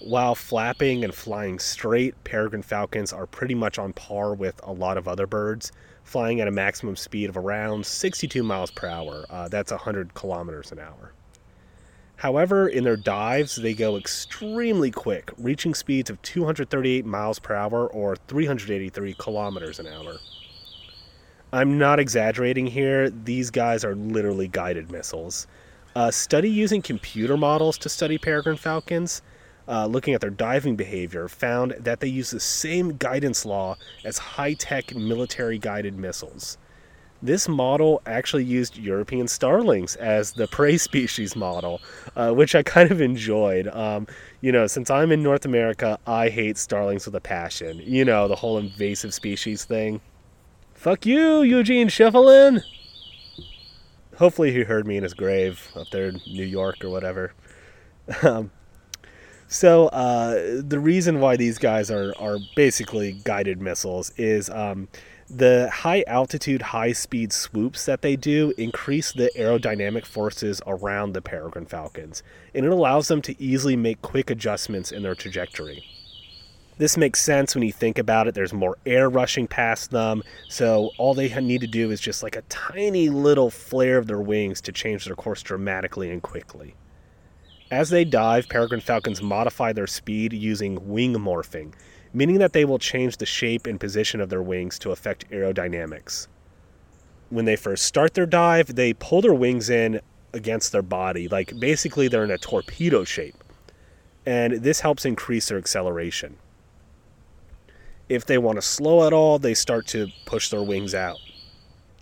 While 0.00 0.34
flapping 0.34 1.04
and 1.04 1.14
flying 1.14 1.58
straight, 1.58 2.22
peregrine 2.22 2.62
falcons 2.62 3.14
are 3.14 3.26
pretty 3.26 3.54
much 3.54 3.78
on 3.78 3.94
par 3.94 4.34
with 4.34 4.60
a 4.62 4.72
lot 4.72 4.98
of 4.98 5.08
other 5.08 5.26
birds, 5.26 5.72
flying 6.08 6.40
at 6.40 6.48
a 6.48 6.50
maximum 6.50 6.96
speed 6.96 7.28
of 7.28 7.36
around 7.36 7.84
62 7.84 8.42
miles 8.42 8.70
per 8.70 8.86
hour. 8.88 9.26
Uh, 9.28 9.46
that's 9.48 9.70
100 9.70 10.14
kilometers 10.14 10.72
an 10.72 10.78
hour. 10.78 11.12
However, 12.16 12.66
in 12.66 12.82
their 12.82 12.96
dives, 12.96 13.56
they 13.56 13.74
go 13.74 13.96
extremely 13.96 14.90
quick, 14.90 15.30
reaching 15.38 15.74
speeds 15.74 16.10
of 16.10 16.20
238 16.22 17.04
miles 17.04 17.38
per 17.38 17.54
hour 17.54 17.86
or 17.86 18.16
383 18.26 19.14
kilometers 19.18 19.78
an 19.78 19.86
hour. 19.86 20.16
I'm 21.52 21.78
not 21.78 22.00
exaggerating 22.00 22.66
here, 22.66 23.10
these 23.10 23.50
guys 23.50 23.84
are 23.84 23.94
literally 23.94 24.48
guided 24.48 24.90
missiles. 24.90 25.46
A 25.94 26.10
study 26.10 26.50
using 26.50 26.82
computer 26.82 27.36
models 27.36 27.78
to 27.78 27.88
study 27.88 28.18
peregrine 28.18 28.56
falcons 28.56 29.22
uh, 29.68 29.86
looking 29.86 30.14
at 30.14 30.20
their 30.20 30.30
diving 30.30 30.76
behavior, 30.76 31.28
found 31.28 31.72
that 31.78 32.00
they 32.00 32.08
use 32.08 32.30
the 32.30 32.40
same 32.40 32.96
guidance 32.96 33.44
law 33.44 33.76
as 34.04 34.18
high 34.18 34.54
tech 34.54 34.94
military 34.94 35.58
guided 35.58 35.96
missiles. 35.96 36.58
This 37.20 37.48
model 37.48 38.00
actually 38.06 38.44
used 38.44 38.78
European 38.78 39.26
starlings 39.26 39.96
as 39.96 40.32
the 40.32 40.46
prey 40.48 40.78
species 40.78 41.34
model, 41.34 41.80
uh, 42.16 42.32
which 42.32 42.54
I 42.54 42.62
kind 42.62 42.90
of 42.90 43.00
enjoyed. 43.00 43.68
Um, 43.68 44.06
you 44.40 44.52
know, 44.52 44.66
since 44.66 44.88
I'm 44.90 45.10
in 45.10 45.22
North 45.22 45.44
America, 45.44 45.98
I 46.06 46.28
hate 46.28 46.56
starlings 46.56 47.06
with 47.06 47.16
a 47.16 47.20
passion. 47.20 47.82
You 47.84 48.04
know, 48.04 48.28
the 48.28 48.36
whole 48.36 48.58
invasive 48.58 49.12
species 49.12 49.64
thing. 49.64 50.00
Fuck 50.74 51.04
you, 51.06 51.42
Eugene 51.42 51.88
Schieffelin! 51.88 52.62
Hopefully, 54.16 54.52
he 54.52 54.62
heard 54.62 54.86
me 54.86 54.96
in 54.96 55.02
his 55.02 55.14
grave 55.14 55.68
up 55.76 55.88
there 55.90 56.06
in 56.06 56.20
New 56.26 56.44
York 56.44 56.84
or 56.84 56.90
whatever. 56.90 57.32
Um, 58.22 58.50
so 59.48 59.88
uh, 59.88 60.60
the 60.62 60.78
reason 60.78 61.20
why 61.20 61.36
these 61.36 61.58
guys 61.58 61.90
are 61.90 62.12
are 62.18 62.38
basically 62.54 63.12
guided 63.24 63.60
missiles 63.60 64.12
is 64.16 64.50
um, 64.50 64.88
the 65.30 65.70
high 65.72 66.04
altitude, 66.06 66.62
high 66.62 66.92
speed 66.92 67.32
swoops 67.32 67.86
that 67.86 68.02
they 68.02 68.16
do 68.16 68.52
increase 68.56 69.12
the 69.12 69.30
aerodynamic 69.36 70.06
forces 70.06 70.62
around 70.66 71.12
the 71.12 71.22
peregrine 71.22 71.66
falcons, 71.66 72.22
and 72.54 72.64
it 72.64 72.72
allows 72.72 73.08
them 73.08 73.20
to 73.22 73.42
easily 73.42 73.76
make 73.76 74.00
quick 74.02 74.30
adjustments 74.30 74.92
in 74.92 75.02
their 75.02 75.14
trajectory. 75.14 75.84
This 76.78 76.96
makes 76.96 77.20
sense 77.20 77.54
when 77.54 77.64
you 77.64 77.72
think 77.72 77.98
about 77.98 78.28
it. 78.28 78.34
There's 78.34 78.52
more 78.52 78.78
air 78.86 79.10
rushing 79.10 79.48
past 79.48 79.90
them, 79.90 80.22
so 80.48 80.90
all 80.96 81.12
they 81.12 81.28
need 81.40 81.60
to 81.62 81.66
do 81.66 81.90
is 81.90 82.00
just 82.00 82.22
like 82.22 82.36
a 82.36 82.42
tiny 82.42 83.08
little 83.08 83.50
flare 83.50 83.98
of 83.98 84.06
their 84.06 84.20
wings 84.20 84.60
to 84.62 84.72
change 84.72 85.04
their 85.04 85.16
course 85.16 85.42
dramatically 85.42 86.10
and 86.10 86.22
quickly. 86.22 86.74
As 87.70 87.90
they 87.90 88.04
dive, 88.04 88.48
peregrine 88.48 88.80
falcons 88.80 89.20
modify 89.20 89.72
their 89.72 89.86
speed 89.86 90.32
using 90.32 90.88
wing 90.88 91.14
morphing, 91.14 91.74
meaning 92.14 92.38
that 92.38 92.54
they 92.54 92.64
will 92.64 92.78
change 92.78 93.18
the 93.18 93.26
shape 93.26 93.66
and 93.66 93.78
position 93.78 94.22
of 94.22 94.30
their 94.30 94.42
wings 94.42 94.78
to 94.78 94.90
affect 94.90 95.28
aerodynamics. 95.30 96.28
When 97.28 97.44
they 97.44 97.56
first 97.56 97.84
start 97.84 98.14
their 98.14 98.24
dive, 98.24 98.74
they 98.74 98.94
pull 98.94 99.20
their 99.20 99.34
wings 99.34 99.68
in 99.68 100.00
against 100.32 100.72
their 100.72 100.82
body, 100.82 101.28
like 101.28 101.58
basically 101.58 102.08
they're 102.08 102.24
in 102.24 102.30
a 102.30 102.38
torpedo 102.38 103.04
shape, 103.04 103.36
and 104.24 104.54
this 104.54 104.80
helps 104.80 105.04
increase 105.04 105.48
their 105.48 105.58
acceleration. 105.58 106.36
If 108.08 108.24
they 108.24 108.38
want 108.38 108.56
to 108.56 108.62
slow 108.62 109.06
at 109.06 109.12
all, 109.12 109.38
they 109.38 109.52
start 109.52 109.86
to 109.88 110.08
push 110.24 110.48
their 110.48 110.62
wings 110.62 110.94
out. 110.94 111.18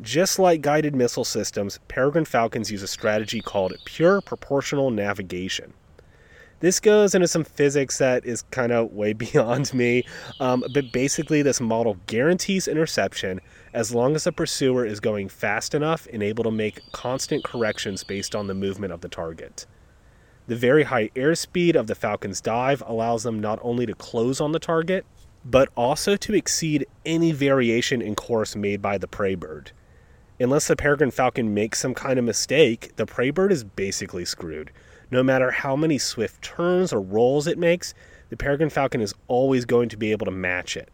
Just 0.02 0.38
like 0.38 0.60
guided 0.60 0.94
missile 0.94 1.24
systems, 1.24 1.80
peregrine 1.88 2.26
falcons 2.26 2.70
use 2.70 2.82
a 2.82 2.86
strategy 2.86 3.40
called 3.40 3.74
pure 3.86 4.20
proportional 4.20 4.90
navigation. 4.90 5.72
This 6.60 6.80
goes 6.80 7.14
into 7.14 7.28
some 7.28 7.44
physics 7.44 7.96
that 7.96 8.26
is 8.26 8.42
kind 8.50 8.72
of 8.72 8.92
way 8.92 9.12
beyond 9.14 9.72
me, 9.72 10.04
um, 10.38 10.62
but 10.74 10.92
basically, 10.92 11.40
this 11.40 11.62
model 11.62 11.96
guarantees 12.06 12.68
interception 12.68 13.40
as 13.72 13.94
long 13.94 14.14
as 14.14 14.24
the 14.24 14.32
pursuer 14.32 14.84
is 14.84 15.00
going 15.00 15.30
fast 15.30 15.74
enough 15.74 16.06
and 16.12 16.22
able 16.22 16.44
to 16.44 16.50
make 16.50 16.80
constant 16.92 17.42
corrections 17.42 18.04
based 18.04 18.34
on 18.34 18.48
the 18.48 18.54
movement 18.54 18.92
of 18.92 19.00
the 19.00 19.08
target. 19.08 19.66
The 20.46 20.56
very 20.56 20.84
high 20.84 21.08
airspeed 21.16 21.74
of 21.74 21.86
the 21.86 21.94
Falcon's 21.94 22.42
dive 22.42 22.82
allows 22.86 23.22
them 23.22 23.40
not 23.40 23.58
only 23.62 23.86
to 23.86 23.94
close 23.94 24.42
on 24.42 24.52
the 24.52 24.58
target, 24.58 25.06
but 25.42 25.70
also 25.74 26.16
to 26.16 26.34
exceed 26.34 26.86
any 27.06 27.32
variation 27.32 28.02
in 28.02 28.14
course 28.14 28.54
made 28.54 28.82
by 28.82 28.98
the 28.98 29.08
prey 29.08 29.34
bird. 29.34 29.72
Unless 30.38 30.68
the 30.68 30.76
peregrine 30.76 31.10
falcon 31.10 31.54
makes 31.54 31.78
some 31.78 31.94
kind 31.94 32.18
of 32.18 32.24
mistake, 32.24 32.94
the 32.96 33.06
prey 33.06 33.30
bird 33.30 33.50
is 33.50 33.64
basically 33.64 34.26
screwed. 34.26 34.70
No 35.10 35.22
matter 35.22 35.50
how 35.50 35.76
many 35.76 35.96
swift 35.96 36.42
turns 36.42 36.92
or 36.92 37.00
rolls 37.00 37.46
it 37.46 37.58
makes, 37.58 37.94
the 38.28 38.36
peregrine 38.36 38.68
falcon 38.68 39.00
is 39.00 39.14
always 39.28 39.64
going 39.64 39.88
to 39.88 39.96
be 39.96 40.12
able 40.12 40.26
to 40.26 40.32
match 40.32 40.76
it. 40.76 40.90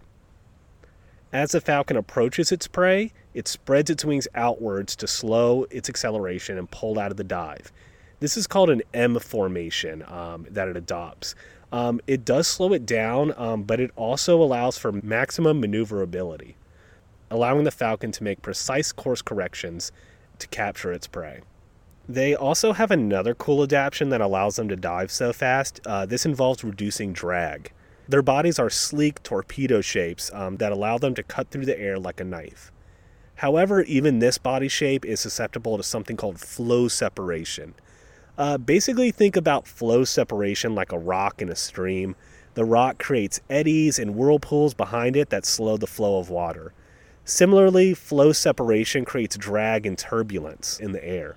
As 1.32 1.52
the 1.52 1.60
falcon 1.60 1.96
approaches 1.96 2.52
its 2.52 2.68
prey, 2.68 3.12
it 3.34 3.48
spreads 3.48 3.90
its 3.90 4.04
wings 4.04 4.28
outwards 4.36 4.94
to 4.96 5.08
slow 5.08 5.64
its 5.70 5.88
acceleration 5.88 6.56
and 6.56 6.70
pull 6.70 6.98
out 6.98 7.10
of 7.10 7.16
the 7.16 7.24
dive. 7.24 7.72
This 8.20 8.36
is 8.36 8.46
called 8.46 8.70
an 8.70 8.82
M 8.94 9.18
formation 9.18 10.04
um, 10.06 10.46
that 10.50 10.68
it 10.68 10.76
adopts. 10.76 11.34
Um, 11.72 12.00
it 12.06 12.24
does 12.24 12.46
slow 12.46 12.72
it 12.74 12.86
down, 12.86 13.34
um, 13.36 13.64
but 13.64 13.80
it 13.80 13.90
also 13.96 14.40
allows 14.40 14.78
for 14.78 14.92
maximum 14.92 15.58
maneuverability 15.60 16.54
allowing 17.32 17.64
the 17.64 17.70
falcon 17.70 18.12
to 18.12 18.22
make 18.22 18.42
precise 18.42 18.92
course 18.92 19.22
corrections 19.22 19.90
to 20.38 20.46
capture 20.48 20.92
its 20.92 21.06
prey. 21.06 21.40
They 22.08 22.34
also 22.34 22.72
have 22.72 22.90
another 22.90 23.34
cool 23.34 23.62
adaptation 23.62 24.10
that 24.10 24.20
allows 24.20 24.56
them 24.56 24.68
to 24.68 24.76
dive 24.76 25.10
so 25.10 25.32
fast. 25.32 25.80
Uh, 25.86 26.04
this 26.04 26.26
involves 26.26 26.62
reducing 26.62 27.12
drag. 27.12 27.72
Their 28.08 28.22
bodies 28.22 28.58
are 28.58 28.68
sleek 28.68 29.22
torpedo 29.22 29.80
shapes 29.80 30.30
um, 30.34 30.56
that 30.56 30.72
allow 30.72 30.98
them 30.98 31.14
to 31.14 31.22
cut 31.22 31.50
through 31.50 31.64
the 31.64 31.78
air 31.78 31.98
like 31.98 32.20
a 32.20 32.24
knife. 32.24 32.70
However, 33.36 33.82
even 33.82 34.18
this 34.18 34.36
body 34.36 34.68
shape 34.68 35.04
is 35.04 35.20
susceptible 35.20 35.76
to 35.76 35.82
something 35.82 36.16
called 36.16 36.38
flow 36.38 36.88
separation. 36.88 37.74
Uh, 38.36 38.58
basically, 38.58 39.10
think 39.10 39.36
about 39.36 39.66
flow 39.66 40.04
separation 40.04 40.74
like 40.74 40.92
a 40.92 40.98
rock 40.98 41.40
in 41.40 41.48
a 41.48 41.56
stream. 41.56 42.14
The 42.54 42.64
rock 42.64 42.98
creates 42.98 43.40
eddies 43.48 43.98
and 43.98 44.14
whirlpools 44.14 44.74
behind 44.74 45.16
it 45.16 45.30
that 45.30 45.46
slow 45.46 45.76
the 45.76 45.86
flow 45.86 46.18
of 46.18 46.28
water. 46.28 46.74
Similarly, 47.24 47.94
flow 47.94 48.32
separation 48.32 49.04
creates 49.04 49.36
drag 49.36 49.86
and 49.86 49.96
turbulence 49.96 50.80
in 50.80 50.92
the 50.92 51.04
air. 51.04 51.36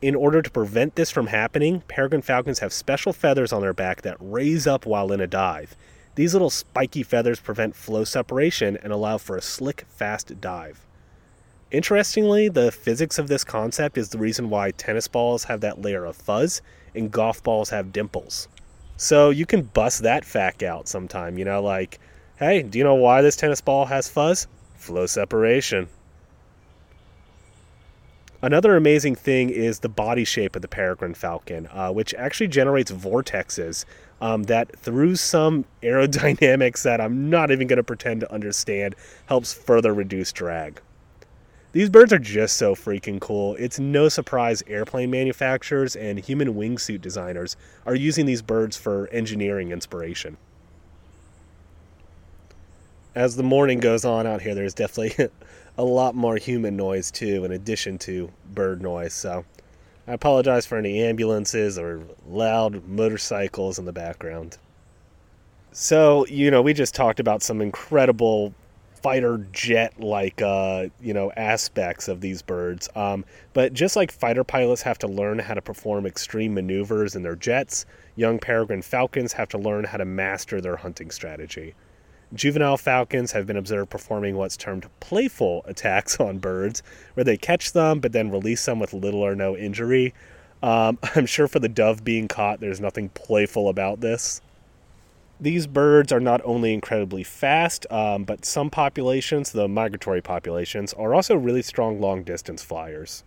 In 0.00 0.14
order 0.14 0.42
to 0.42 0.50
prevent 0.50 0.94
this 0.94 1.10
from 1.10 1.28
happening, 1.28 1.82
peregrine 1.88 2.22
falcons 2.22 2.60
have 2.60 2.72
special 2.72 3.12
feathers 3.12 3.52
on 3.52 3.62
their 3.62 3.72
back 3.72 4.02
that 4.02 4.16
raise 4.20 4.66
up 4.66 4.86
while 4.86 5.12
in 5.12 5.20
a 5.20 5.26
dive. 5.26 5.76
These 6.14 6.34
little 6.34 6.50
spiky 6.50 7.02
feathers 7.02 7.40
prevent 7.40 7.74
flow 7.74 8.04
separation 8.04 8.76
and 8.76 8.92
allow 8.92 9.18
for 9.18 9.36
a 9.36 9.42
slick, 9.42 9.84
fast 9.88 10.40
dive. 10.40 10.84
Interestingly, 11.70 12.48
the 12.48 12.70
physics 12.70 13.18
of 13.18 13.28
this 13.28 13.44
concept 13.44 13.96
is 13.96 14.10
the 14.10 14.18
reason 14.18 14.50
why 14.50 14.72
tennis 14.72 15.08
balls 15.08 15.44
have 15.44 15.62
that 15.62 15.80
layer 15.80 16.04
of 16.04 16.16
fuzz 16.16 16.62
and 16.94 17.10
golf 17.10 17.42
balls 17.42 17.70
have 17.70 17.92
dimples. 17.92 18.48
So 18.98 19.30
you 19.30 19.46
can 19.46 19.62
bust 19.62 20.02
that 20.02 20.24
fact 20.24 20.62
out 20.62 20.86
sometime, 20.86 21.38
you 21.38 21.44
know, 21.44 21.62
like, 21.62 21.98
hey, 22.36 22.62
do 22.62 22.78
you 22.78 22.84
know 22.84 22.94
why 22.94 23.22
this 23.22 23.36
tennis 23.36 23.60
ball 23.60 23.86
has 23.86 24.08
fuzz? 24.08 24.46
Flow 24.82 25.06
separation. 25.06 25.88
Another 28.44 28.76
amazing 28.76 29.14
thing 29.14 29.50
is 29.50 29.78
the 29.78 29.88
body 29.88 30.24
shape 30.24 30.56
of 30.56 30.62
the 30.62 30.68
peregrine 30.68 31.14
falcon, 31.14 31.68
uh, 31.68 31.92
which 31.92 32.12
actually 32.14 32.48
generates 32.48 32.90
vortexes 32.90 33.84
um, 34.20 34.42
that, 34.44 34.76
through 34.76 35.14
some 35.14 35.64
aerodynamics 35.82 36.82
that 36.82 37.00
I'm 37.00 37.30
not 37.30 37.52
even 37.52 37.68
going 37.68 37.76
to 37.76 37.84
pretend 37.84 38.20
to 38.22 38.32
understand, 38.32 38.96
helps 39.26 39.52
further 39.52 39.94
reduce 39.94 40.32
drag. 40.32 40.80
These 41.70 41.88
birds 41.88 42.12
are 42.12 42.18
just 42.18 42.56
so 42.56 42.74
freaking 42.74 43.20
cool. 43.20 43.54
It's 43.54 43.78
no 43.78 44.08
surprise 44.08 44.62
airplane 44.66 45.10
manufacturers 45.10 45.94
and 45.94 46.18
human 46.18 46.54
wingsuit 46.54 47.00
designers 47.00 47.56
are 47.86 47.94
using 47.94 48.26
these 48.26 48.42
birds 48.42 48.76
for 48.76 49.06
engineering 49.08 49.70
inspiration 49.70 50.36
as 53.14 53.36
the 53.36 53.42
morning 53.42 53.80
goes 53.80 54.04
on 54.04 54.26
out 54.26 54.40
here, 54.40 54.54
there's 54.54 54.74
definitely 54.74 55.28
a 55.78 55.84
lot 55.84 56.14
more 56.14 56.36
human 56.36 56.76
noise 56.76 57.10
too, 57.10 57.44
in 57.44 57.52
addition 57.52 57.98
to 57.98 58.30
bird 58.54 58.82
noise. 58.82 59.12
So 59.12 59.44
I 60.06 60.12
apologize 60.12 60.66
for 60.66 60.76
any 60.76 61.02
ambulances 61.02 61.78
or 61.78 62.02
loud 62.26 62.86
motorcycles 62.88 63.78
in 63.78 63.84
the 63.84 63.92
background. 63.92 64.58
So, 65.72 66.26
you 66.26 66.50
know, 66.50 66.60
we 66.60 66.74
just 66.74 66.94
talked 66.94 67.20
about 67.20 67.42
some 67.42 67.62
incredible 67.62 68.52
fighter 69.02 69.44
jet 69.50 69.98
like 69.98 70.40
uh, 70.40 70.86
you 71.00 71.12
know 71.12 71.32
aspects 71.32 72.06
of 72.06 72.20
these 72.20 72.40
birds 72.40 72.88
um, 72.94 73.24
but 73.52 73.72
just 73.72 73.96
like 73.96 74.12
fighter 74.12 74.44
pilots 74.44 74.80
have 74.80 74.96
to 74.96 75.08
learn 75.08 75.40
how 75.40 75.54
to 75.54 75.60
perform 75.60 76.06
extreme 76.06 76.54
maneuvers 76.54 77.16
in 77.16 77.22
their 77.22 77.34
jets 77.34 77.84
young 78.14 78.38
peregrine 78.38 78.80
falcons 78.80 79.32
have 79.32 79.48
to 79.48 79.58
learn 79.58 79.82
how 79.82 79.96
to 79.98 80.04
master 80.04 80.60
their 80.60 80.76
hunting 80.76 81.10
strategy 81.10 81.74
Juvenile 82.34 82.78
falcons 82.78 83.32
have 83.32 83.46
been 83.46 83.58
observed 83.58 83.90
performing 83.90 84.36
what's 84.36 84.56
termed 84.56 84.88
playful 85.00 85.62
attacks 85.66 86.18
on 86.18 86.38
birds, 86.38 86.82
where 87.14 87.24
they 87.24 87.36
catch 87.36 87.72
them 87.72 88.00
but 88.00 88.12
then 88.12 88.30
release 88.30 88.64
them 88.64 88.78
with 88.78 88.94
little 88.94 89.20
or 89.20 89.34
no 89.34 89.56
injury. 89.56 90.14
Um, 90.62 90.98
I'm 91.14 91.26
sure 91.26 91.48
for 91.48 91.58
the 91.58 91.68
dove 91.68 92.04
being 92.04 92.28
caught, 92.28 92.60
there's 92.60 92.80
nothing 92.80 93.10
playful 93.10 93.68
about 93.68 94.00
this. 94.00 94.40
These 95.40 95.66
birds 95.66 96.12
are 96.12 96.20
not 96.20 96.40
only 96.44 96.72
incredibly 96.72 97.24
fast, 97.24 97.84
um, 97.90 98.22
but 98.22 98.44
some 98.44 98.70
populations, 98.70 99.50
the 99.50 99.66
migratory 99.66 100.22
populations, 100.22 100.92
are 100.92 101.14
also 101.14 101.34
really 101.34 101.62
strong 101.62 102.00
long 102.00 102.22
distance 102.22 102.62
flyers. 102.62 103.24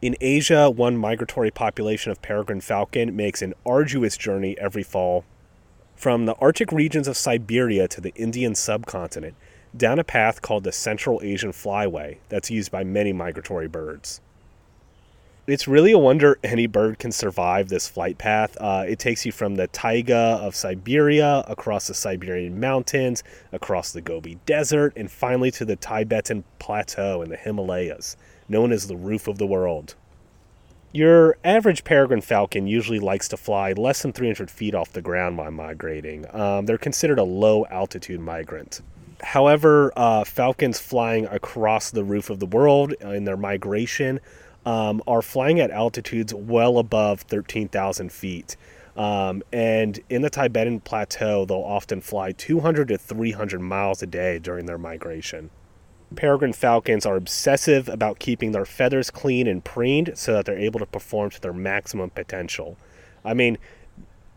In 0.00 0.16
Asia, 0.22 0.70
one 0.70 0.96
migratory 0.96 1.50
population 1.50 2.10
of 2.10 2.22
peregrine 2.22 2.62
falcon 2.62 3.14
makes 3.14 3.42
an 3.42 3.52
arduous 3.66 4.16
journey 4.16 4.56
every 4.58 4.82
fall 4.82 5.24
from 5.98 6.26
the 6.26 6.34
Arctic 6.36 6.70
regions 6.70 7.08
of 7.08 7.16
Siberia 7.16 7.88
to 7.88 8.00
the 8.00 8.14
Indian 8.14 8.54
subcontinent, 8.54 9.34
down 9.76 9.98
a 9.98 10.04
path 10.04 10.40
called 10.40 10.62
the 10.62 10.70
Central 10.70 11.20
Asian 11.24 11.50
Flyway 11.50 12.18
that's 12.28 12.52
used 12.52 12.70
by 12.70 12.84
many 12.84 13.12
migratory 13.12 13.66
birds. 13.66 14.20
It's 15.48 15.66
really 15.66 15.90
a 15.90 15.98
wonder 15.98 16.38
any 16.44 16.68
bird 16.68 17.00
can 17.00 17.10
survive 17.10 17.68
this 17.68 17.88
flight 17.88 18.16
path. 18.16 18.56
Uh, 18.60 18.84
it 18.86 19.00
takes 19.00 19.26
you 19.26 19.32
from 19.32 19.56
the 19.56 19.66
taiga 19.66 20.38
of 20.40 20.54
Siberia, 20.54 21.42
across 21.48 21.88
the 21.88 21.94
Siberian 21.94 22.60
mountains, 22.60 23.24
across 23.50 23.90
the 23.90 24.00
Gobi 24.00 24.38
Desert, 24.46 24.92
and 24.94 25.10
finally 25.10 25.50
to 25.52 25.64
the 25.64 25.76
Tibetan 25.76 26.44
Plateau 26.60 27.22
in 27.22 27.30
the 27.30 27.36
Himalayas, 27.36 28.16
known 28.48 28.70
as 28.70 28.86
the 28.86 28.96
roof 28.96 29.26
of 29.26 29.38
the 29.38 29.46
world. 29.46 29.96
Your 30.92 31.36
average 31.44 31.84
peregrine 31.84 32.22
falcon 32.22 32.66
usually 32.66 32.98
likes 32.98 33.28
to 33.28 33.36
fly 33.36 33.72
less 33.72 34.00
than 34.00 34.12
300 34.12 34.50
feet 34.50 34.74
off 34.74 34.92
the 34.92 35.02
ground 35.02 35.36
while 35.36 35.50
migrating. 35.50 36.24
Um, 36.34 36.64
they're 36.64 36.78
considered 36.78 37.18
a 37.18 37.24
low 37.24 37.66
altitude 37.66 38.20
migrant. 38.20 38.80
However, 39.22 39.92
uh, 39.96 40.24
falcons 40.24 40.80
flying 40.80 41.26
across 41.26 41.90
the 41.90 42.04
roof 42.04 42.30
of 42.30 42.38
the 42.38 42.46
world 42.46 42.94
in 43.02 43.24
their 43.24 43.36
migration 43.36 44.20
um, 44.64 45.02
are 45.06 45.20
flying 45.20 45.60
at 45.60 45.70
altitudes 45.70 46.32
well 46.32 46.78
above 46.78 47.20
13,000 47.22 48.10
feet. 48.10 48.56
Um, 48.96 49.42
and 49.52 50.00
in 50.08 50.22
the 50.22 50.30
Tibetan 50.30 50.80
Plateau, 50.80 51.44
they'll 51.44 51.58
often 51.58 52.00
fly 52.00 52.32
200 52.32 52.88
to 52.88 52.98
300 52.98 53.60
miles 53.60 54.02
a 54.02 54.06
day 54.06 54.38
during 54.38 54.66
their 54.66 54.78
migration. 54.78 55.50
Peregrine 56.16 56.52
falcons 56.52 57.04
are 57.04 57.16
obsessive 57.16 57.88
about 57.88 58.18
keeping 58.18 58.52
their 58.52 58.64
feathers 58.64 59.10
clean 59.10 59.46
and 59.46 59.64
preened 59.64 60.12
so 60.14 60.32
that 60.32 60.46
they're 60.46 60.58
able 60.58 60.80
to 60.80 60.86
perform 60.86 61.30
to 61.30 61.40
their 61.40 61.52
maximum 61.52 62.10
potential. 62.10 62.76
I 63.24 63.34
mean, 63.34 63.58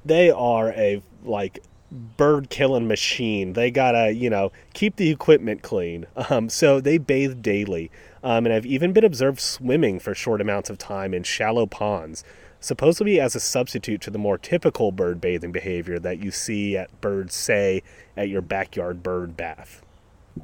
they 0.03 0.29
are 0.29 0.71
a 0.71 1.01
like 1.23 1.63
bird 1.91 2.49
killing 2.49 2.87
machine. 2.87 3.53
They 3.53 3.71
gotta, 3.71 4.11
you 4.11 4.29
know, 4.29 4.51
keep 4.73 4.95
the 4.95 5.09
equipment 5.09 5.61
clean. 5.61 6.07
Um, 6.29 6.49
so 6.49 6.79
they 6.79 6.97
bathe 6.97 7.41
daily, 7.41 7.91
um, 8.23 8.45
and 8.45 8.53
I've 8.53 8.65
even 8.65 8.93
been 8.93 9.03
observed 9.03 9.39
swimming 9.39 9.99
for 9.99 10.15
short 10.15 10.39
amounts 10.39 10.69
of 10.69 10.77
time 10.77 11.13
in 11.13 11.23
shallow 11.23 11.65
ponds. 11.65 12.23
supposedly 12.61 13.19
as 13.19 13.35
a 13.35 13.39
substitute 13.39 14.01
to 14.01 14.11
the 14.11 14.19
more 14.19 14.37
typical 14.37 14.91
bird 14.91 15.19
bathing 15.19 15.51
behavior 15.51 15.97
that 15.99 16.19
you 16.19 16.29
see 16.31 16.77
at 16.77 17.01
birds, 17.01 17.33
say, 17.33 17.81
at 18.15 18.29
your 18.29 18.41
backyard 18.41 19.01
bird 19.01 19.35
bath. 19.35 19.81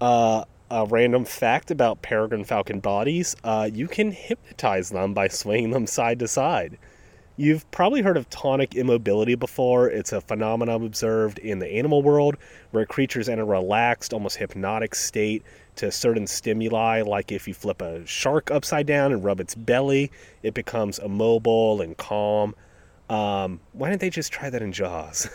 Uh, 0.01 0.43
a 0.69 0.85
random 0.85 1.25
fact 1.25 1.71
about 1.71 2.01
peregrine 2.01 2.43
falcon 2.43 2.79
bodies 2.79 3.35
uh, 3.43 3.69
you 3.73 3.87
can 3.87 4.11
hypnotize 4.11 4.89
them 4.89 5.13
by 5.13 5.27
swaying 5.27 5.71
them 5.71 5.87
side 5.87 6.19
to 6.19 6.27
side. 6.27 6.77
You've 7.39 7.69
probably 7.69 8.01
heard 8.01 8.17
of 8.17 8.27
tonic 8.31 8.73
immobility 8.73 9.35
before. 9.35 9.87
It's 9.87 10.11
a 10.11 10.21
phenomenon 10.21 10.83
observed 10.83 11.37
in 11.37 11.59
the 11.59 11.71
animal 11.71 12.01
world 12.01 12.35
where 12.71 12.85
creatures 12.87 13.29
enter 13.29 13.43
a 13.43 13.45
relaxed, 13.45 14.11
almost 14.11 14.37
hypnotic 14.37 14.95
state 14.95 15.43
to 15.75 15.91
certain 15.91 16.25
stimuli, 16.25 17.03
like 17.03 17.31
if 17.31 17.47
you 17.47 17.53
flip 17.53 17.79
a 17.79 18.03
shark 18.07 18.49
upside 18.49 18.87
down 18.87 19.13
and 19.13 19.23
rub 19.23 19.39
its 19.39 19.53
belly, 19.53 20.11
it 20.41 20.55
becomes 20.55 20.97
immobile 20.97 21.79
and 21.79 21.95
calm. 21.97 22.55
Um, 23.09 23.61
why 23.71 23.89
didn't 23.89 24.01
they 24.01 24.09
just 24.09 24.33
try 24.33 24.49
that 24.49 24.61
in 24.61 24.71
Jaws? 24.73 25.29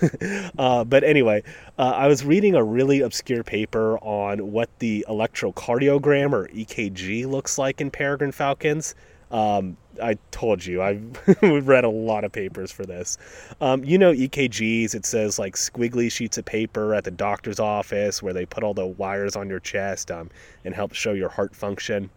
uh, 0.59 0.85
but 0.85 1.05
anyway, 1.05 1.43
uh, 1.79 1.93
I 1.95 2.07
was 2.07 2.25
reading 2.25 2.55
a 2.55 2.63
really 2.63 3.01
obscure 3.01 3.43
paper 3.43 3.99
on 3.99 4.53
what 4.53 4.69
the 4.79 5.07
electrocardiogram 5.09 6.33
or 6.33 6.49
EKG 6.49 7.27
looks 7.27 7.57
like 7.57 7.81
in 7.81 7.91
peregrine 7.91 8.33
falcons. 8.33 8.95
Um, 9.31 9.79
I 10.03 10.19
told 10.31 10.65
you 10.65 10.83
I've 10.83 11.03
we've 11.43 11.67
read 11.67 11.85
a 11.85 11.89
lot 11.89 12.25
of 12.25 12.33
papers 12.33 12.71
for 12.71 12.85
this. 12.85 13.17
Um, 13.63 13.83
you 13.83 13.97
know 13.97 14.13
EKGs. 14.13 14.95
It 14.95 15.07
says 15.07 15.39
like 15.39 15.57
squiggly 15.57 16.13
sheets 16.13 16.37
of 16.37 16.45
paper 16.45 16.95
at 16.95 17.05
the 17.05 17.11
doctor's 17.11 17.59
office 17.59 18.23
where 18.23 18.35
they 18.35 18.45
put 18.45 18.63
all 18.63 18.75
the 18.75 18.87
wires 18.87 19.35
on 19.35 19.49
your 19.49 19.61
chest 19.61 20.11
um, 20.11 20.31
and 20.65 20.75
help 20.75 20.93
show 20.93 21.13
your 21.13 21.31
heart 21.31 21.57
function. 21.57 22.11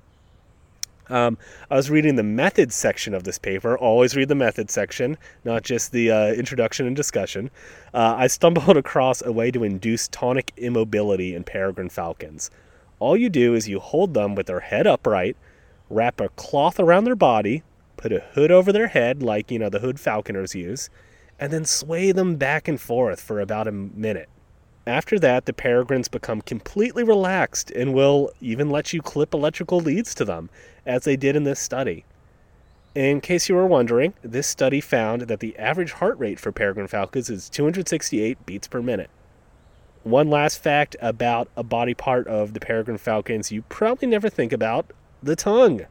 Um, 1.09 1.37
I 1.69 1.75
was 1.75 1.89
reading 1.89 2.15
the 2.15 2.23
methods 2.23 2.75
section 2.75 3.13
of 3.13 3.23
this 3.23 3.37
paper. 3.37 3.77
Always 3.77 4.15
read 4.15 4.27
the 4.27 4.35
methods 4.35 4.73
section, 4.73 5.17
not 5.43 5.63
just 5.63 5.91
the 5.91 6.11
uh, 6.11 6.27
introduction 6.33 6.87
and 6.87 6.95
discussion. 6.95 7.51
Uh, 7.93 8.15
I 8.17 8.27
stumbled 8.27 8.77
across 8.77 9.21
a 9.21 9.31
way 9.31 9.51
to 9.51 9.63
induce 9.63 10.07
tonic 10.07 10.51
immobility 10.57 11.35
in 11.35 11.43
peregrine 11.43 11.89
falcons. 11.89 12.49
All 12.99 13.15
you 13.15 13.29
do 13.29 13.53
is 13.53 13.67
you 13.67 13.79
hold 13.79 14.13
them 14.13 14.35
with 14.35 14.47
their 14.47 14.61
head 14.61 14.87
upright 14.87 15.37
wrap 15.89 16.19
a 16.19 16.29
cloth 16.29 16.79
around 16.79 17.03
their 17.03 17.15
body, 17.15 17.63
put 17.97 18.11
a 18.11 18.19
hood 18.19 18.51
over 18.51 18.71
their 18.71 18.87
head, 18.87 19.21
like, 19.21 19.51
you 19.51 19.59
know, 19.59 19.69
the 19.69 19.79
hood 19.79 19.99
falconers 19.99 20.55
use, 20.55 20.89
and 21.39 21.51
then 21.51 21.65
sway 21.65 22.11
them 22.11 22.35
back 22.35 22.67
and 22.67 22.79
forth 22.79 23.21
for 23.21 23.39
about 23.39 23.67
a 23.67 23.71
minute. 23.71 24.29
After 24.87 25.17
that, 25.19 25.45
the 25.45 25.53
peregrines 25.53 26.07
become 26.07 26.41
completely 26.41 27.03
relaxed 27.03 27.71
and 27.71 27.93
will 27.93 28.31
even 28.39 28.69
let 28.69 28.93
you 28.93 29.01
clip 29.01 29.33
electrical 29.33 29.79
leads 29.79 30.13
to 30.15 30.25
them, 30.25 30.49
as 30.85 31.03
they 31.03 31.15
did 31.15 31.35
in 31.35 31.43
this 31.43 31.59
study. 31.59 32.05
In 32.93 33.19
case 33.19 33.49
you 33.49 33.55
were 33.55 33.65
wondering, 33.65 34.13
this 34.21 34.47
study 34.47 34.79
found 34.79 35.23
that 35.23 35.39
the 35.39 35.57
average 35.57 35.93
heart 35.93 36.17
rate 36.19 36.39
for 36.39 36.51
peregrine 36.51 36.87
falcons 36.87 37.29
is 37.29 37.49
268 37.49 38.45
beats 38.45 38.67
per 38.67 38.81
minute. 38.81 39.09
One 40.03 40.29
last 40.29 40.61
fact 40.61 40.95
about 41.01 41.49
a 41.57 41.63
body 41.63 41.95
part 41.95 42.27
of 42.27 42.53
the 42.53 42.59
peregrine 42.59 42.99
falcons 42.99 43.51
you 43.51 43.63
probably 43.63 44.07
never 44.07 44.29
think 44.29 44.53
about 44.53 44.91
the 45.21 45.35
tongue. 45.35 45.87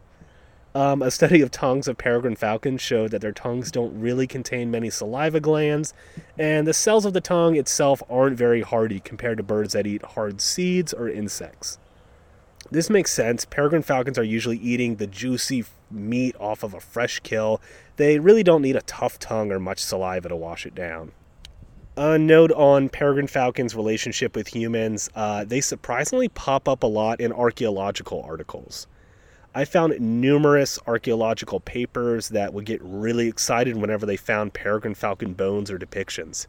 Um, 0.77 1.03
a 1.03 1.11
study 1.13 1.41
of 1.41 1.53
tongues 1.53 1.87
of 1.87 1.99
peregrine 1.99 2.35
falcons 2.35 2.81
showed 2.81 3.13
that 3.13 3.21
their 3.21 3.33
tongues 3.33 3.71
don't 3.71 4.01
really 4.01 4.27
contain 4.27 4.73
many 4.73 4.91
saliva 4.91 5.39
glands, 5.39 5.95
and 6.37 6.67
the 6.67 6.75
cells 6.75 7.05
of 7.05 7.13
the 7.13 7.21
tongue 7.21 7.55
itself 7.55 8.03
aren't 8.11 8.37
very 8.37 8.63
hardy 8.63 8.99
compared 8.99 9.37
to 9.37 9.45
birds 9.45 9.75
that 9.75 9.87
eat 9.87 10.03
hard 10.03 10.41
seeds 10.41 10.93
or 10.93 11.09
insects. 11.09 11.79
This 12.73 12.91
makes 12.91 13.13
sense. 13.13 13.45
Peregrine 13.45 13.83
falcons 13.83 14.19
are 14.19 14.25
usually 14.25 14.57
eating 14.57 14.97
the 14.97 15.07
juicy 15.07 15.65
meat 15.93 16.35
off 16.41 16.65
of 16.65 16.75
a 16.75 16.81
fresh 16.81 17.21
kill. 17.21 17.61
They 17.97 18.19
really 18.19 18.43
don't 18.43 18.63
need 18.63 18.75
a 18.75 18.83
tough 18.83 19.19
tongue 19.21 19.53
or 19.53 19.61
much 19.61 19.79
saliva 19.79 20.29
to 20.29 20.37
wash 20.37 20.67
it 20.67 20.75
down. 20.75 21.13
A 21.97 22.19
note 22.19 22.51
on 22.51 22.89
peregrine 22.89 23.29
falcons' 23.29 23.77
relationship 23.77 24.35
with 24.35 24.49
humans 24.49 25.09
uh, 25.15 25.45
they 25.45 25.61
surprisingly 25.61 26.29
pop 26.29 26.69
up 26.69 26.83
a 26.83 26.89
lot 26.89 27.21
in 27.21 27.33
archaeological 27.33 28.21
articles. 28.23 28.89
I 29.57 29.65
found 29.65 30.01
numerous 30.01 30.81
archaeological 30.85 31.61
papers 31.61 32.31
that 32.31 32.53
would 32.53 32.65
get 32.65 32.83
really 32.83 33.29
excited 33.29 33.77
whenever 33.77 34.05
they 34.05 34.17
found 34.17 34.53
peregrine 34.53 34.95
falcon 34.95 35.33
bones 35.33 35.71
or 35.71 35.79
depictions. 35.79 36.49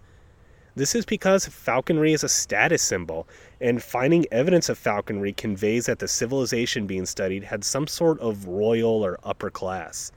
This 0.74 0.96
is 0.96 1.06
because 1.06 1.46
falconry 1.46 2.14
is 2.14 2.24
a 2.24 2.30
status 2.30 2.82
symbol, 2.82 3.28
and 3.62 3.82
finding 3.82 4.26
evidence 4.32 4.70
of 4.70 4.80
falconry 4.80 5.34
conveys 5.34 5.86
that 5.86 6.00
the 6.00 6.08
civilization 6.08 6.88
being 6.88 7.06
studied 7.06 7.44
had 7.44 7.64
some 7.64 7.86
sort 7.86 8.20
of 8.20 8.48
royal 8.48 9.06
or 9.06 9.20
upper 9.24 9.52
class. 9.52 10.12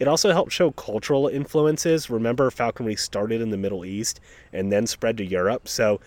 It 0.00 0.08
also 0.08 0.32
helps 0.32 0.52
show 0.52 0.72
cultural 0.72 1.28
influences. 1.28 2.10
Remember, 2.10 2.50
falconry 2.50 2.96
started 2.96 3.40
in 3.40 3.50
the 3.50 3.56
Middle 3.56 3.84
East 3.84 4.20
and 4.52 4.70
then 4.70 4.88
spread 4.88 5.16
to 5.18 5.24
Europe, 5.24 5.68
so 5.68 6.00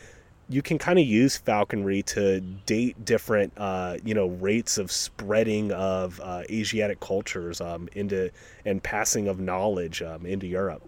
you 0.50 0.64
can 0.64 0.80
kind 0.80 0.98
of 0.98 1.06
use 1.06 1.38
falconry 1.38 2.02
to 2.02 2.42
date 2.42 3.06
different 3.06 3.54
uh, 3.56 3.98
you 4.04 4.16
know 4.16 4.28
rates 4.28 4.78
of 4.78 4.92
spreading 4.92 5.72
of 5.72 6.20
uh, 6.22 6.42
Asiatic 6.50 7.00
cultures 7.00 7.62
um, 7.62 7.88
into 7.96 8.32
and 8.66 8.82
passing 8.82 9.28
of 9.28 9.40
knowledge 9.40 10.02
um, 10.02 10.26
into 10.26 10.48
Europe. 10.48 10.82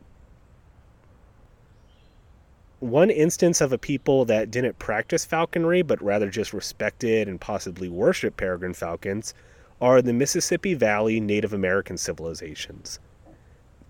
One 2.80 3.12
instance 3.12 3.62
of 3.62 3.72
a 3.72 3.78
people 3.78 4.26
that 4.26 4.50
didn't 4.50 4.80
practice 4.80 5.24
falconry 5.24 5.84
but 5.84 6.02
rather 6.02 6.32
just 6.32 6.52
respected 6.52 7.28
and 7.28 7.40
possibly 7.40 7.88
worshiped 7.88 8.38
peregrine 8.38 8.74
falcons 8.74 9.36
are 9.80 10.02
the 10.02 10.14
Mississippi 10.14 10.74
Valley 10.74 11.20
Native 11.20 11.54
American 11.54 11.98
civilizations. 11.98 13.00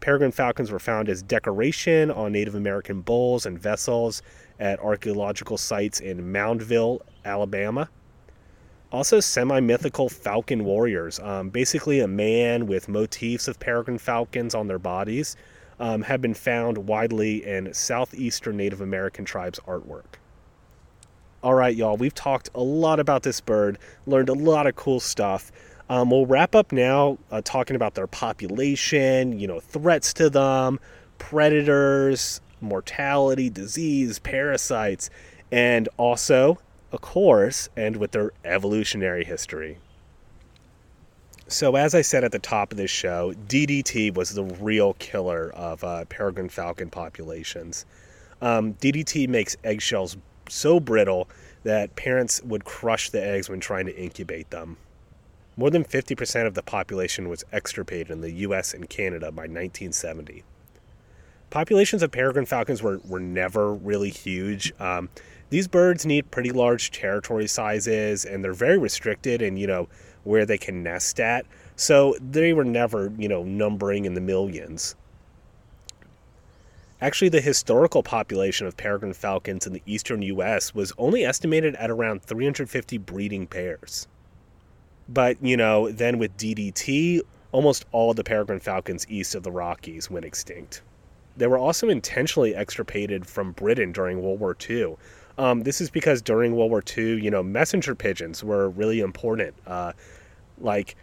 Peregrine 0.01 0.31
falcons 0.31 0.71
were 0.71 0.79
found 0.79 1.07
as 1.07 1.21
decoration 1.21 2.09
on 2.11 2.31
Native 2.33 2.55
American 2.55 3.01
bowls 3.01 3.45
and 3.45 3.57
vessels 3.57 4.21
at 4.61 4.79
archaeological 4.79 5.57
sites 5.57 5.99
in 5.99 6.31
Moundville, 6.31 7.01
Alabama. 7.25 7.89
Also, 8.91 9.19
semi 9.19 9.59
mythical 9.59 10.07
falcon 10.07 10.63
warriors, 10.63 11.19
um, 11.19 11.49
basically 11.49 11.99
a 11.99 12.07
man 12.07 12.67
with 12.67 12.87
motifs 12.87 13.47
of 13.47 13.59
peregrine 13.59 13.97
falcons 13.97 14.53
on 14.53 14.67
their 14.67 14.79
bodies, 14.79 15.35
um, 15.79 16.03
have 16.03 16.21
been 16.21 16.33
found 16.33 16.77
widely 16.77 17.45
in 17.45 17.73
southeastern 17.73 18.55
Native 18.57 18.81
American 18.81 19.25
tribes' 19.25 19.59
artwork. 19.67 20.19
All 21.41 21.55
right, 21.55 21.75
y'all, 21.75 21.97
we've 21.97 22.13
talked 22.13 22.49
a 22.53 22.61
lot 22.61 22.99
about 22.99 23.23
this 23.23 23.41
bird, 23.41 23.79
learned 24.05 24.29
a 24.29 24.33
lot 24.33 24.67
of 24.67 24.75
cool 24.75 24.99
stuff. 24.99 25.51
Um, 25.89 26.11
we'll 26.11 26.27
wrap 26.27 26.53
up 26.53 26.71
now 26.71 27.17
uh, 27.31 27.41
talking 27.43 27.75
about 27.75 27.95
their 27.95 28.07
population, 28.07 29.39
you 29.39 29.47
know, 29.47 29.59
threats 29.59 30.13
to 30.13 30.29
them, 30.29 30.79
predators, 31.17 32.41
mortality, 32.61 33.49
disease, 33.49 34.19
parasites, 34.19 35.09
and 35.51 35.89
also, 35.97 36.59
of 36.91 37.01
course, 37.01 37.69
end 37.75 37.97
with 37.97 38.11
their 38.11 38.31
evolutionary 38.45 39.25
history. 39.25 39.77
So, 41.47 41.75
as 41.75 41.93
I 41.93 42.01
said 42.01 42.23
at 42.23 42.31
the 42.31 42.39
top 42.39 42.71
of 42.71 42.77
this 42.77 42.91
show, 42.91 43.33
DDT 43.47 44.13
was 44.15 44.33
the 44.33 44.43
real 44.43 44.93
killer 44.93 45.51
of 45.53 45.83
uh, 45.83 46.05
peregrine 46.05 46.47
falcon 46.47 46.89
populations. 46.89 47.85
Um, 48.41 48.75
DDT 48.75 49.27
makes 49.27 49.57
eggshells 49.63 50.15
so 50.47 50.79
brittle 50.79 51.27
that 51.63 51.95
parents 51.95 52.41
would 52.43 52.63
crush 52.63 53.09
the 53.09 53.23
eggs 53.23 53.49
when 53.49 53.59
trying 53.59 53.85
to 53.85 53.95
incubate 53.95 54.49
them. 54.49 54.77
More 55.57 55.69
than 55.69 55.83
50% 55.83 56.47
of 56.47 56.53
the 56.53 56.63
population 56.63 57.27
was 57.27 57.43
extirpated 57.51 58.09
in 58.09 58.21
the 58.21 58.31
US 58.31 58.73
and 58.73 58.89
Canada 58.89 59.31
by 59.31 59.43
1970 59.43 60.43
populations 61.51 62.01
of 62.01 62.11
peregrine 62.11 62.47
falcons 62.47 62.81
were, 62.81 62.99
were 63.07 63.19
never 63.19 63.73
really 63.73 64.09
huge. 64.09 64.73
Um, 64.79 65.09
these 65.51 65.67
birds 65.67 66.05
need 66.05 66.31
pretty 66.31 66.51
large 66.51 66.91
territory 66.91 67.45
sizes 67.45 68.25
and 68.25 68.43
they're 68.43 68.53
very 68.53 68.79
restricted 68.79 69.41
in, 69.41 69.57
you 69.57 69.67
know, 69.67 69.87
where 70.23 70.45
they 70.45 70.57
can 70.57 70.81
nest 70.81 71.19
at. 71.19 71.45
So 71.75 72.15
they 72.19 72.53
were 72.53 72.63
never, 72.63 73.11
you 73.17 73.27
know, 73.27 73.43
numbering 73.43 74.05
in 74.05 74.13
the 74.13 74.21
millions. 74.21 74.95
Actually, 77.01 77.29
the 77.29 77.41
historical 77.41 78.03
population 78.03 78.65
of 78.65 78.77
peregrine 78.77 79.13
falcons 79.13 79.67
in 79.67 79.73
the 79.73 79.81
eastern 79.85 80.21
US 80.21 80.73
was 80.73 80.93
only 80.97 81.25
estimated 81.25 81.75
at 81.75 81.89
around 81.89 82.21
350 82.21 82.97
breeding 82.99 83.45
pairs. 83.45 84.07
But, 85.09 85.43
you 85.43 85.57
know, 85.57 85.91
then 85.91 86.17
with 86.17 86.37
DDT, 86.37 87.21
almost 87.51 87.85
all 87.91 88.13
the 88.13 88.23
peregrine 88.23 88.59
falcons 88.59 89.05
east 89.09 89.35
of 89.35 89.43
the 89.43 89.51
Rockies 89.51 90.09
went 90.09 90.25
extinct. 90.25 90.83
They 91.37 91.47
were 91.47 91.57
also 91.57 91.89
intentionally 91.89 92.55
extirpated 92.55 93.25
from 93.25 93.51
Britain 93.53 93.91
during 93.91 94.21
World 94.21 94.39
War 94.39 94.55
II. 94.69 94.95
Um, 95.37 95.63
this 95.63 95.81
is 95.81 95.89
because 95.89 96.21
during 96.21 96.55
World 96.55 96.71
War 96.71 96.83
II, 96.97 97.21
you 97.21 97.31
know, 97.31 97.41
messenger 97.41 97.95
pigeons 97.95 98.43
were 98.43 98.69
really 98.69 98.99
important. 98.99 99.55
Uh, 99.65 99.93
like 100.59 100.95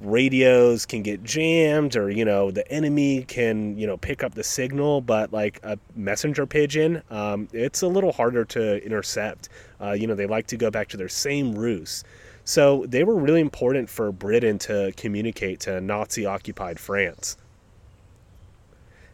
radios 0.00 0.86
can 0.86 1.02
get 1.02 1.22
jammed, 1.22 1.96
or 1.96 2.10
you 2.10 2.24
know, 2.24 2.50
the 2.50 2.70
enemy 2.72 3.24
can 3.24 3.76
you 3.76 3.86
know 3.86 3.96
pick 3.96 4.22
up 4.22 4.34
the 4.34 4.44
signal, 4.44 5.00
but 5.00 5.32
like 5.32 5.60
a 5.62 5.78
messenger 5.94 6.46
pigeon, 6.46 7.02
um, 7.10 7.48
it's 7.52 7.82
a 7.82 7.88
little 7.88 8.12
harder 8.12 8.44
to 8.44 8.84
intercept. 8.84 9.48
Uh, 9.80 9.92
you 9.92 10.06
know, 10.06 10.14
they 10.14 10.26
like 10.26 10.46
to 10.46 10.56
go 10.56 10.70
back 10.70 10.88
to 10.88 10.96
their 10.96 11.08
same 11.08 11.54
roost. 11.54 12.06
So 12.44 12.86
they 12.88 13.04
were 13.04 13.14
really 13.14 13.40
important 13.40 13.88
for 13.88 14.10
Britain 14.10 14.58
to 14.60 14.92
communicate 14.96 15.60
to 15.60 15.80
Nazi 15.80 16.26
occupied 16.26 16.80
France. 16.80 17.36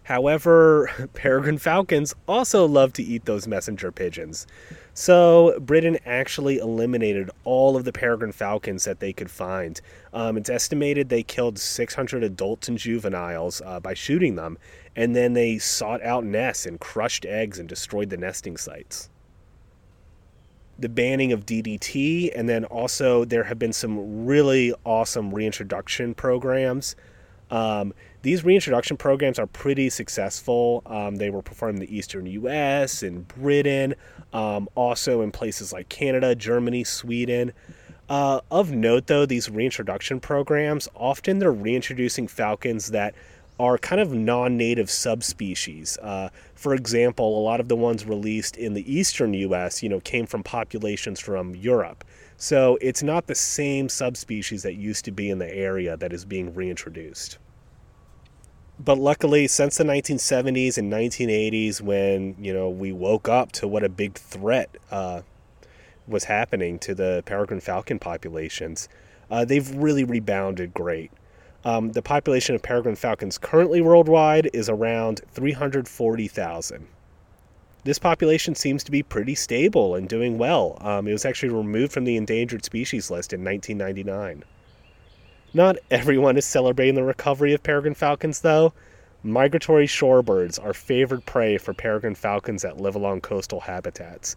However, 0.09 0.91
peregrine 1.13 1.59
falcons 1.59 2.15
also 2.27 2.65
love 2.65 2.95
to 2.95 3.03
eat 3.03 3.27
those 3.27 3.47
messenger 3.47 3.93
pigeons. 3.93 4.47
So, 4.95 5.61
Britain 5.61 5.99
actually 6.07 6.57
eliminated 6.57 7.31
all 7.45 7.77
of 7.77 7.85
the 7.85 7.93
peregrine 7.93 8.33
falcons 8.33 8.85
that 8.85 9.01
they 9.01 9.13
could 9.13 9.31
find. 9.31 9.79
Um, 10.15 10.39
it's 10.39 10.49
estimated 10.49 11.11
they 11.11 11.23
killed 11.23 11.59
600 11.59 12.25
adults 12.25 12.69
and 12.69 12.79
juveniles 12.79 13.61
uh, 13.67 13.81
by 13.81 13.93
shooting 13.93 14.37
them, 14.37 14.57
and 14.97 15.15
then 15.15 15.35
they 15.35 15.59
sought 15.59 16.03
out 16.03 16.25
nests 16.25 16.65
and 16.65 16.81
crushed 16.81 17.27
eggs 17.27 17.59
and 17.59 17.69
destroyed 17.69 18.09
the 18.09 18.17
nesting 18.17 18.57
sites. 18.57 19.11
The 20.79 20.89
banning 20.89 21.33
of 21.33 21.45
DDT, 21.45 22.33
and 22.35 22.49
then 22.49 22.65
also 22.65 23.27
there 23.27 23.45
have 23.45 23.59
been 23.59 23.75
some 23.75 24.25
really 24.25 24.73
awesome 24.87 25.35
reintroduction 25.35 26.15
programs. 26.15 26.97
Um, 27.51 27.95
these 28.23 28.45
reintroduction 28.45 28.97
programs 28.97 29.39
are 29.39 29.47
pretty 29.47 29.91
successful. 29.91 30.83
Um, 30.87 31.17
they 31.17 31.31
were 31.31 31.43
performed 31.43 31.77
in 31.77 31.81
the 31.81 31.97
eastern 31.97 32.27
US 32.27 33.03
and 33.03 33.27
Britain, 33.29 33.95
um, 34.33 34.69
also 34.75 35.23
in 35.23 35.31
places 35.31 35.73
like 35.73 35.89
Canada, 35.89 36.35
Germany, 36.35 36.85
Sweden. 36.85 37.53
Uh, 38.09 38.41
of 38.51 38.73
note, 38.73 39.07
though, 39.07 39.27
these 39.27 39.51
reintroduction 39.51 40.19
programs 40.19 40.89
often 40.95 41.39
they're 41.39 41.53
reintroducing 41.53 42.27
falcons 42.27 42.89
that 42.89 43.15
are 43.61 43.77
kind 43.77 44.01
of 44.01 44.13
non-native 44.13 44.89
subspecies. 44.91 45.99
Uh, 45.99 46.29
for 46.55 46.75
example, 46.75 47.39
a 47.39 47.43
lot 47.43 47.61
of 47.61 47.69
the 47.69 47.77
ones 47.77 48.07
released 48.07 48.57
in 48.57 48.75
the 48.75 48.93
eastern 48.93 49.35
U.S., 49.35 49.83
you 49.83 49.89
know, 49.89 50.01
came 50.01 50.27
from 50.27 50.43
populations 50.43 51.19
from 51.19 51.55
Europe. 51.55 52.05
So 52.41 52.78
it's 52.80 53.03
not 53.03 53.26
the 53.26 53.34
same 53.34 53.89
subspecies 53.89 54.62
that 54.62 54.76
used 54.76 55.05
to 55.07 55.11
be 55.11 55.28
in 55.28 55.39
the 55.39 55.53
area 55.53 55.97
that 55.97 56.12
is 56.12 56.24
being 56.24 56.55
reintroduced. 56.55 57.36
But 58.78 58.97
luckily, 58.97 59.49
since 59.49 59.76
the 59.76 59.82
1970s 59.82 60.78
and 60.78 60.91
1980s, 60.93 61.80
when 61.80 62.36
you 62.39 62.55
know 62.55 62.70
we 62.70 62.93
woke 62.93 63.28
up 63.28 63.51
to 63.53 63.66
what 63.66 63.82
a 63.82 63.89
big 63.89 64.14
threat 64.14 64.76
uh, 64.93 65.22
was 66.07 66.24
happening 66.24 66.78
to 66.78 66.95
the 66.95 67.24
peregrine 67.26 67.59
falcon 67.59 67.99
populations, 67.99 68.89
uh, 69.32 69.45
they've 69.45 69.68
really 69.74 70.05
rebounded 70.05 70.72
great. 70.72 71.11
Um, 71.64 71.91
the 71.91 72.03
population 72.03 72.55
of 72.55 72.62
peregrine 72.62 72.95
falcons 72.95 73.36
currently 73.36 73.80
worldwide 73.80 74.49
is 74.53 74.68
around 74.68 75.22
340,000. 75.32 76.86
This 77.85 77.99
population 77.99 78.55
seems 78.55 78.83
to 78.85 78.91
be 78.91 79.03
pretty 79.03 79.35
stable 79.35 79.95
and 79.95 80.09
doing 80.09 80.37
well. 80.37 80.79
Um, 80.81 81.07
it 81.07 81.12
was 81.12 81.24
actually 81.24 81.51
removed 81.51 81.93
from 81.93 82.05
the 82.05 82.16
endangered 82.16 82.64
species 82.64 83.11
list 83.11 83.33
in 83.33 83.45
1999. 83.45 84.45
Not 85.55 85.76
everyone 85.91 86.37
is 86.37 86.45
celebrating 86.45 86.97
the 86.97 87.05
recovery 87.05 87.55
of 87.55 87.62
peregrine 87.62 87.95
falcons, 87.95 88.41
though. 88.41 88.72
Migratory 89.22 89.87
shorebirds 89.87 90.62
are 90.62 90.74
favored 90.74 91.24
prey 91.24 91.57
for 91.57 91.72
peregrine 91.72 92.14
falcons 92.14 92.62
that 92.62 92.81
live 92.81 92.95
along 92.95 93.22
coastal 93.22 93.61
habitats. 93.61 94.37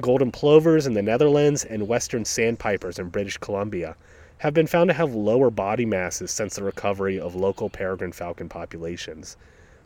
Golden 0.00 0.30
plovers 0.30 0.86
in 0.86 0.94
the 0.94 1.02
Netherlands 1.02 1.64
and 1.64 1.88
western 1.88 2.24
sandpipers 2.24 2.98
in 2.98 3.08
British 3.08 3.36
Columbia 3.36 3.96
have 4.38 4.54
been 4.54 4.66
found 4.66 4.88
to 4.88 4.94
have 4.94 5.14
lower 5.14 5.50
body 5.50 5.86
masses 5.86 6.30
since 6.30 6.56
the 6.56 6.62
recovery 6.62 7.18
of 7.18 7.34
local 7.34 7.68
peregrine 7.68 8.12
falcon 8.12 8.48
populations. 8.48 9.36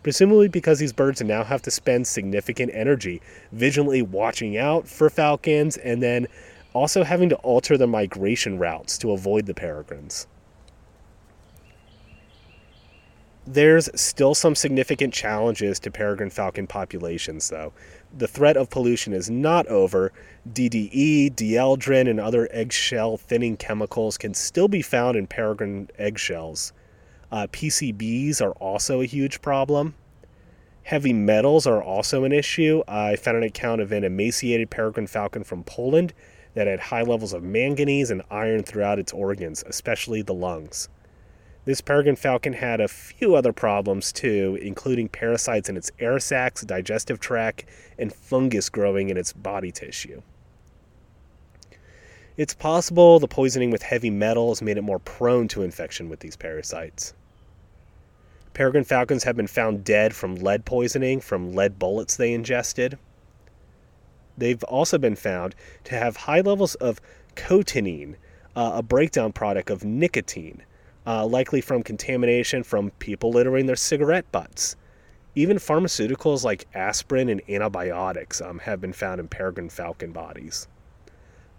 Presumably 0.03 0.48
because 0.48 0.78
these 0.78 0.92
birds 0.92 1.20
now 1.22 1.44
have 1.44 1.62
to 1.62 1.70
spend 1.70 2.07
significant 2.07 2.70
energy 2.74 3.20
vigilantly 3.53 4.03
watching 4.03 4.57
out 4.57 4.88
for 4.88 5.11
falcons 5.11 5.76
and 5.76 6.03
then 6.03 6.26
also 6.72 7.05
having 7.05 7.28
to 7.28 7.36
alter 7.36 7.76
their 7.76 7.86
migration 7.86 8.59
routes 8.59 8.96
to 8.98 9.12
avoid 9.12 9.46
the 9.46 9.55
peregrines. 9.55 10.26
There's 13.46 13.88
still 14.01 14.34
some 14.34 14.55
significant 14.55 15.12
challenges 15.12 15.80
to 15.80 15.90
peregrine 15.90 16.30
falcon 16.30 16.66
populations, 16.66 17.48
though. 17.48 17.72
The 18.16 18.28
threat 18.28 18.57
of 18.57 18.70
pollution 18.70 19.12
is 19.12 19.28
not 19.28 19.66
over. 19.66 20.12
DDE, 20.53 21.34
dieldrin, 21.34 22.09
and 22.09 22.20
other 22.20 22.48
eggshell 22.53 23.16
thinning 23.16 23.57
chemicals 23.57 24.16
can 24.18 24.34
still 24.34 24.68
be 24.68 24.82
found 24.82 25.16
in 25.16 25.26
peregrine 25.26 25.90
eggshells. 25.98 26.72
Uh, 27.33 27.47
PCBs 27.47 28.41
are 28.41 28.53
also 28.53 29.01
a 29.01 29.07
huge 29.07 29.41
problem. 29.41 29.95
Heavy 30.83 31.12
metals 31.12 31.66
are 31.66 31.83
also 31.83 32.24
an 32.24 32.33
issue. 32.33 32.83
I 32.89 33.14
found 33.16 33.37
an 33.37 33.43
account 33.45 33.81
of 33.81 33.93
an 33.93 34.03
emaciated 34.03 34.70
peregrine 34.70 35.07
falcon 35.07 35.45
from 35.45 35.62
Poland 35.62 36.12
that 36.55 36.66
had 36.66 36.81
high 36.81 37.03
levels 37.03 37.33
of 37.33 37.43
manganese 37.43 38.11
and 38.11 38.22
iron 38.31 38.62
throughout 38.64 38.99
its 38.99 39.12
organs, 39.12 39.62
especially 39.66 40.22
the 40.22 40.35
lungs. 40.35 40.89
This 41.66 41.81
peregrine 41.81 42.16
falcon 42.16 42.55
had 42.55 42.81
a 42.81 42.89
few 42.89 43.35
other 43.35 43.53
problems 43.53 44.12
too, 44.12 44.59
including 44.61 45.09
parasites 45.09 45.68
in 45.68 45.76
its 45.76 45.93
air 46.01 46.18
sacs, 46.18 46.62
digestive 46.62 47.20
tract, 47.20 47.66
and 47.99 48.12
fungus 48.12 48.68
growing 48.68 49.11
in 49.11 49.16
its 49.16 49.33
body 49.33 49.70
tissue. 49.70 50.22
It's 52.37 52.55
possible 52.55 53.20
the 53.20 53.28
poisoning 53.28 53.70
with 53.70 53.83
heavy 53.83 54.11
metals 54.11 54.62
made 54.62 54.78
it 54.78 54.83
more 54.83 54.99
prone 54.99 55.47
to 55.49 55.62
infection 55.62 56.09
with 56.09 56.20
these 56.20 56.37
parasites. 56.37 57.12
Peregrine 58.53 58.84
falcons 58.84 59.24
have 59.24 59.36
been 59.36 59.46
found 59.46 59.84
dead 59.84 60.14
from 60.14 60.34
lead 60.34 60.64
poisoning 60.64 61.20
from 61.20 61.53
lead 61.53 61.78
bullets 61.78 62.16
they 62.16 62.32
ingested. 62.32 62.98
They've 64.36 64.62
also 64.64 64.98
been 64.98 65.16
found 65.16 65.55
to 65.84 65.94
have 65.94 66.16
high 66.16 66.40
levels 66.40 66.74
of 66.76 67.01
cotinine, 67.36 68.16
uh, 68.57 68.72
a 68.74 68.82
breakdown 68.82 69.32
product 69.32 69.70
of 69.70 69.84
nicotine, 69.84 70.62
uh, 71.07 71.26
likely 71.26 71.61
from 71.61 71.82
contamination 71.82 72.62
from 72.62 72.90
people 72.92 73.30
littering 73.30 73.66
their 73.66 73.76
cigarette 73.76 74.30
butts. 74.32 74.76
Even 75.34 75.59
pharmaceuticals 75.59 76.42
like 76.42 76.66
aspirin 76.74 77.28
and 77.28 77.42
antibiotics 77.48 78.40
um, 78.40 78.59
have 78.61 78.80
been 78.80 78.92
found 78.92 79.20
in 79.20 79.28
peregrine 79.28 79.70
falcon 79.70 80.11
bodies. 80.11 80.66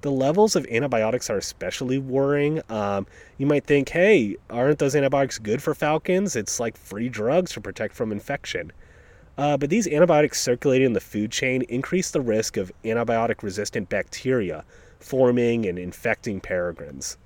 The 0.01 0.11
levels 0.11 0.55
of 0.55 0.65
antibiotics 0.65 1.29
are 1.29 1.37
especially 1.37 1.99
worrying. 1.99 2.61
Um, 2.69 3.05
you 3.37 3.45
might 3.45 3.65
think, 3.65 3.89
hey, 3.89 4.35
aren't 4.49 4.79
those 4.79 4.95
antibiotics 4.95 5.37
good 5.37 5.61
for 5.61 5.75
falcons? 5.75 6.35
It's 6.35 6.59
like 6.59 6.75
free 6.75 7.07
drugs 7.07 7.51
to 7.53 7.61
protect 7.61 7.93
from 7.93 8.11
infection. 8.11 8.71
Uh, 9.37 9.57
but 9.57 9.69
these 9.69 9.87
antibiotics 9.87 10.41
circulating 10.41 10.87
in 10.87 10.93
the 10.93 10.99
food 10.99 11.31
chain 11.31 11.61
increase 11.63 12.11
the 12.11 12.21
risk 12.21 12.57
of 12.57 12.71
antibiotic 12.83 13.43
resistant 13.43 13.89
bacteria 13.89 14.65
forming 14.99 15.65
and 15.65 15.79
infecting 15.79 16.39
peregrines. 16.39 17.17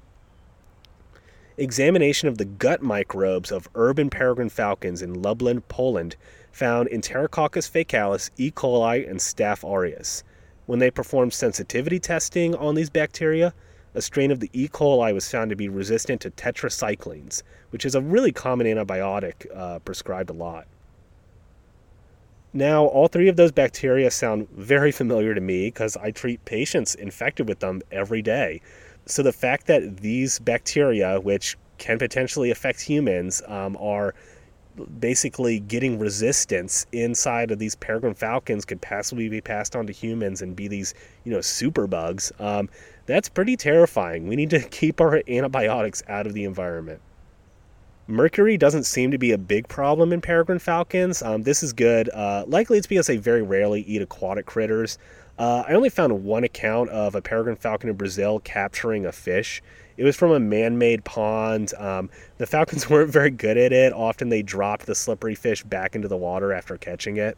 Examination 1.57 2.27
of 2.27 2.37
the 2.37 2.45
gut 2.45 2.81
microbes 2.81 3.51
of 3.51 3.69
urban 3.75 4.09
peregrine 4.09 4.49
falcons 4.49 5.01
in 5.01 5.21
Lublin, 5.21 5.61
Poland, 5.61 6.15
found 6.51 6.89
Enterococcus 6.89 7.69
faecalis, 7.69 8.29
E. 8.37 8.51
coli, 8.51 9.09
and 9.09 9.19
Staph 9.19 9.63
aureus. 9.63 10.23
When 10.65 10.79
they 10.79 10.91
performed 10.91 11.33
sensitivity 11.33 11.99
testing 11.99 12.55
on 12.55 12.75
these 12.75 12.89
bacteria, 12.89 13.53
a 13.93 14.01
strain 14.01 14.31
of 14.31 14.39
the 14.39 14.49
E. 14.53 14.67
coli 14.67 15.13
was 15.13 15.29
found 15.29 15.49
to 15.49 15.55
be 15.55 15.69
resistant 15.69 16.21
to 16.21 16.31
tetracyclines, 16.31 17.43
which 17.69 17.85
is 17.85 17.95
a 17.95 18.01
really 18.01 18.31
common 18.31 18.67
antibiotic 18.67 19.45
uh, 19.55 19.79
prescribed 19.79 20.29
a 20.29 20.33
lot. 20.33 20.67
Now, 22.51 22.85
all 22.85 23.07
three 23.07 23.27
of 23.27 23.35
those 23.35 23.51
bacteria 23.51 24.09
sound 24.11 24.49
very 24.51 24.91
familiar 24.91 25.33
to 25.33 25.41
me 25.41 25.67
because 25.67 25.97
I 25.97 26.11
treat 26.11 26.43
patients 26.45 26.95
infected 26.95 27.47
with 27.47 27.59
them 27.59 27.81
every 27.91 28.21
day 28.21 28.61
so 29.05 29.21
the 29.21 29.33
fact 29.33 29.67
that 29.67 29.97
these 29.97 30.39
bacteria, 30.39 31.19
which 31.19 31.57
can 31.77 31.99
potentially 31.99 32.51
affect 32.51 32.81
humans, 32.81 33.41
um, 33.47 33.77
are 33.79 34.15
basically 34.99 35.59
getting 35.59 35.99
resistance 35.99 36.85
inside 36.91 37.51
of 37.51 37.59
these 37.59 37.75
peregrine 37.75 38.13
falcons 38.13 38.65
could 38.65 38.81
possibly 38.81 39.29
be 39.29 39.41
passed 39.41 39.75
on 39.75 39.87
to 39.87 39.93
humans 39.93 40.41
and 40.41 40.55
be 40.55 40.67
these, 40.67 40.93
you 41.23 41.31
know, 41.31 41.41
super 41.41 41.87
bugs. 41.87 42.31
Um, 42.39 42.69
that's 43.05 43.29
pretty 43.29 43.55
terrifying. 43.55 44.27
We 44.27 44.35
need 44.35 44.49
to 44.51 44.59
keep 44.69 45.01
our 45.01 45.21
antibiotics 45.27 46.03
out 46.07 46.27
of 46.27 46.33
the 46.33 46.43
environment. 46.43 47.01
Mercury 48.07 48.55
doesn't 48.55 48.83
seem 48.83 49.09
to 49.11 49.17
be 49.17 49.31
a 49.31 49.37
big 49.37 49.67
problem 49.67 50.13
in 50.13 50.21
peregrine 50.21 50.59
falcons. 50.59 51.23
Um, 51.23 51.41
this 51.41 51.63
is 51.63 51.73
good. 51.73 52.09
Uh, 52.09 52.43
likely 52.47 52.77
it's 52.77 52.85
because 52.85 53.07
they 53.07 53.17
very 53.17 53.41
rarely 53.41 53.81
eat 53.81 54.01
aquatic 54.01 54.45
critters. 54.45 54.99
Uh, 55.37 55.63
I 55.67 55.73
only 55.73 55.89
found 55.89 56.23
one 56.23 56.43
account 56.43 56.89
of 56.91 57.15
a 57.15 57.21
peregrine 57.21 57.57
falcon 57.57 57.89
in 57.89 57.95
Brazil 57.95 58.39
capturing 58.39 59.05
a 59.05 59.11
fish. 59.11 59.61
It 59.97 60.03
was 60.03 60.15
from 60.15 60.31
a 60.31 60.39
man 60.39 60.77
made 60.77 61.03
pond. 61.03 61.73
Um, 61.77 62.09
the 62.37 62.45
falcons 62.45 62.89
weren't 62.89 63.11
very 63.11 63.31
good 63.31 63.57
at 63.57 63.73
it. 63.73 63.93
Often 63.93 64.29
they 64.29 64.41
dropped 64.41 64.85
the 64.85 64.95
slippery 64.95 65.35
fish 65.35 65.63
back 65.63 65.95
into 65.95 66.07
the 66.07 66.17
water 66.17 66.53
after 66.53 66.77
catching 66.77 67.17
it. 67.17 67.37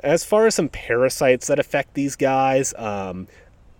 As 0.00 0.24
far 0.24 0.46
as 0.46 0.54
some 0.54 0.68
parasites 0.68 1.48
that 1.48 1.58
affect 1.58 1.94
these 1.94 2.14
guys, 2.14 2.72
um, 2.76 3.26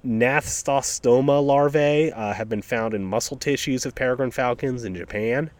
larvae 0.02 2.12
uh, 2.12 2.32
have 2.32 2.48
been 2.48 2.62
found 2.62 2.94
in 2.94 3.04
muscle 3.04 3.36
tissues 3.36 3.86
of 3.86 3.94
peregrine 3.94 4.30
falcons 4.30 4.84
in 4.84 4.94
Japan. 4.94 5.50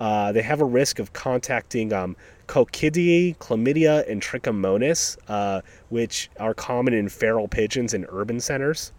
Uh, 0.00 0.32
they 0.32 0.42
have 0.42 0.60
a 0.60 0.64
risk 0.64 0.98
of 0.98 1.12
contacting 1.12 1.92
um, 1.92 2.16
chlamydia, 2.46 4.08
and 4.08 4.22
trichomonas, 4.22 5.16
uh, 5.28 5.60
which 5.88 6.30
are 6.38 6.54
common 6.54 6.94
in 6.94 7.08
feral 7.08 7.48
pigeons 7.48 7.94
in 7.94 8.06
urban 8.08 8.40
centers. 8.40 8.92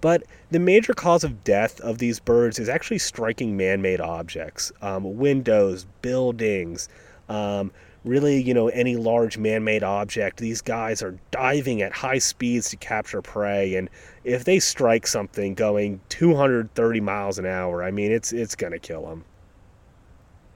But 0.00 0.24
the 0.50 0.58
major 0.58 0.92
cause 0.92 1.24
of 1.24 1.44
death 1.44 1.80
of 1.80 1.96
these 1.98 2.20
birds 2.20 2.58
is 2.58 2.68
actually 2.68 2.98
striking 2.98 3.56
man 3.56 3.80
made 3.80 4.00
objects 4.00 4.70
um, 4.82 5.16
windows, 5.16 5.86
buildings, 6.02 6.88
um, 7.30 7.72
really, 8.04 8.42
you 8.42 8.52
know, 8.52 8.68
any 8.68 8.96
large 8.96 9.38
man 9.38 9.64
made 9.64 9.82
object. 9.82 10.36
These 10.38 10.60
guys 10.60 11.02
are 11.02 11.16
diving 11.30 11.80
at 11.80 11.92
high 11.92 12.18
speeds 12.18 12.68
to 12.70 12.76
capture 12.76 13.22
prey. 13.22 13.76
And 13.76 13.88
if 14.24 14.44
they 14.44 14.58
strike 14.58 15.06
something 15.06 15.54
going 15.54 16.00
230 16.10 17.00
miles 17.00 17.38
an 17.38 17.46
hour, 17.46 17.82
I 17.82 17.90
mean, 17.90 18.12
it's, 18.12 18.32
it's 18.32 18.54
going 18.54 18.72
to 18.72 18.78
kill 18.78 19.06
them. 19.06 19.24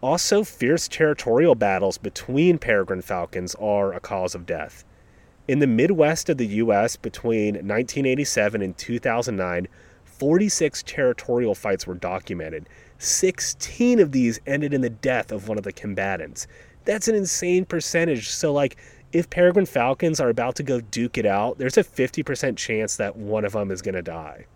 Also, 0.00 0.44
fierce 0.44 0.86
territorial 0.86 1.56
battles 1.56 1.98
between 1.98 2.56
peregrine 2.56 3.02
falcons 3.02 3.56
are 3.56 3.92
a 3.92 3.98
cause 3.98 4.34
of 4.34 4.46
death. 4.46 4.84
In 5.48 5.58
the 5.58 5.66
Midwest 5.66 6.28
of 6.28 6.36
the 6.36 6.46
U.S. 6.46 6.94
between 6.94 7.54
1987 7.54 8.62
and 8.62 8.78
2009, 8.78 9.66
46 10.04 10.82
territorial 10.84 11.54
fights 11.54 11.84
were 11.84 11.94
documented. 11.94 12.68
16 12.98 13.98
of 13.98 14.12
these 14.12 14.40
ended 14.46 14.72
in 14.72 14.82
the 14.82 14.90
death 14.90 15.32
of 15.32 15.48
one 15.48 15.58
of 15.58 15.64
the 15.64 15.72
combatants. 15.72 16.46
That's 16.84 17.08
an 17.08 17.16
insane 17.16 17.64
percentage. 17.64 18.28
So, 18.28 18.52
like, 18.52 18.76
if 19.12 19.30
peregrine 19.30 19.66
falcons 19.66 20.20
are 20.20 20.28
about 20.28 20.54
to 20.56 20.62
go 20.62 20.80
duke 20.80 21.18
it 21.18 21.26
out, 21.26 21.58
there's 21.58 21.76
a 21.76 21.82
50% 21.82 22.56
chance 22.56 22.96
that 22.96 23.16
one 23.16 23.44
of 23.44 23.52
them 23.52 23.72
is 23.72 23.82
going 23.82 23.94
to 23.94 24.02
die. 24.02 24.46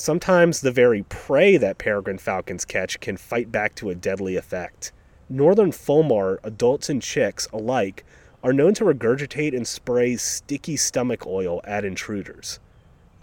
Sometimes 0.00 0.62
the 0.62 0.70
very 0.70 1.02
prey 1.02 1.58
that 1.58 1.76
peregrine 1.76 2.16
falcons 2.16 2.64
catch 2.64 2.98
can 3.00 3.18
fight 3.18 3.52
back 3.52 3.74
to 3.74 3.90
a 3.90 3.94
deadly 3.94 4.34
effect. 4.34 4.92
Northern 5.28 5.72
fulmar, 5.72 6.38
adults 6.42 6.88
and 6.88 7.02
chicks 7.02 7.46
alike, 7.52 8.06
are 8.42 8.54
known 8.54 8.72
to 8.72 8.84
regurgitate 8.84 9.54
and 9.54 9.68
spray 9.68 10.16
sticky 10.16 10.78
stomach 10.78 11.26
oil 11.26 11.60
at 11.64 11.84
intruders. 11.84 12.60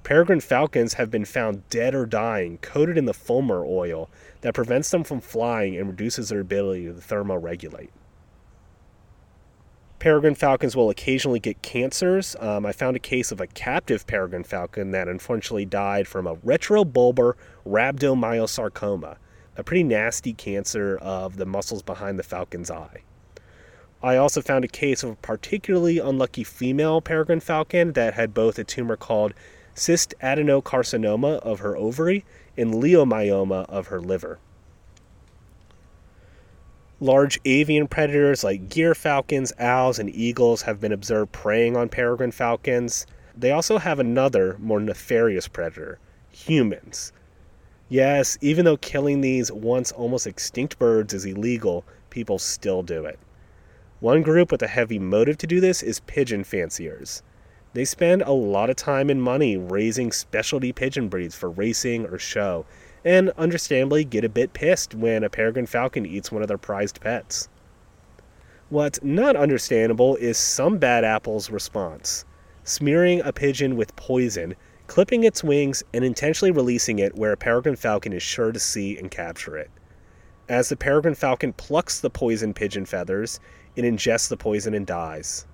Peregrine 0.04 0.40
falcons 0.40 0.94
have 0.94 1.10
been 1.10 1.26
found 1.26 1.68
dead 1.72 1.96
or 1.96 2.06
dying, 2.06 2.60
coated 2.60 2.96
in 2.96 3.06
the 3.06 3.12
fulmar 3.12 3.66
oil 3.66 4.08
that 4.42 4.54
prevents 4.54 4.92
them 4.92 5.04
from 5.04 5.20
flying 5.20 5.76
and 5.76 5.88
reduces 5.88 6.30
their 6.30 6.42
ability 6.42 6.86
to 6.86 6.94
thermoregulate. 6.94 7.90
Peregrine 10.00 10.36
falcons 10.36 10.76
will 10.76 10.92
occasionally 10.92 11.40
get 11.40 11.64
cancers. 11.64 12.36
Um, 12.40 12.68
I 12.68 12.72
found 12.72 12.96
a 12.96 13.00
case 13.00 13.32
of 13.32 13.42
a 13.42 13.48
captive 13.48 14.06
peregrine 14.06 14.44
falcon 14.44 14.92
that 14.92 15.08
unfortunately 15.08 15.66
died 15.66 16.08
from 16.08 16.28
a 16.28 16.36
retrobulbar 16.36 17.34
rhabdomyosarcoma, 17.66 19.18
a 19.56 19.64
pretty 19.64 19.84
nasty 19.84 20.34
cancer 20.34 20.98
of 20.98 21.38
the 21.38 21.48
muscles 21.48 21.82
behind 21.82 22.20
the 22.20 22.24
falcon's 22.24 22.70
eye. 22.70 23.02
I 24.04 24.18
also 24.18 24.40
found 24.44 24.64
a 24.64 24.68
case 24.68 25.02
of 25.02 25.10
a 25.10 25.16
particularly 25.16 25.98
unlucky 25.98 26.44
female 26.44 27.02
peregrine 27.02 27.40
falcon 27.40 27.94
that 27.94 28.14
had 28.14 28.36
both 28.36 28.60
a 28.60 28.64
tumor 28.64 28.98
called 28.98 29.34
cystadenocarcinoma 29.76 31.40
of 31.40 31.60
her 31.60 31.76
ovary 31.76 32.24
and 32.56 32.72
leiomyoma 32.72 33.66
of 33.68 33.88
her 33.88 34.00
liver. 34.00 34.38
Large 37.00 37.40
avian 37.46 37.88
predators 37.88 38.44
like 38.44 38.70
gyrfalcons, 38.70 39.54
owls, 39.60 40.00
and 40.00 40.10
eagles 40.16 40.64
have 40.64 40.82
been 40.82 40.92
observed 40.92 41.32
preying 41.32 41.78
on 41.78 41.90
peregrine 41.90 42.32
falcons. 42.32 43.06
They 43.36 43.52
also 43.52 43.78
have 43.78 44.00
another, 44.00 44.58
more 44.60 44.80
nefarious 44.80 45.48
predator 45.48 46.00
humans. 46.32 47.14
Yes, 47.88 48.38
even 48.42 48.66
though 48.66 48.78
killing 48.78 49.22
these 49.22 49.52
once 49.52 49.92
almost 49.92 50.26
extinct 50.26 50.80
birds 50.80 51.14
is 51.14 51.26
illegal, 51.26 51.86
people 52.10 52.40
still 52.40 52.82
do 52.82 53.06
it. 53.06 53.20
One 54.00 54.24
group 54.24 54.52
with 54.52 54.64
a 54.64 54.68
heavy 54.68 54.98
motive 54.98 55.38
to 55.38 55.48
do 55.48 55.60
this 55.60 55.84
is 55.84 56.00
pigeon 56.02 56.44
fanciers. 56.44 57.22
They 57.74 57.86
spend 57.86 58.24
a 58.24 58.32
lot 58.32 58.72
of 58.72 58.76
time 58.76 59.12
and 59.12 59.22
money 59.22 59.56
raising 59.56 60.12
specialty 60.12 60.74
pigeon 60.74 61.10
breeds 61.10 61.36
for 61.36 61.50
racing 61.52 62.08
or 62.08 62.18
show, 62.18 62.66
and 63.08 63.30
understandably 63.38 64.04
get 64.04 64.26
a 64.26 64.30
bit 64.30 64.52
pissed 64.52 64.94
when 64.94 65.24
a 65.24 65.30
peregrine 65.30 65.66
falcon 65.66 66.06
eats 66.06 66.30
one 66.30 66.42
of 66.42 66.50
their 66.50 66.58
prized 66.58 67.00
pets. 67.00 67.48
What's 68.68 69.02
not 69.02 69.38
understandable 69.38 70.18
is 70.18 70.38
some 70.38 70.78
bad 70.78 71.06
apple's 71.06 71.50
response 71.50 72.26
smearing 72.66 73.22
a 73.22 73.32
pigeon 73.32 73.78
with 73.78 73.96
poison, 73.96 74.54
clipping 74.88 75.24
its 75.24 75.42
wings, 75.42 75.82
and 75.94 76.04
intentionally 76.04 76.52
releasing 76.52 77.00
it 77.00 77.16
where 77.16 77.32
a 77.32 77.38
peregrine 77.38 77.78
falcon 77.78 78.12
is 78.12 78.22
sure 78.22 78.52
to 78.52 78.60
see 78.60 78.98
and 78.98 79.10
capture 79.10 79.56
it. 79.56 79.72
As 80.50 80.68
the 80.68 80.76
peregrine 80.76 81.16
falcon 81.16 81.54
plucks 81.54 82.02
the 82.02 82.10
poison 82.10 82.54
pigeon 82.54 82.86
feathers, 82.86 83.40
it 83.78 83.86
ingests 83.86 84.28
the 84.28 84.36
poison 84.36 84.74
and 84.74 84.86
dies. 84.86 85.48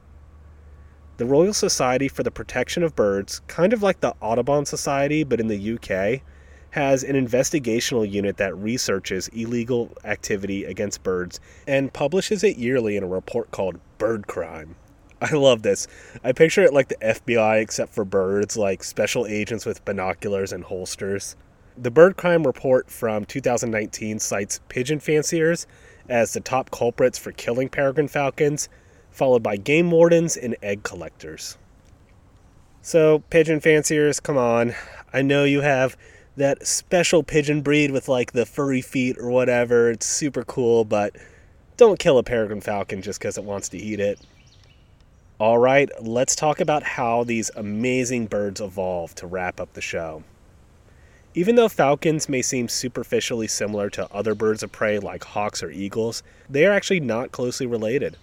The 1.18 1.28
Royal 1.28 1.54
Society 1.54 2.08
for 2.08 2.24
the 2.24 2.32
Protection 2.32 2.82
of 2.82 2.95
Birds, 2.95 3.41
kind 3.45 3.74
of 3.74 3.84
like 3.84 3.99
the 3.99 4.16
Audubon 4.22 4.66
Society 4.66 5.24
but 5.24 5.39
in 5.39 5.49
the 5.49 5.74
UK, 5.76 6.24
has 6.74 7.04
an 7.04 7.16
investigational 7.16 8.10
unit 8.10 8.38
that 8.38 8.58
researches 8.58 9.28
illegal 9.28 9.96
activity 10.06 10.66
against 10.66 11.04
birds 11.04 11.40
and 11.68 11.94
publishes 11.94 12.44
it 12.44 12.58
yearly 12.58 12.98
in 12.98 13.04
a 13.04 13.08
report 13.08 13.52
called 13.52 13.80
Bird 14.00 14.26
Crime. 14.26 14.76
I 15.22 15.36
love 15.36 15.62
this. 15.62 15.88
I 16.24 16.32
picture 16.32 16.64
it 16.64 16.74
like 16.74 16.88
the 16.88 16.96
FBI 16.96 17.62
except 17.62 17.94
for 17.94 18.04
birds, 18.04 18.58
like 18.58 18.84
special 18.84 19.28
agents 19.28 19.68
with 19.68 19.86
binoculars 19.86 20.52
and 20.52 20.64
holsters. 20.64 21.36
The 21.78 21.92
Bird 21.92 22.18
Crime 22.18 22.44
Report 22.44 22.90
from 22.90 23.26
2019 23.26 24.18
cites 24.18 24.60
pigeon 24.68 25.00
fanciers 25.00 25.68
as 26.10 26.34
the 26.34 26.40
top 26.40 26.72
culprits 26.72 27.20
for 27.20 27.32
killing 27.34 27.70
peregrine 27.70 28.08
falcons, 28.08 28.68
followed 29.12 29.44
by 29.44 29.58
game 29.58 29.92
wardens 29.92 30.36
and 30.36 30.56
egg 30.64 30.82
collectors. 30.82 31.56
So, 32.82 33.20
pigeon 33.30 33.60
fanciers, 33.60 34.20
come 34.20 34.40
on. 34.40 34.74
I 35.14 35.22
know 35.22 35.44
you 35.44 35.62
have 35.62 35.96
that 36.36 36.66
special 36.66 37.24
pigeon 37.24 37.62
breed 37.62 37.92
with 37.92 38.08
like 38.08 38.32
the 38.32 38.46
furry 38.46 38.82
feet 38.82 39.18
or 39.18 39.30
whatever. 39.30 39.92
It's 39.92 40.06
super 40.06 40.44
cool, 40.44 40.86
but 40.86 41.16
don't 41.78 42.00
kill 42.00 42.18
a 42.18 42.24
peregrine 42.24 42.62
falcon 42.62 43.02
just 43.02 43.20
because 43.20 43.38
it 43.38 43.44
wants 43.44 43.70
to 43.70 43.78
eat 43.78 44.00
it. 44.00 44.20
All 45.40 45.58
right, 45.58 45.90
let's 46.02 46.36
talk 46.36 46.60
about 46.60 46.84
how 46.84 47.24
these 47.24 47.52
amazing 47.56 48.28
birds 48.28 48.62
evolved 48.62 49.18
to 49.18 49.28
wrap 49.28 49.60
up 49.60 49.74
the 49.74 49.82
show. 49.82 50.24
Even 51.36 51.56
though 51.56 51.68
falcons 51.68 52.30
may 52.30 52.44
seem 52.44 52.68
superficially 52.68 53.48
similar 53.48 53.90
to 53.90 54.12
other 54.14 54.36
birds 54.36 54.62
of 54.62 54.72
prey 54.72 55.00
like 55.00 55.24
hawks 55.24 55.64
or 55.64 55.72
eagles, 55.72 56.22
they 56.48 56.66
are 56.66 56.72
actually 56.72 57.00
not 57.00 57.32
closely 57.32 57.66
related. 57.66 58.18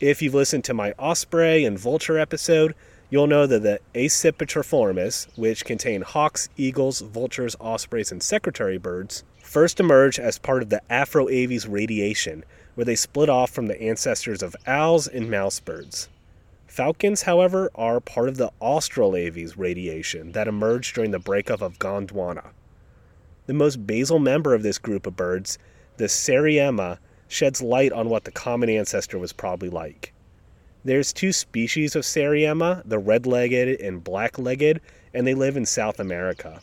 If 0.00 0.22
you've 0.22 0.34
listened 0.34 0.64
to 0.64 0.74
my 0.74 0.92
osprey 0.98 1.64
and 1.64 1.78
vulture 1.78 2.18
episode, 2.18 2.74
you'll 3.12 3.26
know 3.26 3.46
that 3.46 3.62
the 3.62 3.78
Accipitriformes, 3.94 5.26
which 5.36 5.66
contain 5.66 6.00
hawks, 6.00 6.48
eagles, 6.56 7.02
vultures, 7.02 7.54
ospreys, 7.60 8.10
and 8.10 8.22
secretary 8.22 8.78
birds, 8.78 9.22
first 9.42 9.78
emerged 9.78 10.18
as 10.18 10.38
part 10.38 10.62
of 10.62 10.70
the 10.70 10.80
Afroaves 10.88 11.68
radiation, 11.70 12.42
where 12.74 12.86
they 12.86 12.94
split 12.94 13.28
off 13.28 13.50
from 13.50 13.66
the 13.66 13.78
ancestors 13.82 14.42
of 14.42 14.56
owls 14.66 15.06
and 15.06 15.30
mouse 15.30 15.60
birds. 15.60 16.08
Falcons, 16.66 17.20
however, 17.20 17.70
are 17.74 18.00
part 18.00 18.30
of 18.30 18.38
the 18.38 18.50
Australaves 18.62 19.58
radiation 19.58 20.32
that 20.32 20.48
emerged 20.48 20.94
during 20.94 21.10
the 21.10 21.18
breakup 21.18 21.60
of 21.60 21.78
Gondwana. 21.78 22.46
The 23.44 23.52
most 23.52 23.86
basal 23.86 24.20
member 24.20 24.54
of 24.54 24.62
this 24.62 24.78
group 24.78 25.06
of 25.06 25.16
birds, 25.16 25.58
the 25.98 26.06
Seriema, 26.06 26.96
sheds 27.28 27.60
light 27.60 27.92
on 27.92 28.08
what 28.08 28.24
the 28.24 28.30
common 28.30 28.70
ancestor 28.70 29.18
was 29.18 29.34
probably 29.34 29.68
like. 29.68 30.11
There's 30.84 31.12
two 31.12 31.32
species 31.32 31.94
of 31.94 32.02
Seriema, 32.02 32.82
the 32.84 32.98
red-legged 32.98 33.80
and 33.80 34.02
black-legged, 34.02 34.80
and 35.14 35.24
they 35.24 35.34
live 35.34 35.56
in 35.56 35.64
South 35.64 36.00
America. 36.00 36.60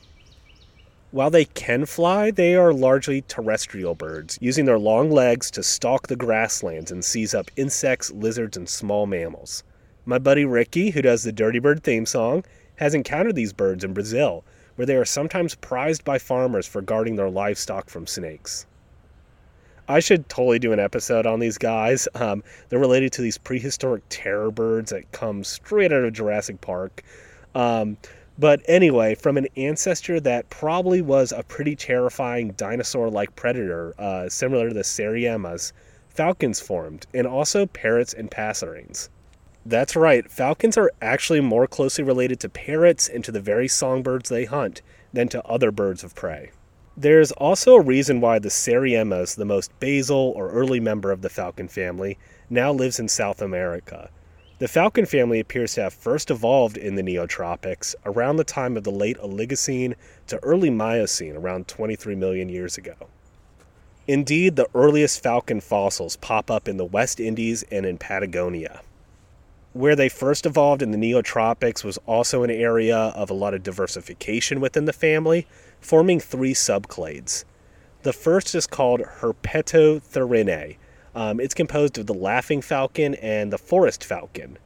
While 1.12 1.30
they 1.30 1.46
can 1.46 1.86
fly, 1.86 2.30
they 2.30 2.54
are 2.54 2.74
largely 2.74 3.22
terrestrial 3.22 3.96
birds, 3.96 4.38
using 4.42 4.66
their 4.66 4.78
long 4.78 5.10
legs 5.10 5.50
to 5.52 5.64
stalk 5.64 6.08
the 6.08 6.18
grasslands 6.18 6.92
and 6.92 7.04
seize 7.04 7.34
up 7.34 7.50
insects, 7.56 8.12
lizards, 8.12 8.58
and 8.58 8.68
small 8.68 9.08
mammals. 9.08 9.64
My 10.06 10.20
buddy 10.20 10.44
Ricky, 10.44 10.90
who 10.90 11.02
does 11.02 11.24
the 11.24 11.32
Dirty 11.32 11.60
Bird 11.60 11.82
theme 11.84 12.06
song, 12.06 12.44
has 12.76 12.94
encountered 12.94 13.36
these 13.36 13.54
birds 13.54 13.86
in 13.86 13.94
Brazil, 13.94 14.44
where 14.76 14.86
they 14.86 14.98
are 14.98 15.06
sometimes 15.06 15.56
prized 15.56 16.04
by 16.04 16.20
farmers 16.20 16.68
for 16.68 16.82
guarding 16.82 17.16
their 17.16 17.30
livestock 17.30 17.90
from 17.90 18.06
snakes. 18.06 18.66
I 19.90 20.00
should 20.02 20.30
totally 20.30 20.60
do 20.60 20.72
an 20.72 20.80
episode 20.80 21.26
on 21.26 21.40
these 21.40 21.58
guys. 21.58 22.08
Um, 22.14 22.44
they're 22.70 22.78
related 22.78 23.12
to 23.14 23.24
these 23.24 23.40
prehistoric 23.40 24.04
terror 24.10 24.52
birds 24.52 24.92
that 24.92 25.12
come 25.12 25.44
straight 25.44 25.92
out 25.92 26.04
of 26.04 26.14
Jurassic 26.14 26.62
Park. 26.62 27.02
Um, 27.56 27.98
but 28.38 28.62
anyway, 28.68 29.16
from 29.16 29.36
an 29.36 29.48
ancestor 29.58 30.20
that 30.20 30.48
probably 30.52 31.02
was 31.02 31.32
a 31.32 31.42
pretty 31.42 31.76
terrifying 31.76 32.52
dinosaur 32.52 33.10
like 33.10 33.36
predator, 33.36 33.96
uh, 33.98 34.30
similar 34.30 34.68
to 34.68 34.76
the 34.76 34.84
Seriemas, 34.84 35.74
falcons 36.08 36.60
formed, 36.60 37.08
and 37.16 37.26
also 37.26 37.66
parrots 37.66 38.14
and 38.14 38.30
passerines. 38.30 39.10
That's 39.66 39.96
right, 39.96 40.30
falcons 40.30 40.78
are 40.78 40.92
actually 41.02 41.42
more 41.42 41.66
closely 41.66 42.04
related 42.04 42.40
to 42.42 42.50
parrots 42.50 43.10
and 43.10 43.24
to 43.24 43.32
the 43.32 43.42
very 43.42 43.68
songbirds 43.68 44.30
they 44.30 44.46
hunt 44.46 44.84
than 45.12 45.30
to 45.30 45.44
other 45.48 45.72
birds 45.72 46.04
of 46.04 46.14
prey. 46.14 46.52
There's 47.00 47.32
also 47.32 47.76
a 47.76 47.82
reason 47.82 48.20
why 48.20 48.40
the 48.40 48.50
Seriemas, 48.50 49.38
the 49.38 49.46
most 49.46 49.72
basal 49.80 50.34
or 50.36 50.50
early 50.50 50.82
member 50.82 51.14
of 51.14 51.22
the 51.22 51.30
falcon 51.30 51.70
family, 51.70 52.18
now 52.50 52.74
lives 52.74 53.00
in 53.00 53.08
South 53.08 53.42
America. 53.42 54.10
The 54.58 54.68
falcon 54.68 55.06
family 55.06 55.40
appears 55.40 55.76
to 55.76 55.84
have 55.84 55.94
first 55.94 56.30
evolved 56.30 56.76
in 56.76 56.96
the 56.96 57.02
Neotropics 57.02 57.96
around 58.06 58.36
the 58.36 58.44
time 58.44 58.76
of 58.76 58.84
the 58.84 58.92
late 58.92 59.18
Oligocene 59.20 59.96
to 60.28 60.44
early 60.44 60.70
Miocene, 60.70 61.38
around 61.38 61.70
23 61.70 62.16
million 62.16 62.50
years 62.50 62.78
ago. 62.78 63.08
Indeed, 64.06 64.58
the 64.58 64.68
earliest 64.76 65.24
falcon 65.24 65.62
fossils 65.62 66.18
pop 66.18 66.52
up 66.52 66.68
in 66.68 66.76
the 66.76 66.84
West 66.84 67.22
Indies 67.22 67.64
and 67.72 67.86
in 67.86 67.98
Patagonia. 67.98 68.82
Where 69.74 69.96
they 69.96 70.10
first 70.10 70.48
evolved 70.48 70.82
in 70.82 70.90
the 70.92 70.98
Neotropics 70.98 71.84
was 71.84 72.00
also 72.08 72.42
an 72.42 72.50
area 72.50 72.98
of 72.98 73.30
a 73.30 73.36
lot 73.36 73.54
of 73.54 73.62
diversification 73.62 74.62
within 74.62 74.86
the 74.86 74.94
family, 74.94 75.46
forming 75.80 76.20
three 76.20 76.56
subclades. 76.56 77.46
The 78.02 78.14
first 78.14 78.56
is 78.56 78.66
called 78.66 79.02
Herpetotherinae. 79.02 80.78
Um, 81.14 81.40
it's 81.40 81.54
composed 81.54 82.00
of 82.00 82.08
the 82.08 82.14
laughing 82.14 82.62
falcon 82.62 83.14
and 83.16 83.54
the 83.54 83.58
forest 83.60 84.04
falcon. 84.04 84.58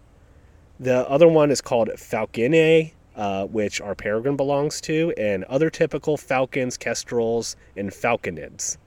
The 0.79 1.07
other 1.09 1.27
one 1.27 1.51
is 1.51 1.59
called 1.59 1.89
Falconinae, 1.97 2.93
uh, 3.15 3.45
which 3.45 3.81
our 3.81 3.95
peregrine 3.95 4.37
belongs 4.37 4.79
to, 4.81 5.13
and 5.17 5.43
other 5.45 5.69
typical 5.69 6.15
falcons, 6.15 6.77
kestrels, 6.77 7.55
and 7.75 7.91
falconids. 7.91 8.77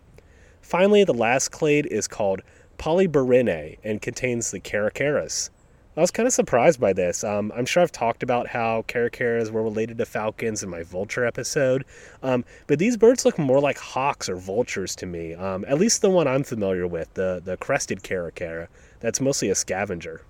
Finally, 0.62 1.05
the 1.05 1.14
last 1.14 1.51
clade 1.51 1.87
is 1.87 2.09
called 2.09 2.43
Polyborinae 2.79 3.79
and 3.85 4.03
contains 4.03 4.51
the 4.51 4.61
Caracaras. 4.61 5.51
I 5.97 6.03
was 6.03 6.11
kind 6.11 6.26
of 6.26 6.34
surprised 6.34 6.78
by 6.78 6.92
this. 6.92 7.24
Um, 7.24 7.51
I'm 7.57 7.64
sure 7.64 7.82
I've 7.82 7.90
talked 7.90 8.22
about 8.22 8.49
how 8.49 8.82
caracaras 8.86 9.51
were 9.51 9.62
related 9.62 9.97
to 9.97 10.05
falcons 10.05 10.62
in 10.62 10.68
my 10.68 10.82
vulture 10.82 11.24
episode, 11.24 11.86
um, 12.22 12.44
but 12.66 12.78
these 12.78 12.99
birds 12.99 13.24
look 13.24 13.38
more 13.38 13.61
like 13.61 13.78
hawks 13.78 14.28
or 14.28 14.36
vultures 14.36 14.94
to 14.97 15.07
me. 15.07 15.32
Um, 15.32 15.64
at 15.66 15.78
least 15.78 16.03
the 16.03 16.11
one 16.11 16.28
I'm 16.28 16.44
familiar 16.44 16.86
with, 16.86 17.14
the 17.14 17.40
the 17.42 17.57
crested 17.57 18.03
caracara. 18.03 18.68
That's 19.01 19.22
mostly 19.22 19.49
a 19.49 19.55
scavenger. 19.55 20.20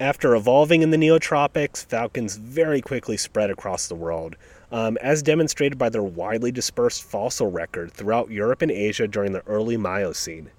After 0.00 0.34
evolving 0.34 0.82
in 0.82 0.90
the 0.90 0.96
neotropics, 0.96 1.86
falcons 1.86 2.34
very 2.34 2.80
quickly 2.80 3.16
spread 3.16 3.50
across 3.50 3.86
the 3.86 3.94
world, 3.94 4.34
um, 4.72 4.96
as 4.96 5.22
demonstrated 5.22 5.78
by 5.78 5.88
their 5.88 6.02
widely 6.02 6.50
dispersed 6.50 7.04
fossil 7.04 7.48
record 7.48 7.92
throughout 7.92 8.28
Europe 8.28 8.60
and 8.60 8.72
Asia 8.72 9.06
during 9.06 9.30
the 9.30 9.46
early 9.46 9.76
Miocene 9.76 10.50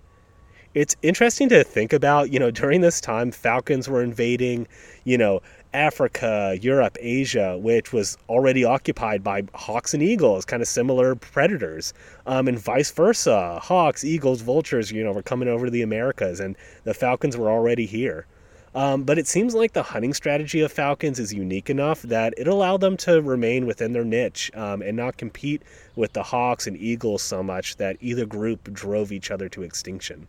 it's 0.76 0.94
interesting 1.02 1.48
to 1.48 1.64
think 1.64 1.94
about, 1.94 2.32
you 2.32 2.38
know, 2.38 2.52
during 2.52 2.82
this 2.82 3.00
time, 3.00 3.32
falcons 3.32 3.88
were 3.88 4.04
invading, 4.04 4.68
you 5.06 5.18
know, 5.18 5.42
Africa, 5.74 6.58
Europe, 6.62 6.98
Asia, 7.00 7.58
which 7.58 7.94
was 7.94 8.18
already 8.28 8.66
occupied 8.66 9.24
by 9.24 9.44
hawks 9.54 9.94
and 9.94 10.04
eagles, 10.04 10.44
kind 10.44 10.62
of 10.62 10.68
similar 10.68 11.16
predators, 11.16 11.94
um, 12.28 12.50
and 12.50 12.60
vice 12.60 12.92
versa. 12.92 13.58
Hawks, 13.64 14.04
eagles, 14.04 14.42
vultures, 14.42 14.92
you 14.92 15.02
know, 15.02 15.14
were 15.14 15.24
coming 15.24 15.48
over 15.48 15.66
to 15.66 15.72
the 15.72 15.82
Americas, 15.82 16.42
and 16.42 16.58
the 16.84 16.94
falcons 16.94 17.38
were 17.38 17.50
already 17.50 17.86
here. 17.86 18.26
Um, 18.74 19.04
but 19.04 19.18
it 19.18 19.28
seems 19.28 19.56
like 19.56 19.72
the 19.72 19.84
hunting 19.84 20.14
strategy 20.14 20.60
of 20.60 20.74
falcons 20.74 21.20
is 21.20 21.34
unique 21.34 21.70
enough 21.70 22.02
that 22.02 22.34
it 22.36 22.50
allowed 22.50 22.82
them 22.82 22.98
to 22.98 23.22
remain 23.22 23.66
within 23.66 23.94
their 23.94 24.04
niche 24.04 24.52
um, 24.54 24.82
and 24.82 24.98
not 24.98 25.16
compete 25.16 25.62
with 25.96 26.12
the 26.12 26.24
hawks 26.24 26.68
and 26.68 26.76
eagles 26.76 27.22
so 27.22 27.42
much 27.42 27.78
that 27.78 27.96
either 28.02 28.26
group 28.26 28.74
drove 28.74 29.14
each 29.14 29.32
other 29.32 29.48
to 29.48 29.64
extinction. 29.64 30.28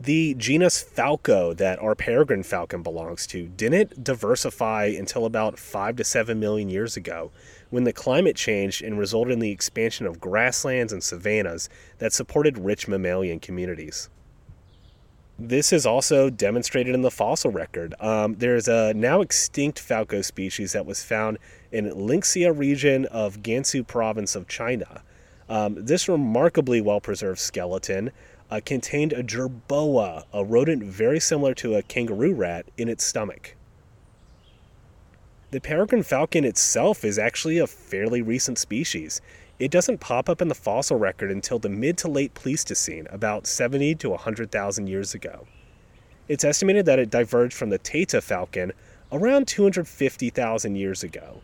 The 0.00 0.34
genus 0.34 0.80
Falco 0.80 1.52
that 1.54 1.80
our 1.80 1.96
peregrine 1.96 2.44
falcon 2.44 2.84
belongs 2.84 3.26
to 3.28 3.48
didn't 3.48 4.04
diversify 4.04 4.84
until 4.96 5.26
about 5.26 5.58
5 5.58 5.96
to 5.96 6.04
7 6.04 6.38
million 6.38 6.70
years 6.70 6.96
ago, 6.96 7.32
when 7.70 7.82
the 7.82 7.92
climate 7.92 8.36
changed 8.36 8.80
and 8.80 8.96
resulted 8.96 9.32
in 9.32 9.40
the 9.40 9.50
expansion 9.50 10.06
of 10.06 10.20
grasslands 10.20 10.92
and 10.92 11.02
savannas 11.02 11.68
that 11.98 12.12
supported 12.12 12.58
rich 12.58 12.86
mammalian 12.86 13.40
communities. 13.40 14.08
This 15.36 15.72
is 15.72 15.84
also 15.84 16.30
demonstrated 16.30 16.94
in 16.94 17.02
the 17.02 17.10
fossil 17.10 17.50
record. 17.50 17.94
Um, 17.98 18.36
there's 18.36 18.68
a 18.68 18.94
now 18.94 19.20
extinct 19.20 19.80
falco 19.80 20.22
species 20.22 20.72
that 20.72 20.86
was 20.86 21.02
found 21.02 21.38
in 21.72 21.90
Linxia 21.90 22.56
region 22.56 23.04
of 23.06 23.42
Gansu 23.42 23.84
province 23.84 24.36
of 24.36 24.46
China. 24.46 25.02
Um, 25.48 25.76
this 25.84 26.08
remarkably 26.08 26.80
well 26.80 27.00
preserved 27.00 27.40
skeleton 27.40 28.12
uh, 28.50 28.60
contained 28.64 29.12
a 29.12 29.22
jerboa, 29.22 30.24
a 30.32 30.44
rodent 30.44 30.82
very 30.82 31.20
similar 31.20 31.54
to 31.54 31.74
a 31.74 31.82
kangaroo 31.82 32.32
rat, 32.32 32.66
in 32.76 32.88
its 32.88 33.04
stomach. 33.04 33.54
The 35.50 35.60
peregrine 35.60 36.02
falcon 36.02 36.44
itself 36.44 37.04
is 37.04 37.18
actually 37.18 37.58
a 37.58 37.66
fairly 37.66 38.20
recent 38.20 38.58
species. 38.58 39.20
It 39.58 39.70
doesn't 39.70 39.98
pop 39.98 40.28
up 40.28 40.42
in 40.42 40.48
the 40.48 40.54
fossil 40.54 40.98
record 40.98 41.30
until 41.30 41.58
the 41.58 41.68
mid 41.68 41.96
to 41.98 42.08
late 42.08 42.34
Pleistocene, 42.34 43.06
about 43.10 43.46
70 43.46 43.94
to 43.96 44.10
100,000 44.10 44.86
years 44.86 45.14
ago. 45.14 45.46
It's 46.28 46.44
estimated 46.44 46.84
that 46.86 46.98
it 46.98 47.10
diverged 47.10 47.54
from 47.54 47.70
the 47.70 47.78
Taita 47.78 48.22
falcon 48.22 48.72
around 49.10 49.48
250,000 49.48 50.76
years 50.76 51.02
ago. 51.02 51.40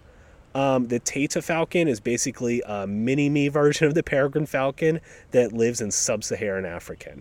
Um, 0.54 0.88
the 0.88 1.00
Taita 1.00 1.42
falcon 1.42 1.88
is 1.88 2.00
basically 2.00 2.62
a 2.66 2.86
mini 2.86 3.28
me 3.28 3.48
version 3.60 3.86
of 3.86 3.94
the 3.94 4.02
peregrine 4.02 4.46
falcon 4.46 5.00
that 5.32 5.52
lives 5.52 5.80
in 5.80 5.90
sub 5.90 6.24
Saharan 6.24 6.64
Africa. 6.64 7.16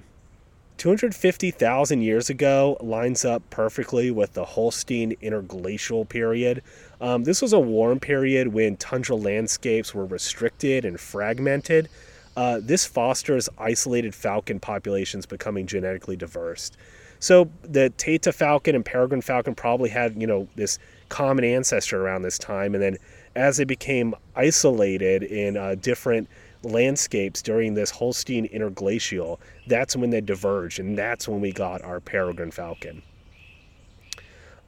250,000 0.78 2.02
years 2.02 2.30
ago 2.30 2.78
lines 2.82 3.24
up 3.24 3.42
perfectly 3.50 4.12
with 4.12 4.34
the 4.34 4.44
Holstein 4.44 5.16
interglacial 5.22 6.04
period. 6.04 6.62
Um, 7.00 7.24
this 7.24 7.42
was 7.42 7.54
a 7.54 7.60
warm 7.60 8.00
period 8.00 8.50
when 8.50 8.76
tundra 8.78 9.16
landscapes 9.16 9.94
were 9.94 10.06
restricted 10.06 10.84
and 10.84 11.00
fragmented. 11.00 11.90
Uh, 12.36 12.60
this 12.62 12.86
fosters 12.86 13.48
isolated 13.58 14.16
falcon 14.16 14.60
populations 14.60 15.26
becoming 15.26 15.68
genetically 15.68 16.16
diverse. 16.16 16.72
So 17.20 17.50
the 17.62 17.94
Taita 17.98 18.34
falcon 18.34 18.76
and 18.76 18.84
peregrine 18.84 19.22
falcon 19.22 19.56
probably 19.56 19.90
had, 19.90 20.20
you 20.20 20.28
know, 20.28 20.48
this 20.56 20.80
common 21.08 21.46
ancestor 21.46 22.02
around 22.02 22.24
this 22.24 22.38
time, 22.38 22.74
and 22.74 22.84
then 22.84 22.98
as 23.36 23.58
they 23.58 23.64
became 23.64 24.16
isolated 24.36 25.24
in 25.24 25.58
uh, 25.58 25.76
different 25.76 26.28
landscapes 26.64 27.42
during 27.42 27.74
this 27.74 27.92
Holstein 27.92 28.46
interglacial, 28.46 29.40
that's 29.68 29.96
when 29.96 30.10
they 30.10 30.22
diverged, 30.22 30.80
and 30.80 30.98
that's 30.98 31.28
when 31.28 31.42
we 31.42 31.52
got 31.52 31.82
our 31.82 32.00
peregrine 32.00 32.52
falcon. 32.52 33.02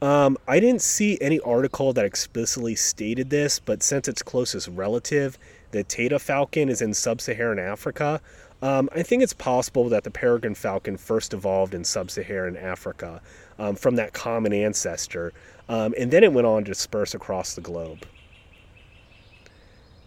Um, 0.02 0.38
I 0.48 0.60
didn't 0.60 0.82
see 0.82 1.18
any 1.22 1.40
article 1.40 1.94
that 1.94 2.06
explicitly 2.06 2.76
stated 2.76 3.30
this, 3.30 3.60
but 3.60 3.82
since 3.82 4.08
its 4.08 4.22
closest 4.22 4.68
relative, 4.68 5.38
the 5.72 5.84
Taita 5.84 6.20
falcon, 6.20 6.70
is 6.70 6.82
in 6.82 6.94
sub 6.94 7.22
Saharan 7.22 7.60
Africa, 7.60 8.22
um, 8.62 8.90
I 8.94 9.04
think 9.04 9.24
it's 9.24 9.34
possible 9.34 9.90
that 9.90 10.04
the 10.04 10.12
peregrine 10.12 10.56
falcon 10.56 10.98
first 10.98 11.34
evolved 11.34 11.74
in 11.74 11.84
sub 11.84 12.12
Saharan 12.12 12.58
Africa 12.58 13.22
um, 13.58 13.76
from 13.76 13.96
that 13.96 14.14
common 14.14 14.54
ancestor, 14.54 15.34
um, 15.70 15.94
and 15.98 16.12
then 16.12 16.24
it 16.24 16.34
went 16.34 16.48
on 16.48 16.66
to 16.66 16.72
disperse 16.72 17.14
across 17.14 17.56
the 17.56 17.62
globe. 17.62 18.06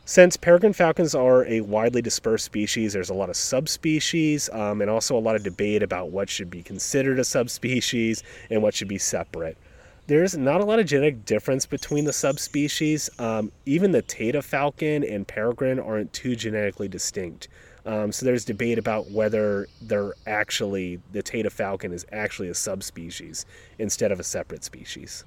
Since 0.09 0.39
peregrine 0.39 0.73
falcons 0.73 1.15
are 1.15 1.45
a 1.45 1.61
widely 1.61 2.01
dispersed 2.01 2.47
species, 2.47 2.95
there's 2.95 3.11
a 3.11 3.15
lot 3.15 3.29
of 3.29 3.37
subspecies 3.37 4.49
um, 4.55 4.81
and 4.81 4.89
also 4.89 5.15
a 5.15 5.21
lot 5.21 5.37
of 5.37 5.43
debate 5.43 5.83
about 5.83 6.09
what 6.09 6.31
should 6.31 6.49
be 6.49 6.63
considered 6.63 7.19
a 7.19 7.25
subspecies 7.25 8.23
and 8.49 8.63
what 8.63 8.73
should 8.73 8.89
be 8.89 8.97
separate. 8.97 9.59
There's 10.07 10.35
not 10.35 10.63
a 10.63 10.65
lot 10.65 10.79
of 10.79 10.87
genetic 10.87 11.27
difference 11.27 11.67
between 11.67 12.07
the 12.07 12.15
subspecies. 12.15 13.11
Um, 13.19 13.53
even 13.67 13.93
the 13.93 14.03
Taita 14.03 14.43
falcon 14.43 15.05
and 15.05 15.29
peregrine 15.29 15.79
aren't 15.79 16.15
too 16.15 16.35
genetically 16.35 16.89
distinct. 16.89 17.49
Um, 17.85 18.11
so 18.11 18.25
there's 18.25 18.47
debate 18.47 18.79
about 18.79 19.11
whether 19.11 19.69
they're 19.83 20.15
actually, 20.27 21.03
the 21.13 21.23
Taita 21.23 21.53
falcon 21.53 21.93
is 21.93 22.07
actually 22.13 22.49
a 22.49 22.55
subspecies 22.55 23.45
instead 23.79 24.11
of 24.11 24.21
a 24.21 24.25
separate 24.25 24.65
species. 24.65 25.27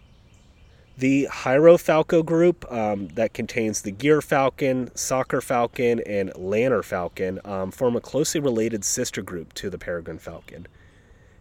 The 1.01 1.27
Hierofalco 1.31 2.23
group 2.23 2.71
um, 2.71 3.07
that 3.15 3.33
contains 3.33 3.81
the 3.81 3.89
Gyr 3.91 4.21
falcon, 4.21 4.95
Saker 4.95 5.41
falcon, 5.41 5.99
and 6.01 6.31
Lanner 6.35 6.83
falcon 6.83 7.39
um, 7.43 7.71
form 7.71 7.95
a 7.95 7.99
closely 7.99 8.39
related 8.39 8.85
sister 8.85 9.23
group 9.23 9.51
to 9.53 9.71
the 9.71 9.79
peregrine 9.79 10.19
falcon. 10.19 10.67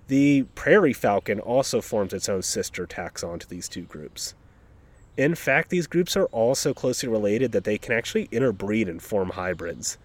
The 0.09 0.45
prairie 0.55 0.95
falcon 0.95 1.41
also 1.41 1.83
forms 1.83 2.15
its 2.15 2.27
own 2.27 2.41
sister 2.41 2.87
taxon 2.87 3.39
to 3.39 3.47
these 3.47 3.69
two 3.69 3.83
groups. 3.83 4.33
In 5.19 5.35
fact, 5.35 5.69
these 5.69 5.87
groups 5.87 6.17
are 6.17 6.25
all 6.33 6.55
so 6.55 6.73
closely 6.73 7.11
related 7.11 7.53
that 7.53 7.65
they 7.65 7.77
can 7.77 7.93
actually 7.93 8.31
interbreed 8.33 8.89
and 8.89 9.03
form 9.03 9.29
hybrids. 9.29 9.99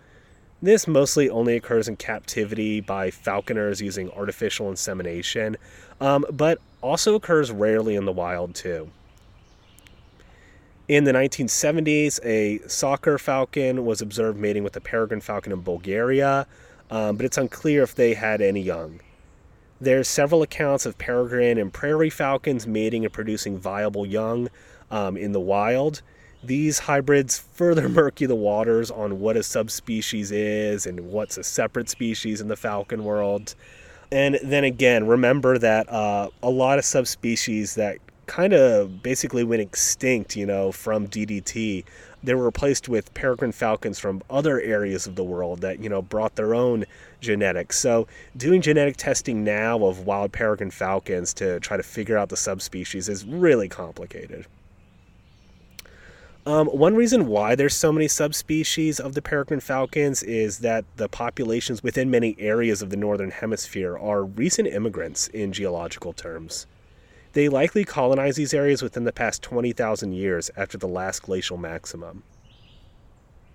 This 0.62 0.86
mostly 0.86 1.30
only 1.30 1.56
occurs 1.56 1.88
in 1.88 1.96
captivity 1.96 2.82
by 2.82 3.10
falconers 3.10 3.82
using 3.82 4.12
artificial 4.12 4.70
insemination, 4.70 5.56
um, 6.02 6.26
but 6.30 6.60
also 6.82 7.16
occurs 7.16 7.54
rarely 7.54 7.96
in 7.96 8.04
the 8.04 8.12
wild 8.12 8.54
too. 8.54 8.92
In 10.88 11.04
the 11.06 11.14
1970s, 11.14 12.20
a 12.24 12.60
saker 12.68 13.18
falcon 13.18 13.86
was 13.86 14.02
observed 14.02 14.38
mating 14.38 14.64
with 14.64 14.76
a 14.76 14.82
peregrine 14.82 15.20
falcon 15.20 15.52
in 15.52 15.62
Bulgaria, 15.62 16.46
um, 16.92 17.18
but 17.18 17.26
it's 17.26 17.40
unclear 17.40 17.82
if 17.82 17.96
they 17.96 18.14
had 18.14 18.40
any 18.40 18.62
young. 18.62 19.00
There's 19.82 20.08
several 20.08 20.44
accounts 20.44 20.86
of 20.86 21.00
peregrine 21.00 21.58
and 21.58 21.74
prairie 21.74 22.12
falcons 22.12 22.68
mating 22.68 23.04
and 23.04 23.12
producing 23.12 23.58
viable 23.58 24.06
young 24.06 24.50
um, 24.92 25.18
in 25.18 25.32
the 25.32 25.40
wild. 25.40 26.04
These 26.44 26.78
hybrids 26.78 27.40
further 27.40 27.90
murky 27.90 28.28
the 28.28 28.36
waters 28.36 28.92
on 28.92 29.20
what 29.20 29.38
a 29.38 29.42
subspecies 29.42 30.32
is 30.32 30.86
and 30.86 31.12
what's 31.12 31.40
a 31.40 31.44
separate 31.44 31.90
species 31.90 32.42
in 32.42 32.48
the 32.48 32.56
falcon 32.56 33.04
world. 33.04 33.56
And 34.12 34.38
then 34.44 34.64
again, 34.64 35.08
remember 35.08 35.58
that 35.58 35.90
uh, 35.90 36.30
a 36.44 36.50
lot 36.52 36.78
of 36.78 36.86
subspecies 36.86 37.74
that 37.74 37.98
kind 38.28 38.54
of 38.54 39.02
basically 39.04 39.44
went 39.44 39.62
extinct, 39.62 40.36
you 40.36 40.46
know, 40.46 40.72
from 40.72 41.08
DDT. 41.08 41.84
They 42.24 42.34
were 42.34 42.46
replaced 42.46 42.90
with 42.90 43.14
peregrine 43.14 43.52
falcons 43.52 44.00
from 44.00 44.24
other 44.30 44.60
areas 44.60 45.06
of 45.06 45.16
the 45.16 45.24
world 45.24 45.62
that, 45.62 45.80
you 45.80 45.90
know, 45.90 46.02
brought 46.02 46.36
their 46.36 46.56
own 46.56 46.86
genetics. 47.22 47.78
So, 47.80 48.08
doing 48.36 48.62
genetic 48.62 48.98
testing 48.98 49.44
now 49.44 49.86
of 49.86 50.06
wild 50.06 50.32
peregrine 50.32 50.72
falcons 50.72 51.34
to 51.36 51.60
try 51.60 51.78
to 51.78 51.84
figure 51.84 52.18
out 52.18 52.30
the 52.30 52.38
subspecies 52.38 53.10
is 53.10 53.26
really 53.26 53.70
complicated. 53.70 54.46
Um, 56.48 56.68
one 56.68 56.94
reason 56.94 57.26
why 57.26 57.56
there's 57.56 57.74
so 57.76 57.92
many 57.92 58.08
subspecies 58.08 59.00
of 59.00 59.16
the 59.16 59.22
peregrine 59.22 59.60
falcons 59.60 60.22
is 60.22 60.60
that 60.60 60.86
the 60.96 61.10
populations 61.10 61.82
within 61.82 62.12
many 62.12 62.36
areas 62.38 62.84
of 62.84 62.92
the 62.92 62.98
northern 62.98 63.32
hemisphere 63.32 63.98
are 63.98 64.24
recent 64.24 64.68
immigrants 64.68 65.28
in 65.30 65.52
geological 65.52 66.14
terms. 66.14 66.68
They 67.36 67.50
likely 67.50 67.84
colonized 67.84 68.38
these 68.38 68.54
areas 68.54 68.82
within 68.82 69.04
the 69.04 69.12
past 69.12 69.44
20,000 69.44 70.14
years 70.14 70.50
after 70.56 70.78
the 70.78 70.88
last 70.88 71.24
glacial 71.24 71.58
maximum. 71.58 72.24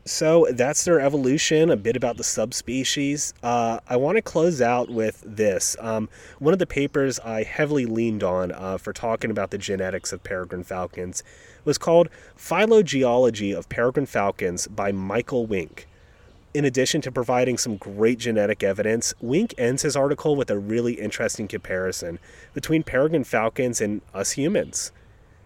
So 0.05 0.47
that's 0.53 0.85
their 0.85 1.01
evolution, 1.01 1.71
a 1.71 1.79
bit 1.79 1.97
about 1.97 2.19
the 2.19 2.25
subspecies. 2.25 3.33
Uh, 3.43 3.81
I 3.89 3.97
want 3.97 4.17
to 4.17 4.23
close 4.23 4.61
out 4.61 4.91
with 4.91 5.23
this. 5.25 5.79
Um, 5.81 6.11
one 6.39 6.53
of 6.53 6.59
the 6.59 6.67
papers 6.67 7.19
I 7.21 7.43
heavily 7.43 7.87
leaned 7.87 8.23
on 8.23 8.53
uh, 8.53 8.77
for 8.77 8.93
talking 8.93 9.31
about 9.31 9.51
the 9.51 9.57
genetics 9.57 10.13
of 10.13 10.23
peregrine 10.23 10.65
falcons 10.65 11.23
was 11.65 11.79
called 11.79 12.11
Phylogeography 12.37 13.53
of 13.53 13.71
Peregrine 13.71 14.05
Falcons 14.05 14.67
by 14.67 14.93
Michael 14.93 15.47
Wink. 15.47 15.87
In 16.53 16.65
addition 16.65 17.01
to 17.03 17.13
providing 17.13 17.57
some 17.59 17.77
great 17.77 18.19
genetic 18.19 18.65
evidence, 18.65 19.15
Wink 19.21 19.55
ends 19.57 19.83
his 19.83 19.95
article 19.95 20.35
with 20.35 20.51
a 20.51 20.59
really 20.59 20.95
interesting 20.95 21.47
comparison 21.47 22.19
between 22.55 22.83
peregrine 22.83 23.23
falcons 23.23 23.81
and 23.81 24.01
us 24.13 24.33
humans. 24.33 24.91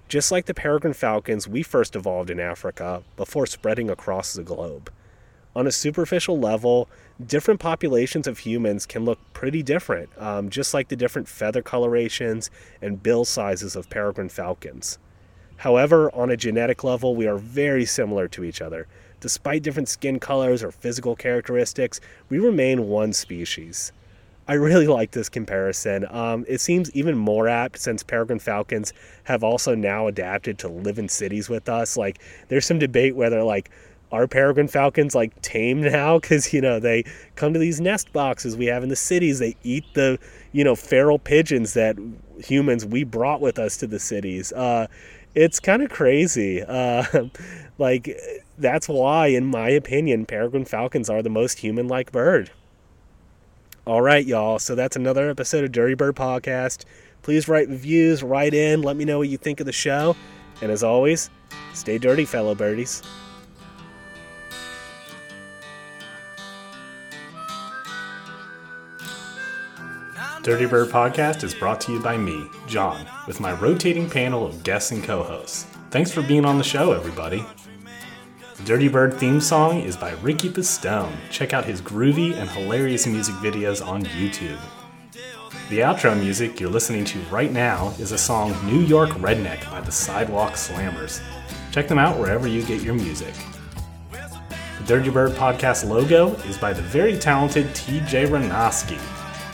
Just 0.09 0.33
like 0.33 0.47
the 0.47 0.55
peregrine 0.55 0.95
falcons, 0.95 1.47
we 1.47 1.63
first 1.63 1.95
evolved 1.95 2.31
in 2.31 2.41
Africa 2.41 3.03
before 3.17 3.45
spreading 3.45 3.91
across 3.91 4.33
the 4.33 4.43
globe. 4.43 4.91
On 5.55 5.67
a 5.67 5.73
superficial 5.73 6.39
level, 6.39 6.89
different 7.25 7.61
populations 7.61 8.27
of 8.27 8.39
humans 8.39 8.87
can 8.87 9.05
look 9.05 9.19
pretty 9.35 9.63
different, 9.63 10.09
um, 10.17 10.49
just 10.49 10.73
like 10.73 10.89
the 10.89 10.97
different 10.97 11.29
feather 11.29 11.61
colorations 11.61 12.51
and 12.81 13.03
bill 13.03 13.27
sizes 13.27 13.77
of 13.77 13.91
peregrine 13.91 14.31
falcons. 14.31 14.99
However, 15.59 16.11
on 16.15 16.31
a 16.31 16.37
genetic 16.37 16.83
level, 16.83 17.15
we 17.15 17.27
are 17.27 17.37
very 17.37 17.85
similar 17.85 18.27
to 18.29 18.43
each 18.43 18.63
other. 18.63 18.89
Despite 19.25 19.63
different 19.63 19.89
skin 19.89 20.21
colors 20.21 20.63
or 20.63 20.71
physical 20.71 21.17
characteristics, 21.17 21.99
we 22.29 22.39
remain 22.39 22.89
one 22.89 23.15
species. 23.15 23.91
I 24.47 24.53
really 24.53 24.87
like 24.99 25.13
this 25.13 25.31
comparison. 25.31 26.07
Um, 26.11 26.45
it 26.47 26.61
seems 26.61 26.91
even 26.95 27.17
more 27.17 27.49
apt 27.49 27.79
since 27.79 28.03
peregrine 28.03 28.39
falcons 28.39 28.93
have 29.23 29.43
also 29.43 29.75
now 29.75 30.09
adapted 30.09 30.59
to 30.59 30.69
live 30.69 30.99
in 30.99 31.09
cities 31.09 31.49
with 31.49 31.71
us. 31.71 31.97
Like, 31.97 32.19
there's 32.49 32.67
some 32.67 32.79
debate 32.79 33.17
whether, 33.17 33.43
like, 33.43 33.71
are 34.13 34.27
peregrine 34.27 34.69
falcons 34.69 35.15
like 35.15 35.41
tame 35.41 35.81
now 35.81 36.19
because 36.21 36.53
you 36.53 36.61
know 36.61 36.79
they 36.79 37.03
come 37.35 37.55
to 37.55 37.59
these 37.59 37.81
nest 37.81 38.13
boxes 38.13 38.57
we 38.57 38.67
have 38.67 38.83
in 38.83 38.91
the 38.91 38.95
cities 38.95 39.39
they 39.41 39.57
eat 39.65 39.85
the 39.95 40.19
you 40.53 40.63
know 40.63 40.77
feral 40.77 41.19
pigeons 41.19 41.73
that 41.73 41.97
humans 42.39 42.85
we 42.85 43.03
brought 43.03 43.41
with 43.41 43.59
us 43.59 43.79
to 43.79 43.89
the 43.89 43.99
cities 43.99 44.53
uh, 44.53 44.87
it's 45.35 45.61
kind 45.61 45.83
of 45.83 45.91
crazy. 45.91 46.63
Uh, 46.63 47.05
like, 47.79 48.17
that's 48.59 48.89
why, 48.89 49.29
in 49.29 49.45
my 49.47 49.69
opinion, 49.69 50.27
peregrine 50.27 50.65
falcons 50.65 51.11
are 51.11 51.23
the 51.23 51.31
most 51.31 51.59
human 51.59 51.89
like 51.89 52.13
bird. 52.13 52.51
All 53.87 54.01
right, 54.01 54.25
y'all. 54.25 54.59
So 54.59 54.75
that's 54.75 54.97
another 54.97 55.29
episode 55.29 55.65
of 55.65 55.73
Dirty 55.73 55.95
Bird 55.95 56.17
Podcast. 56.17 56.85
Please 57.23 57.49
write 57.49 57.69
reviews, 57.69 58.23
write 58.23 58.55
in, 58.55 58.83
let 58.83 58.97
me 58.97 59.05
know 59.05 59.19
what 59.19 59.29
you 59.29 59.37
think 59.37 59.61
of 59.61 59.67
the 59.67 59.73
show. 59.73 60.17
And 60.63 60.71
as 60.71 60.83
always, 60.83 61.31
stay 61.73 61.99
dirty, 61.99 62.25
fellow 62.25 62.55
birdies. 62.55 63.03
Dirty 70.45 70.67
Bird 70.67 70.91
Podcast 70.91 71.43
is 71.43 71.55
brought 71.55 71.81
to 71.81 71.93
you 71.93 72.01
by 72.01 72.19
me, 72.19 72.45
John, 72.67 73.07
with 73.27 73.41
my 73.41 73.55
rotating 73.55 74.11
panel 74.11 74.45
of 74.45 74.63
guests 74.63 74.91
and 74.91 75.03
co 75.03 75.23
hosts. 75.23 75.67
Thanks 75.91 76.13
for 76.13 76.21
being 76.21 76.45
on 76.45 76.59
the 76.59 76.63
show, 76.63 76.93
everybody. 76.93 77.43
The 78.59 78.63
Dirty 78.65 78.89
Bird 78.89 79.15
theme 79.15 79.41
song 79.41 79.81
is 79.81 79.97
by 79.97 80.11
Ricky 80.21 80.51
Pistone. 80.51 81.15
Check 81.31 81.55
out 81.55 81.65
his 81.65 81.81
groovy 81.81 82.35
and 82.35 82.51
hilarious 82.51 83.07
music 83.07 83.35
videos 83.37 83.83
on 83.83 84.05
YouTube. 84.05 84.61
The 85.71 85.79
outro 85.79 86.15
music 86.15 86.61
you're 86.61 86.69
listening 86.69 87.07
to 87.07 87.19
right 87.31 87.51
now 87.51 87.95
is 87.99 88.13
a 88.13 88.19
song 88.19 88.55
New 88.67 88.81
York 88.81 89.13
Redneck 89.13 89.71
by 89.71 89.81
the 89.81 89.93
Sidewalk 89.93 90.57
Slammers. 90.57 91.23
Check 91.73 91.89
them 91.89 91.99
out 91.99 92.19
wherever 92.19 92.47
you 92.47 92.63
get 92.67 92.83
your 92.83 92.93
music. 92.93 93.33
The 94.11 94.85
Dirty 94.85 95.09
Bird 95.09 95.33
podcast 95.33 95.89
logo 95.89 96.35
is 96.43 96.59
by 96.59 96.75
the 96.75 96.83
very 96.83 97.17
talented 97.17 97.69
TJ 97.69 98.27
Renoski. 98.27 99.01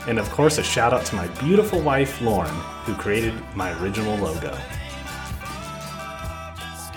And 0.07 0.17
of 0.17 0.29
course, 0.31 0.57
a 0.57 0.63
shout 0.63 0.93
out 0.93 1.05
to 1.05 1.15
my 1.15 1.27
beautiful 1.39 1.79
wife, 1.79 2.21
Lauren, 2.21 2.53
who 2.85 2.95
created 2.95 3.33
my 3.55 3.71
original 3.81 4.17
logo. 4.17 4.57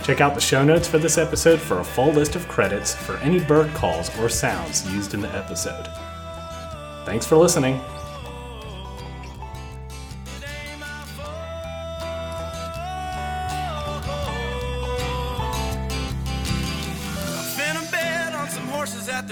Check 0.03 0.21
out 0.21 0.35
the 0.35 0.41
show 0.41 0.63
notes 0.63 0.87
for 0.87 0.99
this 0.99 1.17
episode 1.17 1.59
for 1.59 1.81
a 1.81 1.85
full 1.85 2.13
list 2.13 2.37
of 2.37 2.47
credits 2.49 2.95
for 2.95 3.17
any 3.19 3.41
bird 3.41 3.73
calls 3.73 4.17
or 4.19 4.29
sounds 4.29 4.87
used 4.93 5.15
in 5.15 5.21
the 5.21 5.35
episode. 5.35 5.89
Thanks 7.05 7.27
for 7.27 7.37
listening. 7.37 7.81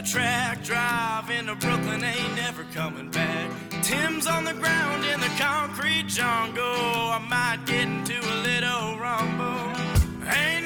The 0.03 0.09
track. 0.09 0.63
Drive 0.65 1.31
into 1.31 1.55
Brooklyn, 1.55 2.03
ain't 2.05 2.37
never 2.37 2.65
coming 2.75 3.11
back. 3.11 3.51
Tim's 3.83 4.27
on 4.27 4.45
the 4.45 4.55
ground 4.55 5.05
in 5.05 5.21
the 5.21 5.33
concrete 5.39 6.07
jungle. 6.07 6.65
I 6.65 7.19
might 7.29 7.67
get 7.67 7.85
into 7.85 8.19
a 8.19 8.37
little 8.43 8.99
rumble. 8.99 9.73
Ain't 10.27 10.62